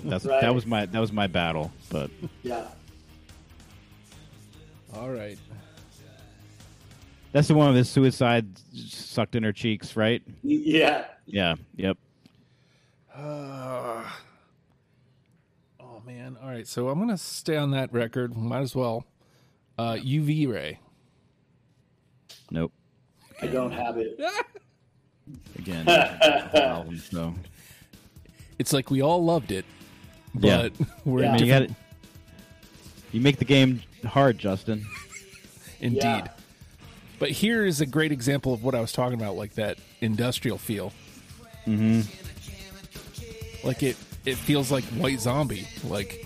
That's 0.03 0.25
Right. 0.25 0.41
that 0.41 0.53
was 0.53 0.65
my 0.65 0.85
that 0.87 0.99
was 0.99 1.13
my 1.13 1.27
battle, 1.27 1.71
but 1.89 2.09
Yeah, 2.43 2.65
All 4.93 5.09
right. 5.09 5.37
That's 7.31 7.47
the 7.47 7.53
one 7.55 7.67
with 7.67 7.77
the 7.77 7.85
suicide 7.85 8.47
sucked 8.73 9.35
in 9.35 9.43
her 9.43 9.53
cheeks, 9.53 9.95
right? 9.95 10.21
yeah. 10.43 11.05
Yeah. 11.25 11.55
Yep. 11.75 11.97
Uh, 13.15 14.03
oh 15.79 16.01
man. 16.05 16.37
All 16.41 16.47
right. 16.49 16.67
So 16.67 16.89
I'm 16.89 16.99
gonna 16.99 17.17
stay 17.17 17.55
on 17.57 17.71
that 17.71 17.91
record. 17.93 18.35
Might 18.35 18.61
as 18.61 18.75
well. 18.75 19.05
Uh, 19.77 19.93
UV 19.93 20.47
ray. 20.51 20.79
Nope. 22.51 22.71
I 23.41 23.47
don't 23.47 23.71
have 23.71 23.97
it. 23.97 24.19
Again. 25.57 25.87
album, 26.55 26.97
so 26.97 27.33
It's 28.57 28.73
like 28.73 28.89
we 28.89 29.01
all 29.01 29.23
loved 29.23 29.51
it, 29.51 29.65
Yeah. 30.37 30.69
but 30.69 30.87
we're 31.05 31.21
Yeah. 31.23 31.35
in 31.35 31.39
you 31.43 31.47
got 31.51 31.61
it. 31.63 31.71
You 33.11 33.21
make 33.21 33.37
the 33.37 33.45
game 33.45 33.81
hard, 34.05 34.37
Justin. 34.39 34.85
indeed. 35.79 36.01
Yeah. 36.03 36.27
But 37.19 37.31
here 37.31 37.65
is 37.65 37.81
a 37.81 37.85
great 37.85 38.11
example 38.11 38.53
of 38.53 38.63
what 38.63 38.73
I 38.75 38.81
was 38.81 38.93
talking 38.93 39.19
about, 39.19 39.35
like 39.35 39.55
that 39.55 39.77
industrial 40.01 40.57
feel. 40.57 40.93
Mm-hmm. 41.67 42.01
Like 43.67 43.83
it, 43.83 43.97
it 44.25 44.35
feels 44.35 44.71
like 44.71 44.85
White 44.85 45.19
Zombie, 45.19 45.67
like 45.83 46.25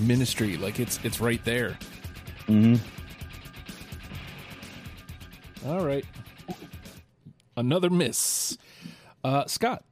Ministry. 0.00 0.56
Like 0.58 0.78
it's 0.78 1.00
it's 1.02 1.20
right 1.20 1.42
there. 1.44 1.78
Mm-hmm. 2.46 2.76
All 5.68 5.84
right. 5.84 6.04
Another 7.56 7.90
miss. 7.90 8.56
Uh, 9.24 9.46
Scott. 9.46 9.82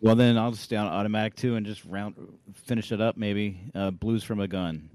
Well, 0.00 0.14
then 0.14 0.38
I'll 0.38 0.52
just 0.52 0.62
stay 0.62 0.76
on 0.76 0.86
automatic 0.86 1.34
too 1.34 1.56
and 1.56 1.66
just 1.66 1.84
round 1.84 2.14
finish 2.54 2.92
it 2.92 3.00
up. 3.00 3.16
Maybe 3.16 3.58
uh, 3.74 3.90
blues 3.90 4.22
from 4.22 4.38
a 4.38 4.46
gun. 4.46 4.88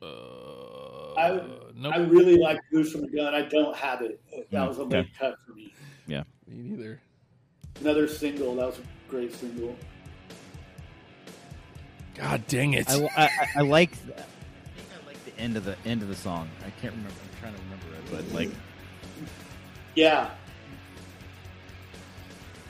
Uh, 0.00 1.12
I 1.18 1.42
nope. 1.80 1.94
I 1.94 1.98
really 1.98 2.36
like 2.36 2.60
"Blues 2.70 2.92
from 2.92 3.04
a 3.04 3.08
Gun." 3.08 3.34
I 3.34 3.42
don't 3.42 3.76
have 3.76 4.02
it. 4.02 4.20
That 4.52 4.68
was 4.68 4.78
a 4.78 4.82
Okay. 4.82 4.98
late 4.98 5.08
cut 5.18 5.34
for 5.46 5.52
me. 5.54 5.72
Yeah. 6.06 6.22
Me 6.46 6.56
neither. 6.70 7.00
Another 7.80 8.06
single. 8.06 8.54
That 8.56 8.66
was 8.66 8.78
a 8.78 8.82
great 9.10 9.34
single. 9.34 9.74
God 12.14 12.46
dang 12.48 12.74
it. 12.74 12.88
I, 12.90 13.04
I, 13.16 13.24
I- 13.24 13.48
I 13.56 13.60
like. 13.62 13.92
I 13.92 13.96
think 13.96 14.16
I 15.02 15.06
like 15.06 15.24
the 15.24 15.38
end 15.40 15.56
of 15.56 15.64
the 15.64 15.76
end 15.86 16.02
of 16.02 16.08
the 16.08 16.16
song. 16.16 16.48
I 16.66 16.70
can't 16.80 16.92
remember. 16.94 17.14
I'm 17.22 17.40
trying 17.40 17.54
to 17.54 17.60
remember 17.62 17.86
it, 17.96 18.10
but 18.28 18.34
like, 18.34 18.50
Yeah, 19.94 20.30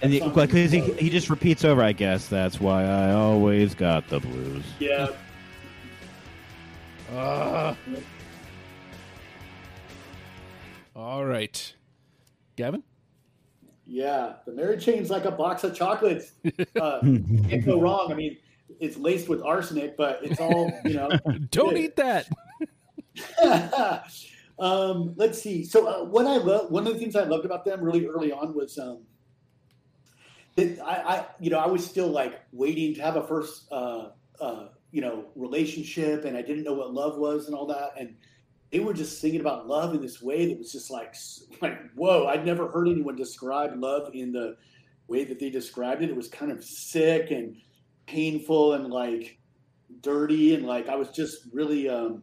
and 0.02 0.12
That 0.12 0.34
because 0.34 0.70
he 0.70 0.80
he 0.94 1.10
just 1.10 1.28
repeats 1.30 1.64
over. 1.64 1.82
I 1.82 1.92
guess 1.92 2.28
that's 2.28 2.60
why 2.60 2.84
I 2.84 3.12
always 3.12 3.74
got 3.74 4.06
the 4.08 4.20
blues. 4.20 4.64
yeah. 4.78 5.08
Ah. 7.12 7.76
All 10.94 11.24
right. 11.24 11.74
Gavin? 12.56 12.82
Yeah, 13.86 14.34
the 14.46 14.52
Mary 14.52 14.76
Chain's 14.78 15.10
like 15.10 15.24
a 15.24 15.30
box 15.32 15.64
of 15.64 15.74
chocolates. 15.74 16.32
Uh, 16.80 17.00
can't 17.00 17.64
go 17.64 17.80
wrong. 17.80 18.10
I 18.10 18.14
mean, 18.14 18.36
it's 18.78 18.96
laced 18.96 19.28
with 19.28 19.42
arsenic, 19.42 19.96
but 19.96 20.20
it's 20.22 20.40
all 20.40 20.72
you 20.84 20.94
know. 20.94 21.10
Don't 21.50 21.76
eat 21.76 21.96
that. 21.96 22.26
um, 24.58 25.14
let's 25.16 25.42
see. 25.42 25.64
So 25.64 25.86
uh, 25.86 26.04
what 26.04 26.26
I 26.26 26.36
love, 26.36 26.70
one 26.70 26.86
of 26.86 26.92
the 26.94 26.98
things 26.98 27.16
I 27.16 27.24
loved 27.24 27.44
about 27.44 27.64
them 27.64 27.82
really 27.82 28.06
early 28.06 28.32
on 28.32 28.54
was, 28.54 28.78
um, 28.78 29.02
that 30.56 30.80
I, 30.80 31.16
I, 31.16 31.26
you 31.40 31.50
know, 31.50 31.58
I 31.58 31.66
was 31.66 31.84
still 31.84 32.08
like 32.08 32.40
waiting 32.52 32.94
to 32.94 33.02
have 33.02 33.16
a 33.16 33.26
first, 33.26 33.66
uh, 33.72 34.10
uh, 34.40 34.68
you 34.92 35.00
know, 35.00 35.26
relationship, 35.34 36.24
and 36.24 36.36
I 36.36 36.42
didn't 36.42 36.64
know 36.64 36.74
what 36.74 36.94
love 36.94 37.18
was 37.18 37.46
and 37.46 37.54
all 37.54 37.66
that, 37.66 37.92
and 37.98 38.14
they 38.70 38.80
were 38.80 38.94
just 38.94 39.20
singing 39.20 39.40
about 39.40 39.66
love 39.66 39.94
in 39.94 40.00
this 40.00 40.22
way 40.22 40.46
that 40.46 40.58
was 40.58 40.72
just 40.72 40.90
like, 40.90 41.14
like, 41.60 41.78
whoa! 41.94 42.26
I'd 42.26 42.46
never 42.46 42.68
heard 42.68 42.88
anyone 42.88 43.16
describe 43.16 43.72
love 43.76 44.10
in 44.14 44.32
the 44.32 44.56
way 45.08 45.24
that 45.24 45.38
they 45.40 45.50
described 45.50 46.02
it. 46.02 46.10
It 46.10 46.16
was 46.16 46.28
kind 46.28 46.52
of 46.52 46.62
sick 46.64 47.30
and 47.30 47.56
painful 48.06 48.74
and 48.74 48.88
like 48.88 49.38
dirty, 50.00 50.54
and 50.54 50.66
like 50.66 50.88
I 50.88 50.96
was 50.96 51.10
just 51.10 51.48
really. 51.52 51.88
Um, 51.88 52.22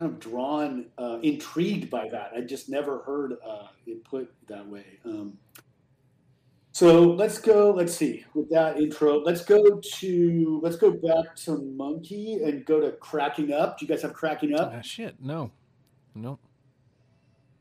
kind 0.00 0.12
of 0.12 0.18
drawn, 0.18 0.86
uh, 0.96 1.18
intrigued 1.22 1.90
by 1.90 2.08
that. 2.08 2.30
I 2.34 2.40
just 2.40 2.70
never 2.70 3.00
heard 3.00 3.34
uh, 3.46 3.66
it 3.86 4.02
put 4.02 4.32
that 4.48 4.66
way. 4.66 4.98
Um, 5.04 5.36
so 6.72 7.02
let's 7.02 7.38
go. 7.38 7.72
Let's 7.72 7.94
see 7.94 8.24
with 8.34 8.48
that 8.50 8.78
intro. 8.78 9.20
Let's 9.20 9.44
go 9.44 9.80
to 9.80 10.60
let's 10.62 10.76
go 10.76 10.92
back 10.92 11.34
to 11.44 11.52
Munki 11.52 12.46
and 12.46 12.64
go 12.64 12.80
to 12.80 12.92
Cracking 12.92 13.52
Up. 13.52 13.78
Do 13.78 13.84
you 13.84 13.88
guys 13.88 14.02
have 14.02 14.14
Cracking 14.14 14.54
Up? 14.54 14.72
Ah, 14.74 14.80
shit. 14.80 15.16
No. 15.20 15.50
No. 16.14 16.38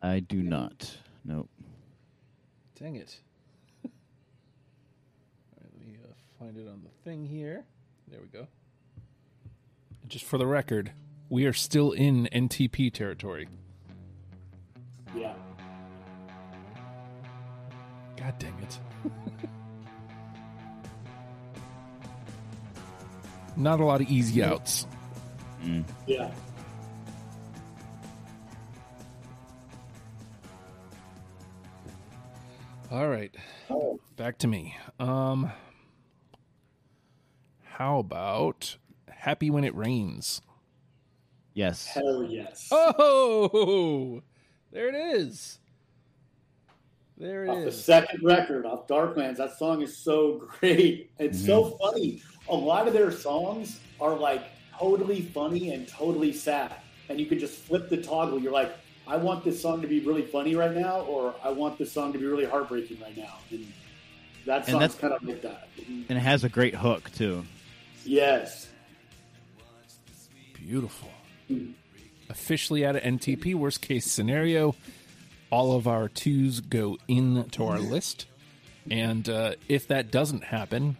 I 0.01 0.19
do 0.19 0.41
not. 0.41 0.97
Nope. 1.25 1.49
Dang 2.79 2.95
it. 2.95 3.19
All 3.85 3.91
right, 5.61 5.71
let 5.77 5.87
me 5.87 5.97
uh, 6.03 6.13
find 6.39 6.57
it 6.57 6.69
on 6.69 6.81
the 6.83 6.89
thing 7.03 7.25
here. 7.25 7.65
There 8.07 8.19
we 8.21 8.27
go. 8.27 8.47
And 10.01 10.09
just 10.09 10.23
for 10.23 10.37
the 10.37 10.47
record, 10.47 10.91
we 11.29 11.45
are 11.45 11.53
still 11.53 11.91
in 11.91 12.29
NTP 12.31 12.93
territory. 12.93 13.49
Yeah. 15.15 15.33
God 18.19 18.37
dang 18.39 18.53
it. 18.61 18.79
Not 23.55 23.79
a 23.79 23.85
lot 23.85 24.01
of 24.01 24.09
easy 24.09 24.43
outs. 24.43 24.85
Yeah. 26.05 26.31
All 32.91 33.07
right. 33.07 33.33
Oh, 33.69 33.99
Back 34.15 34.37
to 34.39 34.47
me. 34.47 34.75
Um 34.99 35.51
how 37.63 37.99
about 37.99 38.75
Happy 39.09 39.49
When 39.49 39.63
It 39.63 39.73
Rains? 39.75 40.41
Yes. 41.53 41.85
hell 41.85 42.23
yes. 42.23 42.67
Oh, 42.71 44.21
there 44.71 44.89
it 44.89 44.95
is. 44.95 45.59
There 47.19 47.43
it 47.45 47.49
off 47.49 47.63
the 47.65 47.71
second 47.71 48.23
record 48.23 48.65
off 48.65 48.87
Darklands. 48.87 49.37
That 49.37 49.57
song 49.57 49.81
is 49.81 49.97
so 49.97 50.41
great. 50.59 51.11
It's 51.19 51.43
so 51.45 51.63
Mm-hmm. 51.65 51.77
funny. 51.83 52.23
A 52.47 52.55
lot 52.55 52.87
of 52.87 52.93
their 52.93 53.11
songs 53.11 53.79
are 53.99 54.15
like 54.17 54.43
totally 54.77 55.21
funny 55.21 55.71
and 55.73 55.87
totally 55.87 56.31
sad. 56.31 56.73
And 57.09 57.19
you 57.19 57.25
can 57.25 57.37
just 57.39 57.55
flip 57.59 57.89
the 57.89 57.97
toggle. 57.97 58.39
You're 58.39 58.51
like, 58.53 58.71
I 59.07 59.17
want 59.17 59.43
this 59.43 59.61
song 59.61 59.81
to 59.81 59.87
be 59.87 59.99
really 59.99 60.21
funny 60.21 60.55
right 60.55 60.73
now, 60.75 61.01
or 61.01 61.35
I 61.43 61.49
want 61.49 61.77
this 61.77 61.91
song 61.91 62.13
to 62.13 62.19
be 62.19 62.25
really 62.25 62.45
heartbreaking 62.45 62.99
right 63.01 63.17
now. 63.17 63.37
And 63.51 63.71
that 64.45 64.57
And 64.61 64.65
song's 64.67 64.95
that's- 64.95 64.95
kind 64.95 65.13
of 65.13 65.23
like 65.23 65.41
that. 65.41 65.67
And 65.87 66.17
it 66.17 66.21
has 66.21 66.43
a 66.43 66.49
great 66.49 66.75
hook 66.75 67.11
too. 67.13 67.43
Yes. 68.05 68.69
Beautiful. 70.53 71.09
Officially 72.29 72.85
out 72.85 72.95
of 72.95 73.01
NTP. 73.03 73.55
Worst 73.55 73.81
case 73.81 74.05
scenario, 74.05 74.75
all 75.51 75.75
of 75.75 75.87
our 75.87 76.07
twos 76.09 76.59
go 76.61 76.97
into 77.07 77.65
our 77.65 77.79
list. 77.79 78.27
And 78.89 79.27
uh, 79.29 79.55
if 79.67 79.87
that 79.89 80.11
doesn't 80.11 80.43
happen, 80.43 80.97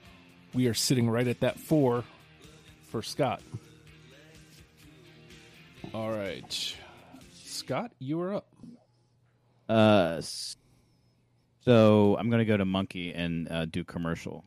we 0.54 0.68
are 0.68 0.74
sitting 0.74 1.10
right 1.10 1.28
at 1.28 1.40
that 1.42 1.60
four 1.60 2.04
for 2.90 3.02
Scott. 3.02 3.42
All 5.94 6.12
right. 6.12 6.76
Scott, 7.34 7.92
you 8.00 8.22
are 8.22 8.36
up. 8.36 8.48
Uh, 9.68 10.22
so 11.66 12.16
I'm 12.20 12.30
gonna 12.30 12.46
go 12.46 12.58
to 12.58 12.66
Munki 12.66 13.12
and 13.16 13.52
uh, 13.52 13.66
do 13.66 13.84
commercial. 13.84 14.44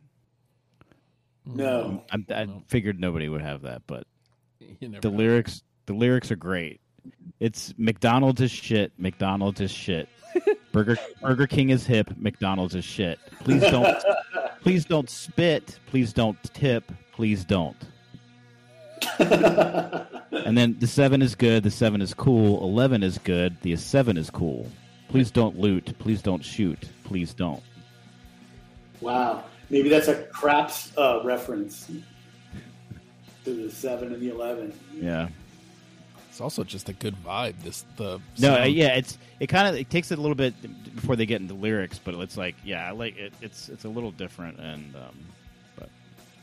No. 1.45 2.05
I, 2.11 2.19
I 2.33 2.45
No. 2.45 2.63
figured 2.69 3.01
nobody 3.01 3.29
would 3.29 3.43
have 3.43 3.63
that, 3.63 3.83
but 3.87 4.07
the 4.81 5.11
lyrics 5.11 5.63
the 5.87 5.95
lyrics 5.95 6.31
are 6.31 6.37
great. 6.37 6.81
It's 7.41 7.75
McDonald's 7.77 8.41
is 8.41 8.51
shit. 8.51 8.93
McDonald's 8.99 9.61
is 9.61 9.71
shit. 9.71 10.09
Burger 10.73 10.97
Burger 11.21 11.47
King 11.47 11.71
is 11.71 11.87
hip. 11.87 12.11
McDonald's 12.17 12.75
is 12.75 12.85
shit. 12.85 13.19
Please 13.41 13.63
don't 13.63 13.97
please 14.63 14.85
don't 14.85 15.11
spit. 15.11 15.79
Please 15.87 16.13
don't 16.13 16.37
tip. 16.55 16.91
Please 17.13 17.45
don't. 17.45 17.77
And 19.19 20.57
then 20.59 20.77
the 20.79 20.87
seven 20.87 21.23
is 21.23 21.35
good. 21.35 21.63
The 21.63 21.71
seven 21.71 22.01
is 22.01 22.15
cool. 22.15 22.63
Eleven 22.63 23.03
is 23.03 23.19
good. 23.19 23.57
The 23.63 23.77
seven 23.77 24.17
is 24.17 24.31
cool. 24.31 24.67
Please 25.09 25.31
don't 25.31 25.59
loot. 25.59 25.97
Please 25.99 26.23
don't 26.23 26.45
shoot. 26.45 26.89
Please 27.05 27.35
don't. 27.35 27.63
wow. 29.01 29.45
Maybe 29.71 29.89
that's 29.89 30.09
a 30.09 30.23
craps 30.25 30.93
uh, 30.99 31.21
reference 31.25 31.91
to 33.45 33.55
the 33.55 33.71
seven 33.71 34.13
and 34.13 34.21
the 34.23 34.29
eleven. 34.31 34.73
Yeah. 34.95 35.29
It's 36.33 36.41
also 36.41 36.65
just 36.65 36.89
a 36.89 36.95
good 36.95 37.15
vibe. 37.23 37.57
This 37.63 37.85
the 37.99 38.19
No, 38.39 38.63
uh, 38.63 38.65
yeah, 38.65 38.95
it's 38.95 39.19
it 39.39 39.49
kind 39.49 39.69
of 39.69 39.75
it 39.75 39.91
takes 39.91 40.11
it 40.11 40.17
a 40.17 40.23
little 40.23 40.35
bit 40.35 40.55
before 40.97 41.15
they 41.15 41.27
get 41.27 41.43
into 41.43 41.53
lyrics, 41.53 41.99
but 42.03 42.15
it's 42.15 42.39
like 42.39 42.55
yeah, 42.65 42.89
I 42.89 42.93
like 42.93 43.19
it. 43.19 43.35
It's 43.43 43.69
it's 43.69 43.85
a 43.85 43.89
little 43.91 44.13
different, 44.13 44.59
and 44.59 44.97
um, 44.97 45.15
but 45.77 45.91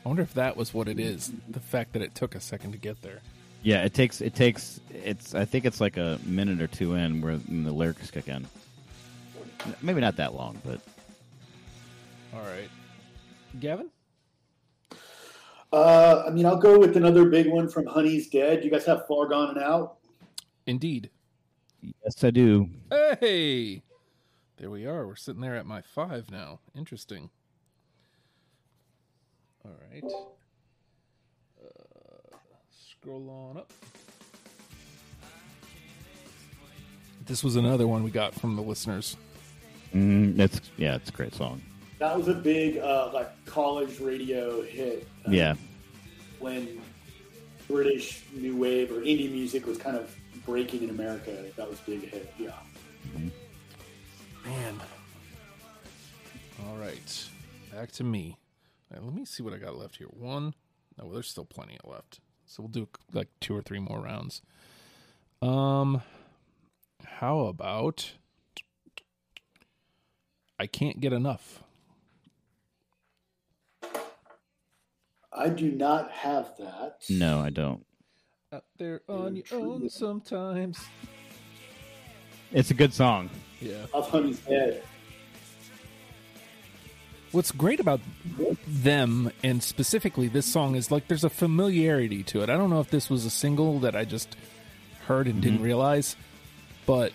I 0.04 0.08
wonder 0.08 0.22
if 0.22 0.32
that 0.34 0.56
was 0.56 0.72
what 0.72 0.86
it 0.86 1.00
is. 1.00 1.32
The 1.48 1.58
fact 1.58 1.94
that 1.94 2.02
it 2.02 2.14
took 2.14 2.36
a 2.36 2.40
second 2.40 2.70
to 2.70 2.78
get 2.78 3.02
there. 3.02 3.18
yeah, 3.64 3.82
it 3.82 3.92
takes 3.92 4.20
it 4.20 4.36
takes 4.36 4.78
it's 4.94 5.34
I 5.34 5.44
think 5.44 5.64
it's 5.64 5.80
like 5.80 5.96
a 5.96 6.20
minute 6.24 6.60
or 6.60 6.68
two 6.68 6.94
in 6.94 7.20
where 7.20 7.38
the 7.38 7.72
lyrics 7.72 8.12
kick 8.12 8.28
in. 8.28 8.46
Maybe 9.82 10.00
not 10.00 10.14
that 10.18 10.34
long, 10.36 10.56
but 10.64 10.80
All 12.32 12.42
right, 12.42 12.70
Gavin. 13.58 13.90
Uh, 15.72 16.24
I 16.26 16.30
mean, 16.30 16.46
I'll 16.46 16.56
go 16.56 16.78
with 16.78 16.96
another 16.96 17.24
big 17.26 17.46
one 17.46 17.68
from 17.68 17.86
Honey's 17.86 18.28
Dead. 18.28 18.64
You 18.64 18.70
guys 18.70 18.84
have 18.86 19.06
Far 19.06 19.26
Gone 19.26 19.50
and 19.50 19.58
Out? 19.58 19.98
Indeed. 20.66 21.10
yes, 21.80 22.24
I 22.24 22.30
do. 22.30 22.68
Hey, 22.90 23.82
there 24.56 24.70
we 24.70 24.86
are. 24.86 25.06
We're 25.06 25.16
sitting 25.16 25.40
there 25.40 25.56
at 25.56 25.66
my 25.66 25.80
five 25.80 26.30
now. 26.30 26.60
Interesting. 26.76 27.30
All 29.64 29.72
right. 29.92 30.02
Uh, 31.62 32.36
scroll 32.70 33.30
on 33.30 33.58
up. 33.58 33.72
This 37.26 37.44
was 37.44 37.56
another 37.56 37.86
one 37.86 38.02
we 38.02 38.10
got 38.10 38.34
from 38.34 38.56
the 38.56 38.62
listeners. 38.62 39.16
Mm, 39.94 40.38
it's 40.38 40.60
yeah, 40.76 40.96
it's 40.96 41.10
a 41.10 41.12
great 41.12 41.34
song. 41.34 41.62
That 42.00 42.16
was 42.16 42.26
a 42.28 42.34
big 42.34 42.78
uh, 42.78 43.10
like 43.14 43.28
college 43.44 44.00
radio 44.00 44.62
hit. 44.62 45.06
uh, 45.26 45.30
Yeah, 45.30 45.54
when 46.40 46.80
British 47.68 48.24
new 48.32 48.56
wave 48.56 48.90
or 48.90 48.96
indie 49.02 49.30
music 49.30 49.66
was 49.66 49.78
kind 49.78 49.96
of 49.96 50.14
breaking 50.44 50.82
in 50.82 50.90
America. 50.90 51.44
That 51.56 51.68
was 51.68 51.78
a 51.86 51.90
big 51.90 52.10
hit. 52.10 52.32
Yeah. 52.38 52.52
Man. 54.44 54.80
All 56.66 56.76
right. 56.76 57.28
Back 57.72 57.92
to 57.92 58.04
me. 58.04 58.38
All 58.90 58.96
right, 58.98 59.04
let 59.06 59.14
me 59.14 59.24
see 59.24 59.42
what 59.42 59.52
I 59.52 59.58
got 59.58 59.76
left 59.76 59.96
here. 59.96 60.08
One. 60.08 60.54
No, 60.98 61.04
well, 61.04 61.12
there's 61.14 61.28
still 61.28 61.44
plenty 61.44 61.78
left. 61.84 62.18
So 62.46 62.62
we'll 62.62 62.68
do 62.70 62.88
like 63.12 63.28
two 63.40 63.54
or 63.54 63.62
three 63.62 63.78
more 63.78 64.00
rounds. 64.00 64.42
Um, 65.40 66.02
how 67.04 67.40
about 67.40 68.12
I 70.58 70.66
can't 70.66 71.00
get 71.00 71.12
enough? 71.12 71.62
I 75.32 75.48
do 75.48 75.70
not 75.70 76.10
have 76.10 76.56
that. 76.58 76.96
no, 77.08 77.40
I 77.40 77.50
don't. 77.50 77.84
Out 78.52 78.64
there 78.78 79.02
on 79.08 79.36
your 79.36 79.44
own 79.52 79.88
sometimes. 79.88 80.78
It's 82.52 82.70
a 82.70 82.74
good 82.74 82.92
song. 82.92 83.30
Yeah. 83.60 83.86
Of 83.94 84.10
Honey's 84.10 84.40
Dead. 84.40 84.82
What's 87.30 87.52
great 87.52 87.78
about 87.78 88.00
them 88.66 89.30
and 89.44 89.62
specifically 89.62 90.26
this 90.26 90.46
song 90.46 90.74
is 90.74 90.90
like 90.90 91.06
there's 91.06 91.22
a 91.22 91.30
familiarity 91.30 92.24
to 92.24 92.42
it. 92.42 92.50
I 92.50 92.56
don't 92.56 92.70
know 92.70 92.80
if 92.80 92.90
this 92.90 93.08
was 93.08 93.24
a 93.24 93.30
single 93.30 93.78
that 93.80 93.94
I 93.94 94.04
just 94.04 94.36
heard 95.06 95.28
and 95.28 95.40
didn't 95.40 95.58
mm-hmm. 95.58 95.64
realize, 95.64 96.16
but 96.86 97.12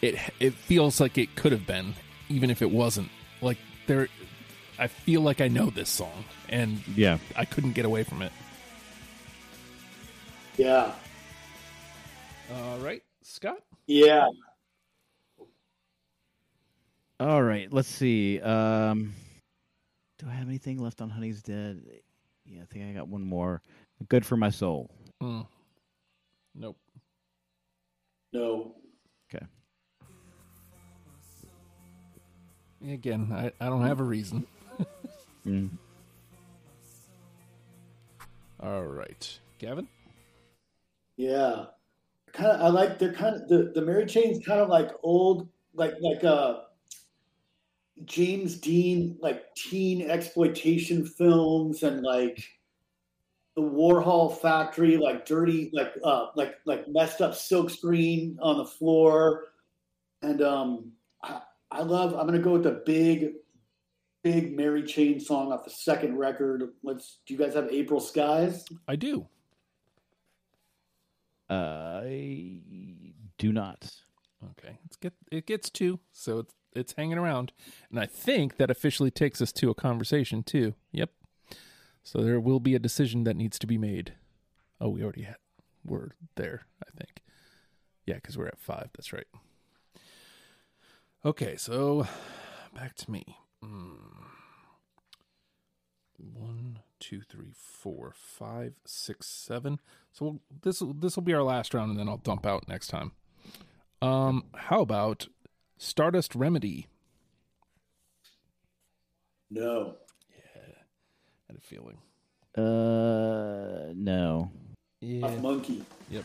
it 0.00 0.14
it 0.40 0.54
feels 0.54 0.98
like 0.98 1.18
it 1.18 1.36
could 1.36 1.52
have 1.52 1.66
been 1.66 1.92
even 2.30 2.48
if 2.48 2.62
it 2.62 2.70
wasn't. 2.70 3.10
Like 3.42 3.58
there 3.86 4.08
I 4.78 4.86
feel 4.86 5.20
like 5.20 5.40
I 5.40 5.48
know 5.48 5.70
this 5.70 5.88
song 5.88 6.24
and 6.48 6.86
Yeah, 6.96 7.18
I 7.36 7.44
couldn't 7.44 7.72
get 7.72 7.84
away 7.84 8.04
from 8.04 8.22
it. 8.22 8.32
Yeah. 10.56 10.92
All 12.54 12.78
right, 12.78 13.02
Scott. 13.22 13.58
Yeah. 13.86 14.28
All 17.20 17.42
right, 17.42 17.72
let's 17.72 17.88
see. 17.88 18.40
Um, 18.40 19.12
do 20.18 20.26
I 20.28 20.32
have 20.32 20.48
anything 20.48 20.78
left 20.78 21.00
on 21.00 21.10
Honey's 21.10 21.42
Dead? 21.42 21.82
Yeah, 22.44 22.62
I 22.62 22.66
think 22.66 22.86
I 22.86 22.92
got 22.92 23.08
one 23.08 23.22
more. 23.22 23.62
Good 24.08 24.24
for 24.24 24.36
my 24.36 24.50
soul. 24.50 24.90
Mm. 25.22 25.46
Nope. 26.54 26.76
No. 28.32 28.74
Okay. 29.28 29.44
Again, 32.92 33.30
I, 33.32 33.52
I 33.60 33.68
don't 33.68 33.84
have 33.84 34.00
a 34.00 34.04
reason. 34.04 34.46
Mm. 35.48 35.70
All 38.60 38.84
right, 38.84 39.38
Gavin. 39.58 39.88
Yeah. 41.16 41.66
Kind 42.32 42.50
of. 42.50 42.60
I 42.60 42.68
like. 42.68 42.98
They're 42.98 43.14
kind 43.14 43.34
of 43.34 43.48
the 43.48 43.72
the 43.74 43.80
Mary 43.80 44.04
Chain's 44.04 44.44
kind 44.44 44.60
of 44.60 44.68
like 44.68 44.90
old, 45.02 45.48
like 45.74 45.94
like 46.00 46.22
uh 46.22 46.60
James 48.04 48.56
Dean, 48.56 49.16
like 49.20 49.54
teen 49.54 50.10
exploitation 50.10 51.06
films, 51.06 51.82
and 51.82 52.02
like 52.02 52.44
the 53.56 53.62
Warhol 53.62 54.36
Factory, 54.38 54.98
like 54.98 55.24
dirty, 55.24 55.70
like 55.72 55.94
uh 56.04 56.26
like 56.36 56.56
like 56.66 56.86
messed 56.88 57.22
up 57.22 57.34
silk 57.34 57.70
screen 57.70 58.38
on 58.42 58.58
the 58.58 58.66
floor, 58.66 59.46
and 60.20 60.42
um, 60.42 60.92
I, 61.22 61.40
I 61.70 61.80
love. 61.82 62.12
I'm 62.14 62.26
gonna 62.26 62.38
go 62.38 62.52
with 62.52 62.64
the 62.64 62.82
big. 62.84 63.32
Big 64.32 64.54
Mary 64.54 64.82
Chain 64.82 65.18
song 65.18 65.52
off 65.52 65.64
the 65.64 65.70
second 65.70 66.18
record. 66.18 66.62
Let's. 66.82 67.20
Do 67.26 67.32
you 67.32 67.40
guys 67.40 67.54
have 67.54 67.68
April 67.70 67.98
Skies? 67.98 68.62
I 68.86 68.94
do. 68.94 69.26
I 71.48 72.60
do 73.38 73.52
not. 73.54 73.90
Okay, 74.50 74.78
it's 74.84 74.96
get 74.96 75.14
it 75.32 75.46
gets 75.46 75.70
two, 75.70 76.00
so 76.12 76.40
it's 76.40 76.54
it's 76.74 76.92
hanging 76.92 77.16
around, 77.16 77.52
and 77.90 77.98
I 77.98 78.04
think 78.04 78.58
that 78.58 78.70
officially 78.70 79.10
takes 79.10 79.40
us 79.40 79.50
to 79.52 79.70
a 79.70 79.74
conversation 79.74 80.42
too. 80.42 80.74
Yep. 80.92 81.10
So 82.02 82.22
there 82.22 82.38
will 82.38 82.60
be 82.60 82.74
a 82.74 82.78
decision 82.78 83.24
that 83.24 83.36
needs 83.36 83.58
to 83.60 83.66
be 83.66 83.78
made. 83.78 84.12
Oh, 84.78 84.90
we 84.90 85.02
already 85.02 85.22
had. 85.22 85.36
We're 85.86 86.10
there, 86.36 86.66
I 86.86 86.90
think. 86.98 87.22
Yeah, 88.04 88.16
because 88.16 88.36
we're 88.36 88.48
at 88.48 88.60
five. 88.60 88.90
That's 88.94 89.12
right. 89.14 89.26
Okay, 91.24 91.56
so 91.56 92.06
back 92.74 92.94
to 92.96 93.10
me. 93.10 93.38
Mm. 93.64 94.07
One, 96.18 96.80
two, 96.98 97.20
three, 97.20 97.52
four, 97.54 98.12
five, 98.14 98.74
six, 98.84 99.26
seven. 99.26 99.78
So 100.12 100.24
we'll, 100.24 100.40
this 100.62 100.82
this 100.98 101.16
will 101.16 101.22
be 101.22 101.32
our 101.34 101.42
last 101.42 101.74
round, 101.74 101.90
and 101.90 101.98
then 101.98 102.08
I'll 102.08 102.16
dump 102.18 102.44
out 102.44 102.68
next 102.68 102.88
time. 102.88 103.12
Um, 104.02 104.44
how 104.54 104.80
about 104.80 105.28
Stardust 105.76 106.34
Remedy? 106.34 106.86
No. 109.50 109.96
Yeah, 110.30 110.62
I 110.62 111.52
had 111.52 111.56
a 111.56 111.60
feeling. 111.60 111.98
Uh, 112.56 113.92
no. 113.94 114.50
Yeah. 115.00 115.26
Off 115.26 115.32
Munki. 115.36 115.82
Yep. 116.10 116.24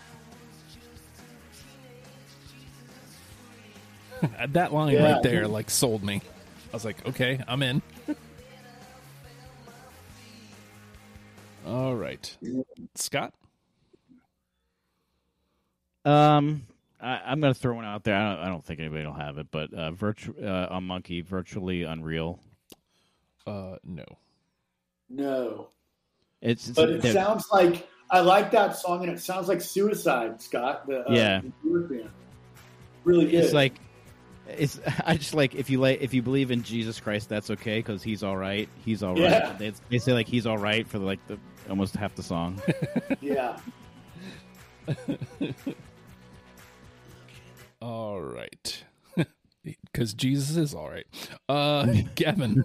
that 4.50 4.74
line 4.74 4.94
Yeah. 4.94 5.14
right 5.14 5.24
there, 5.24 5.48
like, 5.48 5.70
sold 5.70 6.04
me. 6.04 6.22
I 6.72 6.76
was 6.76 6.86
like, 6.86 7.06
okay, 7.08 7.40
I'm 7.48 7.62
in. 7.62 7.82
All 11.66 11.96
right, 11.96 12.36
Scott. 12.96 13.34
Um, 16.06 16.68
I, 17.02 17.22
I'm 17.26 17.40
going 17.40 17.54
to 17.54 17.60
throw 17.60 17.76
one 17.76 17.86
out 17.86 18.04
there. 18.04 18.16
I 18.16 18.36
don't, 18.36 18.44
I 18.46 18.50
don't 18.50 18.64
think 18.66 18.80
anybody 18.82 19.06
will 19.06 19.14
have 19.14 19.38
it, 19.38 19.48
but 19.52 19.74
uh, 19.74 19.92
virtu- 19.92 20.36
uh, 20.44 20.68
on 20.70 20.86
Munki, 20.86 21.24
virtually 21.26 21.84
unreal. 21.84 22.40
Uh, 23.48 23.76
no. 23.86 24.04
No. 25.10 25.70
It's, 26.42 26.68
it's 26.68 26.76
But 26.76 26.90
it 26.90 27.02
they're- 27.02 27.14
sounds 27.14 27.46
like 27.52 27.88
I 28.12 28.20
like 28.20 28.52
that 28.52 28.76
song, 28.76 29.04
and 29.04 29.12
it 29.12 29.22
sounds 29.22 29.48
like 29.48 29.62
Suicide, 29.62 30.42
Scott. 30.42 30.86
The, 30.88 31.08
uh, 31.10 31.14
Yeah. 31.14 31.42
the 31.64 31.80
band. 31.80 32.10
Really 33.06 33.26
good. 33.26 33.36
it's 33.36 33.54
like 33.54 33.74
it's 34.50 34.80
I 35.06 35.18
just 35.18 35.34
like 35.34 35.56
if 35.56 35.70
you 35.70 35.80
like 35.80 36.02
if 36.02 36.14
you 36.14 36.22
believe 36.22 36.52
in 36.52 36.64
Jesus 36.64 37.00
Christ, 37.00 37.30
that's 37.30 37.50
okay 37.52 37.80
because 37.80 38.04
he's 38.04 38.24
all 38.24 38.38
right. 38.38 38.68
He's 38.86 39.04
all 39.04 39.14
right. 39.14 39.22
Yeah. 39.22 39.54
They, 39.58 39.74
they 39.90 39.98
say 40.00 40.14
like 40.14 40.28
he's 40.28 40.46
all 40.46 40.58
right 40.58 40.88
for 40.88 41.00
like 41.00 41.26
the 41.28 41.38
almost 41.70 41.96
half 41.96 42.16
the 42.16 42.24
song. 42.24 42.62
Yeah. 43.22 43.58
All 47.82 48.22
right. 48.22 48.84
Because 49.64 50.14
Jesus 50.14 50.58
is 50.58 50.74
all 50.76 50.90
right. 50.90 51.06
Uh, 51.48 51.86
Gavin, 52.16 52.64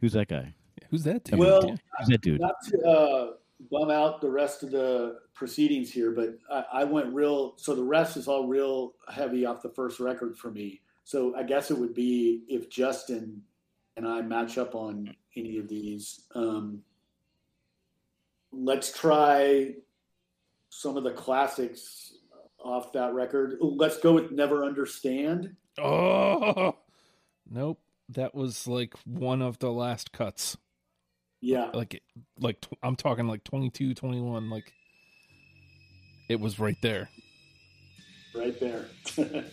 Who's 0.00 0.12
that 0.14 0.28
guy? 0.28 0.54
who's 0.90 1.04
that 1.04 1.24
dude? 1.24 1.38
Well, 1.38 1.62
Who's 1.98 2.08
that 2.08 2.20
dude? 2.22 2.40
not 2.40 2.54
to 2.68 2.82
uh, 2.88 3.32
bum 3.70 3.90
out 3.90 4.20
the 4.20 4.30
rest 4.30 4.62
of 4.62 4.70
the 4.70 5.18
proceedings 5.34 5.90
here, 5.92 6.12
but 6.12 6.38
I, 6.50 6.80
I 6.80 6.84
went 6.84 7.12
real. 7.12 7.54
So 7.56 7.74
the 7.74 7.84
rest 7.84 8.16
is 8.16 8.28
all 8.28 8.46
real 8.46 8.94
heavy 9.12 9.44
off 9.44 9.62
the 9.62 9.70
first 9.70 10.00
record 10.00 10.36
for 10.38 10.50
me. 10.50 10.80
So 11.04 11.34
I 11.36 11.42
guess 11.42 11.70
it 11.70 11.78
would 11.78 11.94
be 11.94 12.44
if 12.48 12.70
Justin 12.70 13.42
and 13.96 14.06
I 14.06 14.22
match 14.22 14.58
up 14.58 14.74
on 14.74 15.14
any 15.36 15.58
of 15.58 15.68
these. 15.68 16.22
Um, 16.34 16.82
let's 18.52 18.96
try 18.96 19.74
some 20.70 20.96
of 20.96 21.04
the 21.04 21.12
classics 21.12 22.14
off 22.58 22.92
that 22.92 23.14
record. 23.14 23.58
Let's 23.60 23.98
go 23.98 24.12
with 24.12 24.30
"Never 24.30 24.64
Understand." 24.64 25.56
oh, 25.78 26.76
nope. 27.50 27.80
That 28.08 28.34
was 28.34 28.66
like 28.66 28.94
one 29.04 29.40
of 29.40 29.58
the 29.60 29.70
last 29.70 30.12
cuts. 30.12 30.56
Yeah, 31.42 31.70
Like, 31.72 32.02
like 32.38 32.64
I'm 32.82 32.96
talking 32.96 33.26
like 33.26 33.44
22, 33.44 33.94
21. 33.94 34.50
Like, 34.50 34.72
it 36.28 36.38
was 36.38 36.58
right 36.58 36.76
there, 36.82 37.08
right 38.34 38.58
there. 38.60 38.86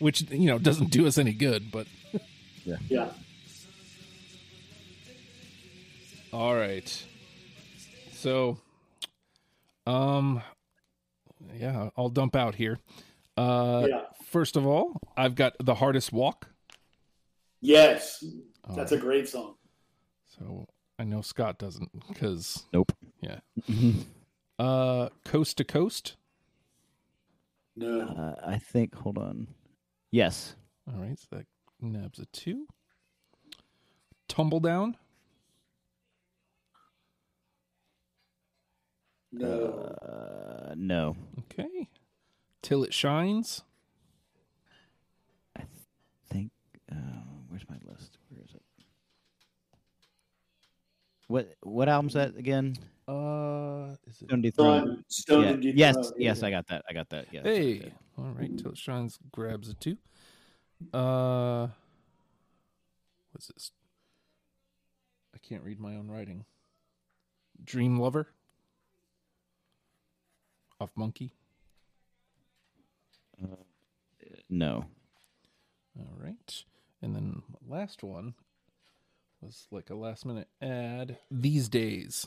which 0.00 0.22
you 0.30 0.46
know 0.46 0.58
doesn't 0.58 0.90
do 0.90 1.06
us 1.06 1.16
any 1.16 1.32
good. 1.32 1.70
But 1.70 1.86
yeah. 2.64 3.10
all 6.32 6.54
right. 6.54 7.06
So, 8.12 8.58
um, 9.86 10.42
yeah, 11.56 11.90
I'll 11.96 12.08
dump 12.10 12.36
out 12.36 12.54
here. 12.56 12.78
Uh, 13.36 13.86
yeah. 13.88 14.00
First 14.26 14.56
of 14.56 14.66
all, 14.66 15.00
I've 15.16 15.34
got 15.34 15.54
the 15.60 15.74
hardest 15.76 16.12
walk. 16.12 16.48
Yes, 17.62 18.22
All 18.68 18.76
that's 18.76 18.92
right. 18.92 18.98
a 18.98 19.02
great 19.02 19.28
song. 19.28 19.54
So 20.38 20.66
I 21.00 21.04
know 21.04 21.22
Scott 21.22 21.58
doesn't 21.58 22.06
because 22.08 22.66
Nope. 22.74 22.92
yeah. 23.22 23.38
Uh, 24.58 25.08
coast 25.24 25.56
to 25.56 25.64
coast. 25.64 26.16
No. 27.74 28.02
Uh, 28.02 28.34
I 28.46 28.58
think. 28.58 28.94
Hold 28.96 29.16
on. 29.16 29.48
Yes. 30.10 30.56
All 30.86 31.00
right, 31.00 31.18
so 31.18 31.36
that 31.36 31.46
nabs 31.80 32.18
a 32.18 32.26
two. 32.26 32.66
Tumble 34.28 34.60
down. 34.60 34.98
No. 39.32 39.46
Uh, 40.02 40.74
no. 40.76 41.16
Okay. 41.38 41.88
Till 42.60 42.84
it 42.84 42.92
shines. 42.92 43.62
Think. 46.28 46.50
Uh, 46.92 46.96
where's 47.48 47.64
my 47.70 47.76
list? 47.90 48.18
Where 48.28 48.44
is 48.44 48.54
it? 48.54 48.62
What 51.30 51.54
What 51.62 51.88
album's 51.88 52.14
that 52.14 52.34
again? 52.36 52.74
Uh, 53.06 53.94
is 54.08 54.20
it? 54.20 54.26
Stone 54.26 54.42
Dethrone. 54.42 54.82
Stone, 54.82 55.04
Stone 55.06 55.42
Yeah. 55.44 55.48
and 55.50 55.62
Deep 55.62 55.74
Yes. 55.76 55.94
Throat, 55.94 56.14
Yes. 56.18 56.40
yeah. 56.40 56.46
I 56.48 56.50
got 56.50 56.66
that. 56.66 56.84
I 56.88 56.92
got 56.92 57.08
that. 57.10 57.26
Yes. 57.32 57.44
Hey, 57.44 57.92
all 58.18 58.32
right. 58.32 58.58
Till 58.58 58.72
it 58.72 58.76
shines 58.78 59.16
grabs 59.30 59.68
a 59.68 59.74
two. 59.74 59.96
Uh, 60.92 61.68
what's 63.30 63.46
this? 63.46 63.70
I 65.32 65.38
can't 65.38 65.62
read 65.62 65.78
my 65.78 65.94
own 65.94 66.08
writing. 66.10 66.44
Dream 67.62 68.00
lover. 68.00 68.26
Off 70.80 70.90
Munki. 70.96 71.30
No. 74.48 74.84
All 75.96 76.16
right. 76.16 76.64
And 77.02 77.14
then 77.14 77.42
last 77.68 78.02
one 78.02 78.34
was 79.42 79.66
like 79.70 79.90
a 79.90 79.94
last 79.94 80.26
minute 80.26 80.48
ad. 80.60 81.18
These 81.30 81.68
days. 81.68 82.26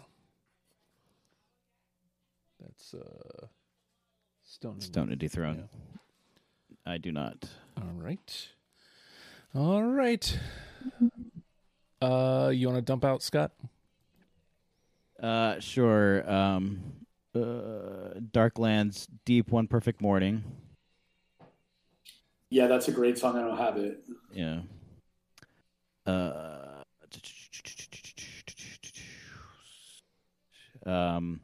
That's 2.60 2.94
uh 2.94 3.48
Stone. 4.44 4.82
Stone 4.82 5.10
to 5.10 5.16
Dethrone. 5.16 5.58
Yeah. 5.58 6.92
I 6.94 6.98
do 6.98 7.12
not. 7.12 7.44
All 7.78 7.94
right. 7.96 8.50
All 9.56 9.84
right. 9.84 10.40
Uh 12.02 12.52
you 12.54 12.68
want 12.68 12.78
to 12.78 12.82
dump 12.82 13.06
out 13.06 13.24
Scott? 13.24 13.52
Uh, 15.22 15.58
sure. 15.60 16.30
Um, 16.30 16.82
uh, 17.34 18.20
Darklands, 18.32 19.08
Deep 19.24 19.52
One 19.52 19.68
Perfect 19.68 20.02
Morning. 20.02 20.44
Yeah, 22.50 22.68
that's 22.68 22.90
a 22.90 22.92
great 22.92 23.18
song. 23.18 23.38
I 23.38 23.42
don't 23.42 23.58
have 23.58 23.78
it. 23.78 24.04
Yeah. 24.34 24.62
Uh, 26.06 26.73
um, 30.86 31.42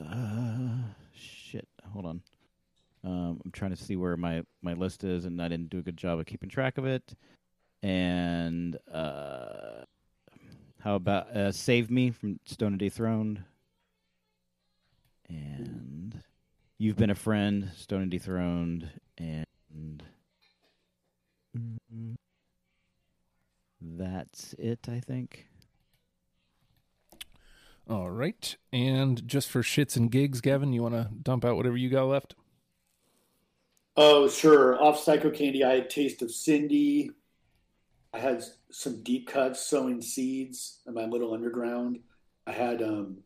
uh, 0.00 0.68
shit. 1.14 1.68
Hold 1.92 2.06
on. 2.06 2.22
Um, 3.04 3.40
I'm 3.44 3.50
trying 3.52 3.70
to 3.70 3.76
see 3.76 3.96
where 3.96 4.16
my, 4.16 4.42
my 4.62 4.72
list 4.72 5.04
is, 5.04 5.24
and 5.24 5.40
I 5.40 5.48
didn't 5.48 5.70
do 5.70 5.78
a 5.78 5.82
good 5.82 5.96
job 5.96 6.18
of 6.18 6.26
keeping 6.26 6.48
track 6.48 6.78
of 6.78 6.86
it. 6.86 7.14
And 7.82 8.78
uh, 8.90 9.84
how 10.80 10.94
about 10.94 11.28
uh, 11.36 11.52
Save 11.52 11.90
Me 11.90 12.10
from 12.10 12.40
Stoned 12.46 12.72
and 12.72 12.80
Dethroned? 12.80 13.44
And 15.28 16.22
You've 16.78 16.96
Been 16.96 17.10
a 17.10 17.14
Friend, 17.14 17.70
Stoned 17.76 18.02
and 18.02 18.10
Dethroned, 18.10 18.88
and 19.18 19.44
Mm, 21.56 22.16
That's 23.80 24.54
it, 24.54 24.88
I 24.88 25.00
think. 25.00 25.46
All 27.88 28.10
right. 28.10 28.56
And 28.72 29.26
just 29.26 29.48
for 29.50 29.62
shits 29.62 29.96
and 29.96 30.10
gigs, 30.10 30.40
Gavin, 30.40 30.72
you 30.72 30.82
want 30.82 30.94
to 30.94 31.10
dump 31.22 31.44
out 31.44 31.56
whatever 31.56 31.76
you 31.76 31.90
got 31.90 32.04
left? 32.04 32.34
Oh, 33.96 34.28
sure. 34.28 34.82
Off 34.82 35.04
Psychocandy, 35.04 35.62
I 35.64 35.74
had 35.74 35.90
Taste 35.90 36.22
of 36.22 36.30
Cindy. 36.30 37.10
I 38.12 38.18
had 38.18 38.42
some 38.70 39.02
deep 39.02 39.28
cuts, 39.28 39.64
Sowing 39.66 40.00
Seeds, 40.00 40.80
and 40.86 40.94
my 40.94 41.04
Little 41.04 41.34
Underground. 41.34 41.98
I 42.46 42.52
had 42.52 42.82
um, 42.82 43.18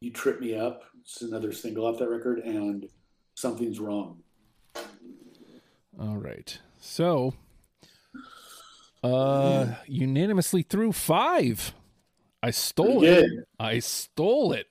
You 0.00 0.12
Trip 0.12 0.40
Me 0.40 0.56
Up. 0.56 0.82
It's 1.00 1.22
another 1.22 1.52
single 1.52 1.86
off 1.86 1.98
that 1.98 2.08
record, 2.08 2.38
and 2.38 2.88
Something's 3.34 3.80
Wrong. 3.80 4.18
All 5.98 6.16
right. 6.16 6.58
So, 6.80 7.34
uh, 9.02 9.74
unanimously 9.86 10.62
through 10.62 10.92
five. 10.92 11.74
I 12.44 12.50
stole 12.50 13.04
it. 13.04 13.48
I 13.58 13.78
stole 13.78 14.52
it. 14.52 14.66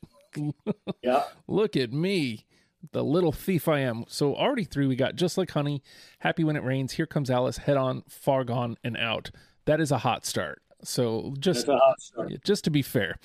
Yeah. 1.01 1.23
Look 1.47 1.75
at 1.75 1.91
me, 1.91 2.45
the 2.91 3.03
little 3.03 3.31
thief 3.31 3.67
I 3.67 3.79
am. 3.79 4.05
So 4.07 4.35
already 4.35 4.63
three 4.63 4.85
we 4.85 4.95
got 4.95 5.15
just 5.15 5.39
like 5.39 5.49
honey, 5.49 5.81
happy 6.19 6.43
when 6.43 6.55
it 6.55 6.63
rains. 6.63 6.93
Here 6.93 7.07
comes 7.07 7.31
Alice, 7.31 7.57
head 7.57 7.75
on, 7.75 8.03
far 8.07 8.43
gone 8.43 8.77
and 8.83 8.95
out. 8.95 9.31
That 9.65 9.81
is 9.81 9.91
a 9.91 9.97
hot 9.97 10.23
start. 10.23 10.61
So 10.83 11.33
just 11.39 11.67
a 11.67 11.75
hot 11.77 11.99
start. 11.99 12.43
just 12.43 12.63
to 12.65 12.69
be 12.69 12.83
fair. 12.83 13.17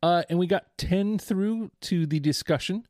Uh, 0.00 0.22
and 0.30 0.38
we 0.38 0.46
got 0.46 0.78
10 0.78 1.18
through 1.18 1.72
to 1.80 2.06
the 2.06 2.20
discussion. 2.20 2.86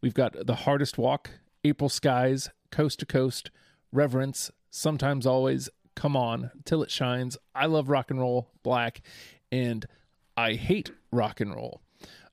We've 0.00 0.14
got 0.14 0.46
The 0.46 0.54
Hardest 0.54 0.96
Walk, 0.96 1.32
April 1.64 1.90
Skies, 1.90 2.48
Coast 2.70 3.00
to 3.00 3.06
Coast, 3.06 3.50
Reverence, 3.92 4.50
Sometimes 4.70 5.26
Always, 5.26 5.68
Come 5.94 6.16
On, 6.16 6.50
Till 6.64 6.82
It 6.82 6.90
Shines, 6.90 7.36
I 7.54 7.66
Love 7.66 7.90
Rock 7.90 8.10
and 8.10 8.18
Roll, 8.18 8.48
Black, 8.62 9.02
and 9.52 9.86
I 10.36 10.54
Hate 10.54 10.90
Rock 11.10 11.40
and 11.40 11.54
Roll. 11.54 11.80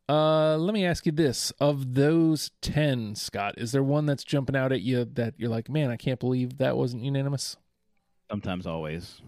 Uh, 0.10 0.58
let 0.58 0.74
me 0.74 0.86
ask 0.86 1.06
you 1.06 1.12
this. 1.12 1.51
Of 1.60 1.93
those 1.95 2.51
10, 2.62 3.16
Scott, 3.16 3.56
is 3.58 3.72
there 3.72 3.84
one 3.84 4.06
that's 4.06 4.24
jumping 4.24 4.56
out 4.56 4.72
at 4.74 4.82
you 4.82 5.06
that 5.06 5.36
you're 5.38 5.49
like, 5.49 5.70
man, 5.70 5.89
I 5.89 5.95
can't 5.97 6.20
believe 6.20 6.58
that 6.58 6.76
wasn't 6.76 7.04
unanimous? 7.04 7.56
Sometimes, 8.30 8.68
always. 8.68 9.22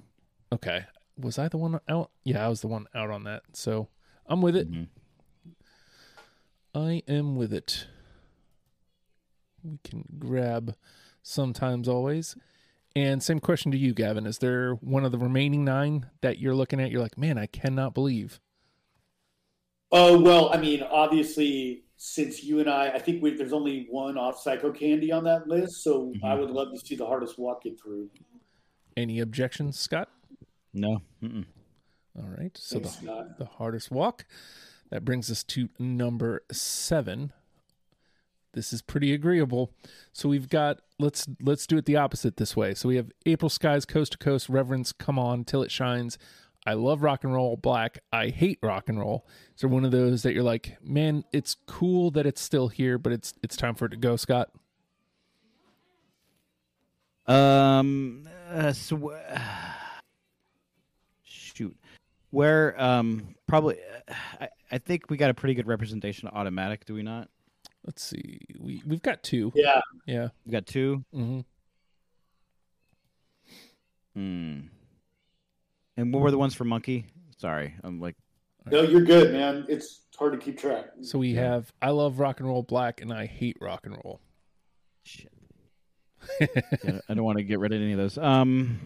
Okay. 0.52 0.86
Was 1.18 1.40
I 1.40 1.48
the 1.48 1.58
one 1.58 1.80
out? 1.88 2.12
Yeah, 2.26 2.46
I 2.46 2.50
was 2.50 2.60
the 2.62 2.68
one 2.68 2.88
out 2.94 3.10
on 3.10 3.24
that. 3.24 3.44
So 3.54 3.88
I'm 4.28 4.42
with 4.42 4.56
it. 4.56 4.70
Mhm. 4.70 4.88
I 6.74 7.02
am 7.08 7.38
with 7.38 7.54
it. 7.54 7.88
We 9.64 9.80
can 9.84 10.04
grab 10.20 10.76
sometimes 11.24 11.88
always. 11.88 12.36
And 12.98 13.24
same 13.24 13.40
question 13.40 13.72
to 13.72 13.78
you, 13.78 13.94
Gavin. 13.94 14.26
Is 14.26 14.40
there 14.40 14.74
one 14.76 15.06
of 15.06 15.12
the 15.12 15.18
remaining 15.18 15.64
nine 15.64 16.08
that 16.22 16.40
you're 16.40 16.56
looking 16.56 16.82
at? 16.82 16.92
You're 16.92 17.02
like, 17.02 17.18
man, 17.18 17.38
I 17.38 17.46
cannot 17.46 17.94
believe. 17.94 18.40
Oh 19.98 20.20
well, 20.20 20.54
I 20.54 20.58
mean, 20.58 20.84
obviously, 20.84 21.86
since 21.96 22.44
you 22.44 22.60
and 22.60 22.70
I, 22.70 22.90
I 22.90 23.00
think 23.00 23.24
we, 23.24 23.34
there's 23.34 23.54
only 23.54 23.88
one 23.90 24.18
off 24.18 24.44
Psychocandy 24.44 25.14
on 25.14 25.24
that 25.24 25.48
list, 25.48 25.84
so 25.84 26.12
Mhm. 26.14 26.24
I 26.24 26.36
would 26.36 26.52
love 26.52 26.74
to 26.74 26.80
see 26.80 26.96
the 26.96 27.06
hardest 27.06 27.40
walk 27.40 27.64
get 27.64 27.80
through. 27.80 28.10
Any 28.98 29.22
objections, 29.22 29.80
Scott? 29.80 30.10
No. 30.74 31.02
Mm-mm. 31.24 31.46
All 32.18 32.28
right. 32.38 32.56
So 32.58 32.80
Thanks, 32.80 32.98
the, 32.98 33.04
Scott. 33.06 33.38
the 33.40 33.46
hardest 33.46 33.90
walk. 33.90 34.26
That 34.90 35.06
brings 35.06 35.32
us 35.32 35.44
to 35.46 35.70
number 35.80 36.44
seven. 36.52 37.32
This 38.52 38.72
is 38.74 38.82
pretty 38.82 39.14
agreeable. 39.14 39.72
So 40.14 40.28
we've 40.30 40.50
got 40.50 40.80
let's 41.00 41.26
let's 41.42 41.66
do 41.68 41.78
it 41.78 41.86
the 41.86 41.96
opposite 41.96 42.36
this 42.38 42.56
way. 42.56 42.74
So 42.74 42.90
we 42.90 42.98
have 42.98 43.12
April 43.26 43.50
Skies, 43.50 43.86
Coast 43.86 44.12
to 44.14 44.18
Coast, 44.18 44.50
Reverence, 44.50 44.92
Come 44.92 45.18
On, 45.18 45.44
Till 45.46 45.64
It 45.64 45.72
Shines. 45.72 46.18
I 46.66 46.74
love 46.74 47.04
rock 47.04 47.24
and 47.24 47.34
roll, 47.34 47.56
black. 47.58 48.00
I 48.12 48.30
hate 48.30 48.58
rock 48.64 48.90
and 48.90 49.00
roll. 49.00 49.28
So 49.56 49.68
one 49.68 49.86
of 49.86 49.92
those 49.92 50.24
that 50.24 50.34
you're 50.34 50.44
like, 50.44 50.78
man, 50.82 51.24
it's 51.32 51.56
cool 51.68 52.10
that 52.12 52.26
it's 52.26 52.42
still 52.42 52.68
here, 52.70 52.98
but 52.98 53.12
it's 53.14 53.34
it's 53.44 53.56
time 53.56 53.76
for 53.76 53.86
it 53.86 53.90
to 53.90 53.98
go, 53.98 54.16
Scott. 54.16 54.50
Um. 57.28 58.28
Uh, 58.52 58.72
so, 58.74 59.12
uh, 59.12 59.40
shoot. 61.24 61.76
Where 62.32 62.80
um 62.82 63.36
probably 63.48 63.78
uh, 64.10 64.14
I, 64.42 64.50
I 64.72 64.78
think 64.78 65.10
we 65.10 65.18
got 65.18 65.30
a 65.30 65.34
pretty 65.34 65.54
good 65.54 65.68
representation 65.68 66.28
of 66.28 66.36
automatic. 66.36 66.86
Do 66.86 66.94
we 66.94 67.02
not? 67.04 67.30
Let's 67.86 68.04
see. 68.04 68.40
We 68.60 68.82
we've 68.86 69.02
got 69.02 69.24
two. 69.24 69.52
Yeah, 69.56 69.82
Yeah. 70.06 70.30
We 70.46 70.52
got 70.52 70.66
two. 70.66 71.06
hmm 71.14 71.42
Hmm. 74.16 74.60
And 75.98 76.14
what 76.14 76.22
were 76.22 76.32
the 76.32 76.38
ones 76.38 76.54
for 76.54 76.66
Munki? 76.66 77.06
Sorry, 77.38 77.74
I'm 77.84 78.00
like 78.00 78.16
no, 78.72 78.82
you're 78.82 79.02
good, 79.02 79.32
man. 79.32 79.66
It's 79.70 80.02
hard 80.18 80.34
to 80.34 80.40
keep 80.40 80.58
track. 80.60 80.88
So 81.02 81.20
we 81.20 81.36
have 81.36 81.72
I 81.82 81.92
love 81.92 82.20
rock 82.20 82.40
and 82.40 82.50
roll, 82.50 82.64
black, 82.64 83.02
and 83.02 83.14
I 83.14 83.26
hate 83.26 83.58
rock 83.62 83.86
and 83.86 83.98
roll. 84.04 84.20
shit. 85.04 85.32
Yeah, 86.84 87.00
I 87.08 87.14
don't 87.14 87.24
want 87.24 87.38
to 87.38 87.44
get 87.44 87.60
rid 87.60 87.72
of 87.72 87.82
any 87.82 87.92
of 87.92 87.98
those. 88.00 88.18
Um. 88.18 88.80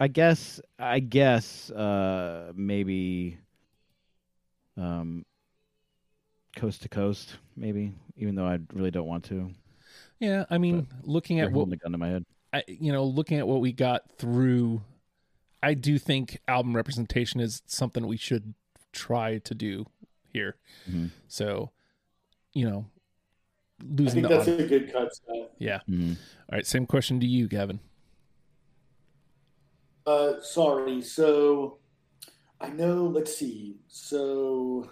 I 0.00 0.08
guess 0.08 0.60
I 0.78 0.98
guess 0.98 1.70
uh 1.70 2.52
maybe 2.56 3.38
um 4.76 5.24
coast 6.56 6.82
to 6.82 6.88
coast 6.88 7.36
maybe 7.56 7.92
even 8.16 8.34
though 8.34 8.46
I 8.46 8.58
really 8.72 8.90
don't 8.90 9.06
want 9.06 9.24
to. 9.24 9.50
Yeah, 10.18 10.44
I 10.50 10.58
mean, 10.58 10.88
looking 11.02 11.38
You're 11.38 11.46
at 11.46 11.52
what 11.52 11.60
holding 11.60 11.74
a 11.74 11.76
gun 11.76 11.92
to 11.92 11.98
my 11.98 12.08
head. 12.08 12.24
I, 12.54 12.62
you 12.68 12.92
know, 12.92 13.04
looking 13.04 13.38
at 13.38 13.48
what 13.48 13.60
we 13.60 13.72
got 13.72 14.02
through, 14.16 14.80
I 15.62 15.74
do 15.74 15.98
think 15.98 16.38
album 16.46 16.76
representation 16.76 17.40
is 17.40 17.62
something 17.66 18.06
we 18.06 18.16
should 18.16 18.54
try 18.92 19.38
to 19.38 19.54
do 19.56 19.86
here. 20.32 20.56
Mhm. 20.88 21.10
So, 21.26 21.72
you 22.52 22.70
know, 22.70 22.86
I 23.80 23.84
losing 23.84 24.22
think 24.22 24.28
the 24.28 24.36
that's 24.36 24.48
auto- 24.48 24.64
a 24.64 24.68
good 24.68 24.92
cut, 24.92 25.12
Scott. 25.16 25.50
yeah. 25.58 25.80
Mhm. 25.88 26.10
All 26.12 26.16
right, 26.52 26.64
same 26.66 26.86
question 26.86 27.18
to 27.18 27.26
you, 27.26 27.48
Gavin. 27.48 27.80
Uh, 30.06 30.40
sorry. 30.40 31.00
So 31.02 31.78
I 32.60 32.68
know. 32.68 33.06
Let's 33.06 33.36
see. 33.36 33.78
So 33.88 34.88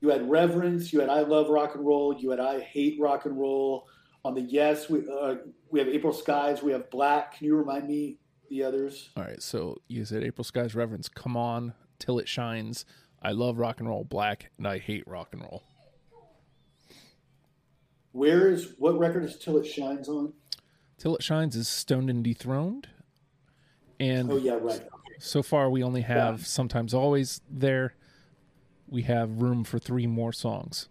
you 0.00 0.08
had 0.08 0.28
reverence. 0.28 0.92
You 0.92 1.00
had 1.00 1.08
I 1.08 1.20
love 1.20 1.50
rock 1.50 1.74
and 1.76 1.86
roll. 1.86 2.14
You 2.18 2.30
had 2.30 2.40
I 2.40 2.60
hate 2.60 2.98
rock 2.98 3.26
and 3.26 3.38
roll. 3.38 3.86
On 4.26 4.34
the 4.34 4.40
yes, 4.40 4.90
we 4.90 5.08
uh, 5.08 5.36
we 5.70 5.78
have 5.78 5.88
April 5.88 6.12
Skies. 6.12 6.60
We 6.60 6.72
have 6.72 6.90
Black. 6.90 7.36
Can 7.38 7.46
you 7.46 7.54
remind 7.54 7.86
me 7.86 8.18
the 8.50 8.64
others? 8.64 9.10
All 9.16 9.22
right, 9.22 9.40
so 9.40 9.80
you 9.86 10.04
said 10.04 10.24
April 10.24 10.42
Skies 10.42 10.74
Reverence, 10.74 11.08
Come 11.08 11.36
On, 11.36 11.74
Till 12.00 12.18
It 12.18 12.26
Shines. 12.26 12.84
I 13.22 13.30
love 13.30 13.56
rock 13.56 13.78
and 13.78 13.88
roll, 13.88 14.02
black, 14.02 14.50
and 14.58 14.66
I 14.66 14.78
hate 14.78 15.06
rock 15.06 15.28
and 15.30 15.42
roll. 15.42 15.62
Where 18.10 18.50
is 18.50 18.74
what 18.78 18.98
record 18.98 19.22
is 19.22 19.38
Till 19.38 19.58
It 19.58 19.64
Shines 19.64 20.08
on? 20.08 20.32
Till 20.98 21.14
It 21.14 21.22
Shines 21.22 21.54
is 21.54 21.68
Stoned 21.68 22.10
and 22.10 22.24
Dethroned. 22.24 22.88
And 24.00 24.32
Oh 24.32 24.38
yeah, 24.38 24.54
right. 24.60 24.82
So 25.20 25.40
far, 25.40 25.70
we 25.70 25.84
only 25.84 26.00
have 26.00 26.40
Yeah. 26.40 26.44
sometimes 26.46 26.92
always 26.92 27.42
there. 27.48 27.94
We 28.88 29.02
have 29.02 29.40
room 29.40 29.62
for 29.62 29.78
three 29.78 30.08
more 30.08 30.32
songs, 30.32 30.88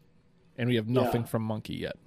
and 0.57 0.69
we 0.69 0.75
have 0.77 0.87
nothing 0.87 1.23
Yeah. 1.23 1.27
from 1.27 1.45
Munki 1.45 1.77
yet. 1.81 1.97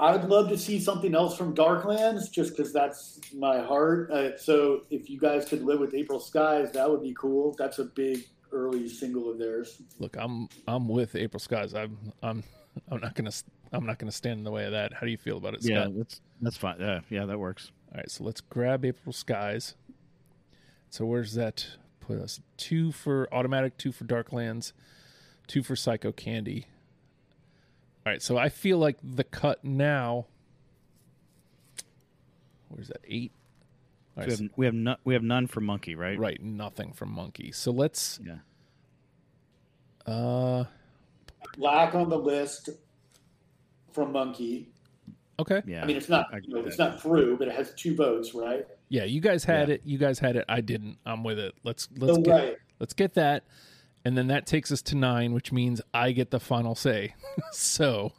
I 0.00 0.16
would 0.16 0.24
love 0.30 0.48
to 0.48 0.56
see 0.56 0.80
something 0.80 1.14
else 1.14 1.36
from 1.36 1.54
Darklands, 1.54 2.30
just 2.30 2.56
because 2.56 2.72
that's 2.72 3.20
my 3.34 3.60
heart. 3.60 4.10
Uh, 4.10 4.36
so 4.38 4.82
if 4.90 5.10
you 5.10 5.20
guys 5.20 5.44
could 5.46 5.62
live 5.62 5.78
with 5.78 5.92
April 5.94 6.18
Skies, 6.18 6.72
that 6.72 6.90
would 6.90 7.02
be 7.02 7.14
cool. 7.18 7.54
That's 7.58 7.78
a 7.80 7.84
big 7.84 8.24
early 8.50 8.88
single 8.88 9.30
of 9.30 9.38
theirs. 9.38 9.80
Look, 9.98 10.16
I'm 10.18 10.48
I'm 10.66 10.88
with 10.88 11.14
April 11.14 11.38
Skies. 11.38 11.74
I'm 11.74 11.98
I'm 12.22 12.42
I'm 12.90 13.00
not 13.00 13.14
gonna 13.14 13.30
I'm 13.72 13.84
not 13.84 13.98
gonna 13.98 14.10
stand 14.10 14.38
in 14.38 14.44
the 14.44 14.50
way 14.50 14.64
of 14.64 14.72
that. 14.72 14.94
How 14.94 15.00
do 15.00 15.10
you 15.10 15.18
feel 15.18 15.36
about 15.36 15.54
it, 15.54 15.60
Yeah, 15.62 15.82
Scott? 15.84 15.92
that's 15.98 16.20
that's 16.40 16.56
fine. 16.56 16.76
Yeah, 16.80 17.00
yeah, 17.10 17.26
that 17.26 17.38
works. 17.38 17.70
All 17.92 17.98
right, 17.98 18.10
so 18.10 18.24
let's 18.24 18.40
grab 18.40 18.84
April 18.86 19.12
Skies. 19.12 19.74
So 20.88 21.04
where's 21.04 21.34
that 21.34 21.66
put 22.00 22.18
us? 22.18 22.40
Two 22.56 22.90
for 22.90 23.28
Automatic, 23.34 23.76
two 23.76 23.92
for 23.92 24.04
Darklands, 24.04 24.72
two 25.46 25.62
for 25.62 25.74
Psychocandy. 25.74 26.64
All 28.06 28.12
right, 28.12 28.22
so 28.22 28.38
I 28.38 28.48
feel 28.48 28.78
like 28.78 28.96
the 29.02 29.24
cut 29.24 29.62
now. 29.64 30.26
Where's 32.68 32.88
that? 32.88 33.00
Eight. 33.06 33.32
So 34.16 34.20
right, 34.22 34.26
we 34.26 34.32
have 34.32 34.50
we 34.56 34.66
have, 34.66 34.74
no, 34.74 34.96
we 35.04 35.14
have 35.14 35.22
none 35.22 35.46
for 35.46 35.60
Munki, 35.60 35.96
right? 35.96 36.18
right, 36.18 36.42
nothing 36.42 36.92
from 36.92 37.14
Munki. 37.14 37.54
So 37.54 37.70
let's. 37.70 38.20
Yeah. 38.24 38.36
Uh, 40.12 40.64
Black 41.56 41.94
on 41.94 42.08
the 42.08 42.18
list 42.18 42.70
from 43.92 44.12
Munki. 44.12 44.66
okay. 45.38 45.62
Yeah. 45.66 45.82
I 45.82 45.86
mean, 45.86 45.96
it's 45.96 46.08
not 46.08 46.26
I 46.32 46.38
you 46.42 46.54
know, 46.54 46.60
it's 46.66 46.78
not 46.78 47.00
through, 47.02 47.36
but 47.38 47.48
it 47.48 47.54
has 47.54 47.72
two 47.74 47.94
votes, 47.94 48.34
right? 48.34 48.66
Yeah, 48.88 49.04
you 49.04 49.20
guys 49.20 49.44
had 49.44 49.68
Yeah. 49.68 49.74
it. 49.76 49.82
You 49.84 49.98
guys 49.98 50.18
had 50.18 50.36
it. 50.36 50.44
I 50.48 50.60
didn't. 50.60 50.96
I'm 51.06 51.22
with 51.22 51.38
it. 51.38 51.54
Let's 51.64 51.88
let's 51.96 52.14
So 52.16 52.22
get 52.22 52.30
right. 52.32 52.56
let's 52.78 52.92
get 52.94 53.14
that, 53.14 53.44
and 54.04 54.16
then 54.16 54.28
that 54.28 54.46
takes 54.46 54.72
us 54.72 54.82
to 54.82 54.94
nine, 54.94 55.32
which 55.32 55.52
means 55.52 55.80
I 55.92 56.12
get 56.12 56.30
the 56.30 56.40
final 56.40 56.74
say. 56.74 57.14
so, 57.52 58.12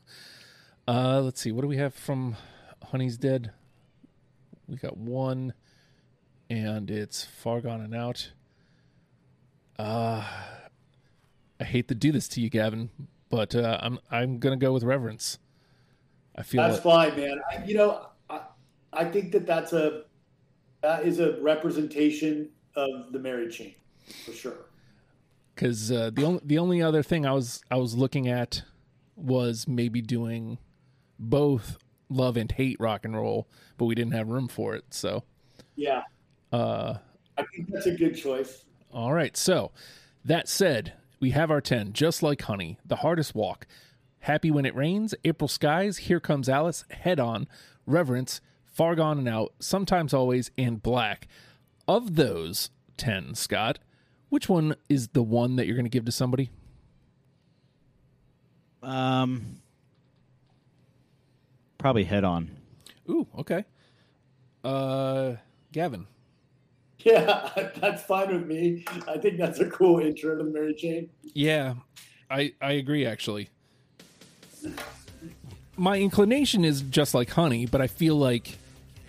uh, 0.88 1.21
let's 1.21 1.41
see. 1.41 1.51
What 1.51 1.61
do 1.61 1.67
we 1.67 1.77
have 1.77 1.93
from 1.93 2.36
Honey's 2.84 3.17
Dead? 3.17 3.51
We 4.67 4.75
got 4.77 4.97
one, 4.97 5.53
and 6.49 6.89
it's 6.91 7.25
Far 7.25 7.61
Gone 7.61 7.82
and 7.82 7.95
Out. 7.95 8.32
Uh, 9.77 10.23
I 11.59 11.63
hate 11.63 11.88
to 11.88 11.95
do 11.95 12.11
this 12.11 12.27
to 12.29 12.41
you, 12.41 12.49
Gavin, 12.49 12.89
but 13.29 13.55
uh, 13.55 13.79
I'm 13.82 13.99
I'm 14.11 14.39
gonna 14.39 14.57
go 14.57 14.73
with 14.73 14.84
Reverence. 14.84 15.39
I 16.36 16.43
feel 16.43 16.61
That's 16.61 16.79
fine, 16.79 17.15
man. 17.17 17.41
I, 17.51 17.63
you 17.65 17.75
know, 17.75 18.07
I, 18.29 18.41
I 18.93 19.05
think 19.05 19.32
that 19.32 19.45
that's 19.45 19.73
a 19.73 20.03
that 20.82 21.05
is 21.05 21.19
a 21.19 21.39
representation 21.41 22.49
of 22.75 23.11
the 23.11 23.19
Mary 23.19 23.49
Chain 23.49 23.75
for 24.25 24.32
sure. 24.32 24.65
Because 25.55 25.91
uh, 25.91 26.09
the 26.13 26.23
only 26.23 26.41
the 26.43 26.57
only 26.57 26.81
other 26.81 27.03
thing 27.03 27.25
I 27.25 27.33
was 27.33 27.61
I 27.69 27.75
was 27.77 27.95
looking 27.95 28.27
at 28.27 28.63
was 29.15 29.67
maybe 29.67 30.01
doing 30.01 30.57
both 31.19 31.77
love 32.09 32.35
and 32.37 32.51
hate 32.51 32.77
rock 32.79 33.05
and 33.05 33.15
roll, 33.15 33.47
but 33.77 33.85
we 33.85 33.95
didn't 33.95 34.13
have 34.13 34.27
room 34.27 34.47
for 34.47 34.73
it. 34.75 34.85
So, 34.89 35.23
Yeah, 35.75 36.01
uh, 36.51 36.95
I 37.37 37.43
think 37.53 37.69
that's 37.71 37.85
a 37.85 37.91
good 37.95 38.15
choice. 38.17 38.65
all 38.91 39.13
right. 39.13 39.37
So 39.37 39.71
that 40.25 40.47
said, 40.49 40.93
we 41.19 41.31
have 41.31 41.51
our 41.51 41.61
ten, 41.61 41.93
just 41.93 42.21
like 42.23 42.41
Honey, 42.41 42.77
the 42.85 42.97
hardest 42.97 43.35
walk, 43.35 43.67
Happy 44.25 44.51
when 44.51 44.65
it 44.65 44.75
rains, 44.75 45.15
April 45.23 45.47
skies, 45.47 45.97
Here 45.97 46.19
comes 46.19 46.49
Alice, 46.49 46.83
Head 46.91 47.19
on, 47.19 47.47
Reverence, 47.85 48.41
Far 48.65 48.95
gone 48.95 49.17
and 49.19 49.27
out, 49.29 49.53
Sometimes 49.59 50.13
always, 50.13 50.49
and 50.57 50.81
Black. 50.81 51.27
Of 51.87 52.15
those 52.15 52.69
ten, 52.97 53.35
Scott, 53.35 53.79
which 54.32 54.47
one 54.47 54.75
is 54.88 55.09
the 55.09 55.21
one 55.21 55.57
that 55.57 55.67
you're 55.67 55.75
going 55.75 55.86
to 55.86 55.89
give 55.89 56.05
to 56.05 56.11
somebody? 56.11 56.49
Um, 58.82 59.57
probably 61.77 62.05
head 62.05 62.23
on. 62.23 62.49
Ooh, 63.09 63.27
okay. 63.38 63.65
Uh, 64.63 65.34
Gavin. 65.71 66.07
Yeah, 67.03 67.49
that's 67.77 68.03
fine 68.03 68.32
with 68.32 68.45
me. 68.45 68.86
I 69.07 69.17
think 69.17 69.39
that's 69.39 69.59
a 69.59 69.67
cool 69.71 69.99
intro 70.01 70.38
to 70.38 70.43
the 70.43 70.49
Mary 70.51 70.75
Chain. 70.75 71.09
Yeah, 71.34 71.73
I 72.29 72.53
I 72.61 72.73
agree 72.73 73.07
actually. 73.07 73.49
My 75.75 75.97
inclination 75.97 76.63
is 76.63 76.84
just 76.84 77.15
like 77.15 77.32
honey, 77.32 77.65
but 77.65 77.82
I 77.82 77.88
feel 77.88 78.15
like 78.17 78.59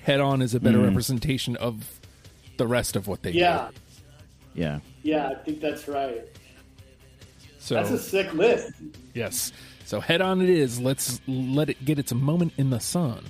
head 0.04 0.20
on 0.20 0.40
is 0.40 0.54
a 0.54 0.60
better 0.60 0.78
representation 0.78 1.54
of 1.56 2.00
the 2.56 2.66
rest 2.66 2.96
of 2.96 3.06
what 3.06 3.22
they 3.24 3.32
Yeah, 3.32 3.68
do. 4.54 4.60
Yeah. 4.62 4.78
Yeah, 5.02 5.28
I 5.28 5.34
think 5.34 5.60
that's 5.60 5.88
right. 5.88 6.28
So 7.58 7.74
that's 7.74 7.90
a 7.90 7.98
sick 7.98 8.32
list. 8.34 8.72
Yes. 9.14 9.52
So 9.84 10.00
head 10.00 10.20
on 10.20 10.40
it 10.40 10.48
is. 10.48 10.80
Let's 10.80 11.20
let 11.26 11.70
it 11.70 11.84
get 11.84 11.98
its 11.98 12.12
moment 12.12 12.52
in 12.56 12.70
the 12.70 12.80
sun. 12.80 13.24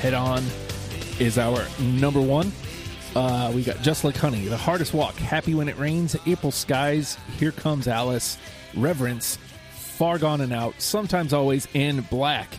Head 0.00 0.14
on 0.14 0.42
is 1.18 1.36
our 1.36 1.66
number 1.78 2.22
one. 2.22 2.50
Uh, 3.14 3.52
we 3.54 3.62
got 3.62 3.82
Just 3.82 4.02
Like 4.02 4.16
Honey, 4.16 4.46
The 4.46 4.56
Hardest 4.56 4.94
Walk, 4.94 5.14
Happy 5.16 5.54
When 5.54 5.68
It 5.68 5.76
Rains, 5.76 6.16
April 6.26 6.50
Skies, 6.50 7.18
Here 7.38 7.52
Comes 7.52 7.86
Alice, 7.86 8.38
Reverence, 8.74 9.38
Far 9.72 10.18
Gone 10.18 10.40
and 10.40 10.52
Out, 10.52 10.80
Sometimes 10.80 11.32
Always, 11.32 11.68
in 11.74 12.00
Black. 12.02 12.58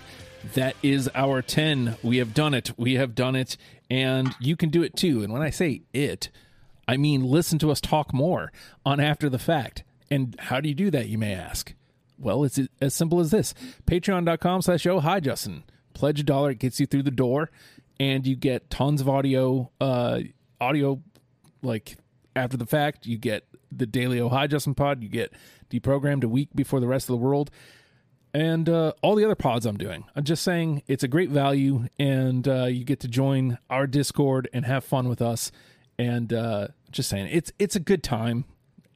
That 0.53 0.75
is 0.81 1.09
our 1.13 1.41
10. 1.41 1.97
We 2.03 2.17
have 2.17 2.33
done 2.33 2.53
it. 2.53 2.71
We 2.77 2.95
have 2.95 3.15
done 3.15 3.35
it. 3.35 3.57
And 3.89 4.33
you 4.39 4.55
can 4.55 4.69
do 4.69 4.83
it 4.83 4.95
too. 4.95 5.23
And 5.23 5.31
when 5.31 5.41
I 5.41 5.49
say 5.49 5.81
it, 5.93 6.29
I 6.87 6.97
mean 6.97 7.23
listen 7.23 7.59
to 7.59 7.71
us 7.71 7.81
talk 7.81 8.13
more 8.13 8.51
on 8.85 8.99
After 8.99 9.29
the 9.29 9.39
Fact. 9.39 9.83
And 10.09 10.35
how 10.39 10.59
do 10.59 10.69
you 10.69 10.75
do 10.75 10.91
that, 10.91 11.07
you 11.07 11.17
may 11.17 11.33
ask? 11.33 11.73
Well, 12.17 12.43
it's 12.43 12.59
as 12.79 12.93
simple 12.93 13.19
as 13.19 13.31
this. 13.31 13.53
Patreon.com 13.85 14.61
slash 14.61 14.85
oh 14.85 14.99
hi 14.99 15.19
Justin. 15.19 15.63
Pledge 15.93 16.19
a 16.19 16.23
dollar, 16.23 16.51
it 16.51 16.59
gets 16.59 16.79
you 16.79 16.85
through 16.85 17.03
the 17.03 17.11
door, 17.11 17.49
and 17.99 18.25
you 18.25 18.35
get 18.35 18.69
tons 18.69 19.01
of 19.01 19.09
audio 19.09 19.71
uh 19.79 20.19
audio 20.59 21.01
like 21.61 21.97
after 22.35 22.57
the 22.57 22.65
fact. 22.65 23.05
You 23.05 23.17
get 23.17 23.45
the 23.71 23.85
daily 23.85 24.19
oh 24.19 24.29
hi 24.29 24.47
Justin 24.47 24.75
pod, 24.75 25.01
you 25.01 25.09
get 25.09 25.33
deprogrammed 25.71 26.23
a 26.23 26.27
week 26.27 26.49
before 26.53 26.79
the 26.79 26.87
rest 26.87 27.09
of 27.09 27.13
the 27.13 27.25
world. 27.25 27.49
And 28.33 28.69
uh, 28.69 28.93
all 29.01 29.15
the 29.15 29.25
other 29.25 29.35
pods 29.35 29.65
I'm 29.65 29.77
doing. 29.77 30.05
I'm 30.15 30.23
just 30.23 30.43
saying 30.43 30.83
it's 30.87 31.03
a 31.03 31.07
great 31.07 31.29
value, 31.29 31.87
and 31.99 32.47
uh, 32.47 32.65
you 32.65 32.85
get 32.85 33.01
to 33.01 33.09
join 33.09 33.57
our 33.69 33.87
Discord 33.87 34.47
and 34.53 34.65
have 34.65 34.85
fun 34.85 35.09
with 35.09 35.21
us. 35.21 35.51
And 35.99 36.31
uh, 36.31 36.69
just 36.91 37.09
saying, 37.09 37.27
it's 37.31 37.51
it's 37.59 37.75
a 37.75 37.79
good 37.79 38.03
time, 38.03 38.45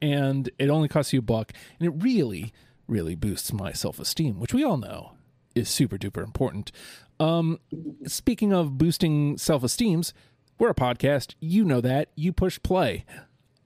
and 0.00 0.48
it 0.58 0.70
only 0.70 0.88
costs 0.88 1.12
you 1.12 1.18
a 1.18 1.22
buck, 1.22 1.52
and 1.78 1.86
it 1.86 2.02
really 2.02 2.52
really 2.88 3.14
boosts 3.14 3.52
my 3.52 3.72
self 3.72 3.98
esteem, 3.98 4.40
which 4.40 4.54
we 4.54 4.64
all 4.64 4.76
know 4.76 5.12
is 5.54 5.68
super 5.68 5.96
duper 5.96 6.22
important. 6.22 6.72
Um, 7.18 7.60
speaking 8.06 8.52
of 8.52 8.78
boosting 8.78 9.38
self 9.38 9.64
esteems, 9.64 10.12
we're 10.58 10.70
a 10.70 10.74
podcast. 10.74 11.34
You 11.40 11.64
know 11.64 11.80
that. 11.80 12.10
You 12.14 12.32
push 12.32 12.58
play. 12.62 13.04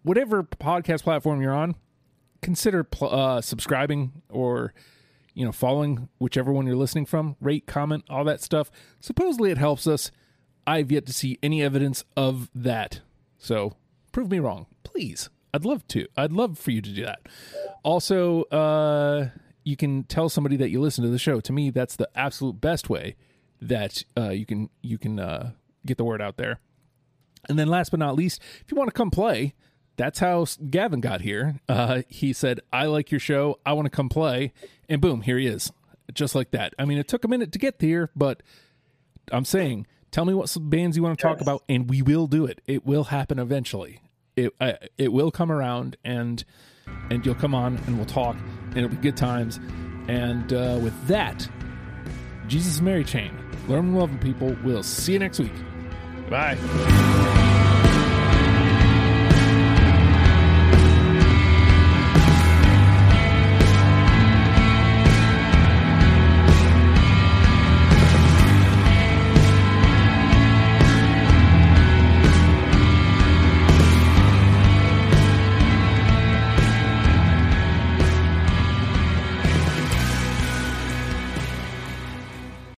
Whatever 0.02 0.42
podcast 0.42 1.02
platform 1.02 1.42
you're 1.42 1.54
on, 1.54 1.74
consider 2.42 2.84
pl- 2.84 3.14
uh, 3.14 3.40
subscribing 3.40 4.22
or 4.28 4.72
you 5.34 5.44
know 5.44 5.52
following 5.52 6.08
whichever 6.18 6.52
one 6.52 6.66
you're 6.66 6.76
listening 6.76 7.06
from. 7.06 7.36
Rate, 7.40 7.66
comment, 7.66 8.04
all 8.08 8.24
that 8.24 8.40
stuff. 8.40 8.70
Supposedly 9.00 9.50
it 9.50 9.58
helps 9.58 9.86
us. 9.86 10.10
I've 10.66 10.92
yet 10.92 11.06
to 11.06 11.12
see 11.12 11.38
any 11.42 11.62
evidence 11.62 12.04
of 12.16 12.50
that. 12.54 13.00
So 13.38 13.76
prove 14.12 14.30
me 14.30 14.38
wrong, 14.38 14.66
please. 14.84 15.30
I'd 15.52 15.64
love 15.64 15.86
to. 15.88 16.06
I'd 16.16 16.32
love 16.32 16.58
for 16.58 16.70
you 16.70 16.80
to 16.80 16.90
do 16.90 17.04
that. 17.04 17.20
Also, 17.82 18.44
uh, 18.44 19.30
you 19.64 19.76
can 19.76 20.04
tell 20.04 20.28
somebody 20.28 20.56
that 20.56 20.70
you 20.70 20.80
listen 20.80 21.02
to 21.04 21.10
the 21.10 21.18
show. 21.18 21.40
To 21.40 21.52
me, 21.52 21.70
that's 21.70 21.96
the 21.96 22.08
absolute 22.14 22.60
best 22.60 22.88
way 22.88 23.16
that 23.60 24.04
uh, 24.16 24.30
you 24.30 24.46
can 24.46 24.70
you 24.82 24.98
can 24.98 25.18
uh, 25.18 25.52
get 25.84 25.98
the 25.98 26.04
word 26.04 26.22
out 26.22 26.36
there. 26.36 26.60
And 27.48 27.58
then, 27.58 27.68
last 27.68 27.90
but 27.90 27.98
not 28.00 28.16
least, 28.16 28.40
if 28.64 28.70
you 28.70 28.76
want 28.76 28.88
to 28.88 28.92
come 28.92 29.10
play, 29.10 29.54
that's 30.00 30.18
how 30.18 30.46
Gavin 30.68 31.00
got 31.00 31.20
here. 31.20 31.60
Uh, 31.68 32.02
he 32.08 32.32
said, 32.32 32.60
"I 32.72 32.86
like 32.86 33.10
your 33.10 33.20
show. 33.20 33.58
I 33.64 33.72
want 33.74 33.86
to 33.86 33.90
come 33.90 34.08
play," 34.08 34.52
and 34.88 35.00
boom, 35.00 35.22
here 35.22 35.38
he 35.38 35.46
is, 35.46 35.72
just 36.12 36.34
like 36.34 36.50
that. 36.52 36.74
I 36.78 36.84
mean, 36.84 36.98
it 36.98 37.08
took 37.08 37.24
a 37.24 37.28
minute 37.28 37.52
to 37.52 37.58
get 37.58 37.76
here, 37.80 38.10
but 38.16 38.42
I'm 39.30 39.44
saying, 39.44 39.86
tell 40.10 40.24
me 40.24 40.34
what 40.34 40.54
bands 40.60 40.96
you 40.96 41.02
want 41.02 41.18
to 41.18 41.22
talk 41.22 41.40
about, 41.40 41.62
and 41.68 41.88
we 41.88 42.02
will 42.02 42.26
do 42.26 42.44
it. 42.46 42.60
It 42.66 42.84
will 42.84 43.04
happen 43.04 43.38
eventually 43.38 44.00
it 44.36 44.54
it 44.98 45.12
will 45.12 45.30
come 45.30 45.50
around 45.52 45.96
and 46.04 46.44
and 47.10 47.24
you'll 47.24 47.34
come 47.34 47.54
on 47.54 47.76
and 47.86 47.96
we'll 47.96 48.06
talk 48.06 48.36
and 48.68 48.78
it'll 48.78 48.90
be 48.90 48.96
good 48.96 49.16
times. 49.16 49.60
And 50.08 50.52
uh, 50.52 50.78
with 50.82 51.06
that, 51.06 51.48
Jesus 52.48 52.80
Mary 52.80 53.04
Chain, 53.04 53.32
learn 53.68 53.86
and 53.86 53.98
loving 53.98 54.18
people. 54.18 54.56
We'll 54.64 54.82
see 54.82 55.12
you 55.12 55.18
next 55.18 55.38
week. 55.38 55.52
Bye. 56.28 56.56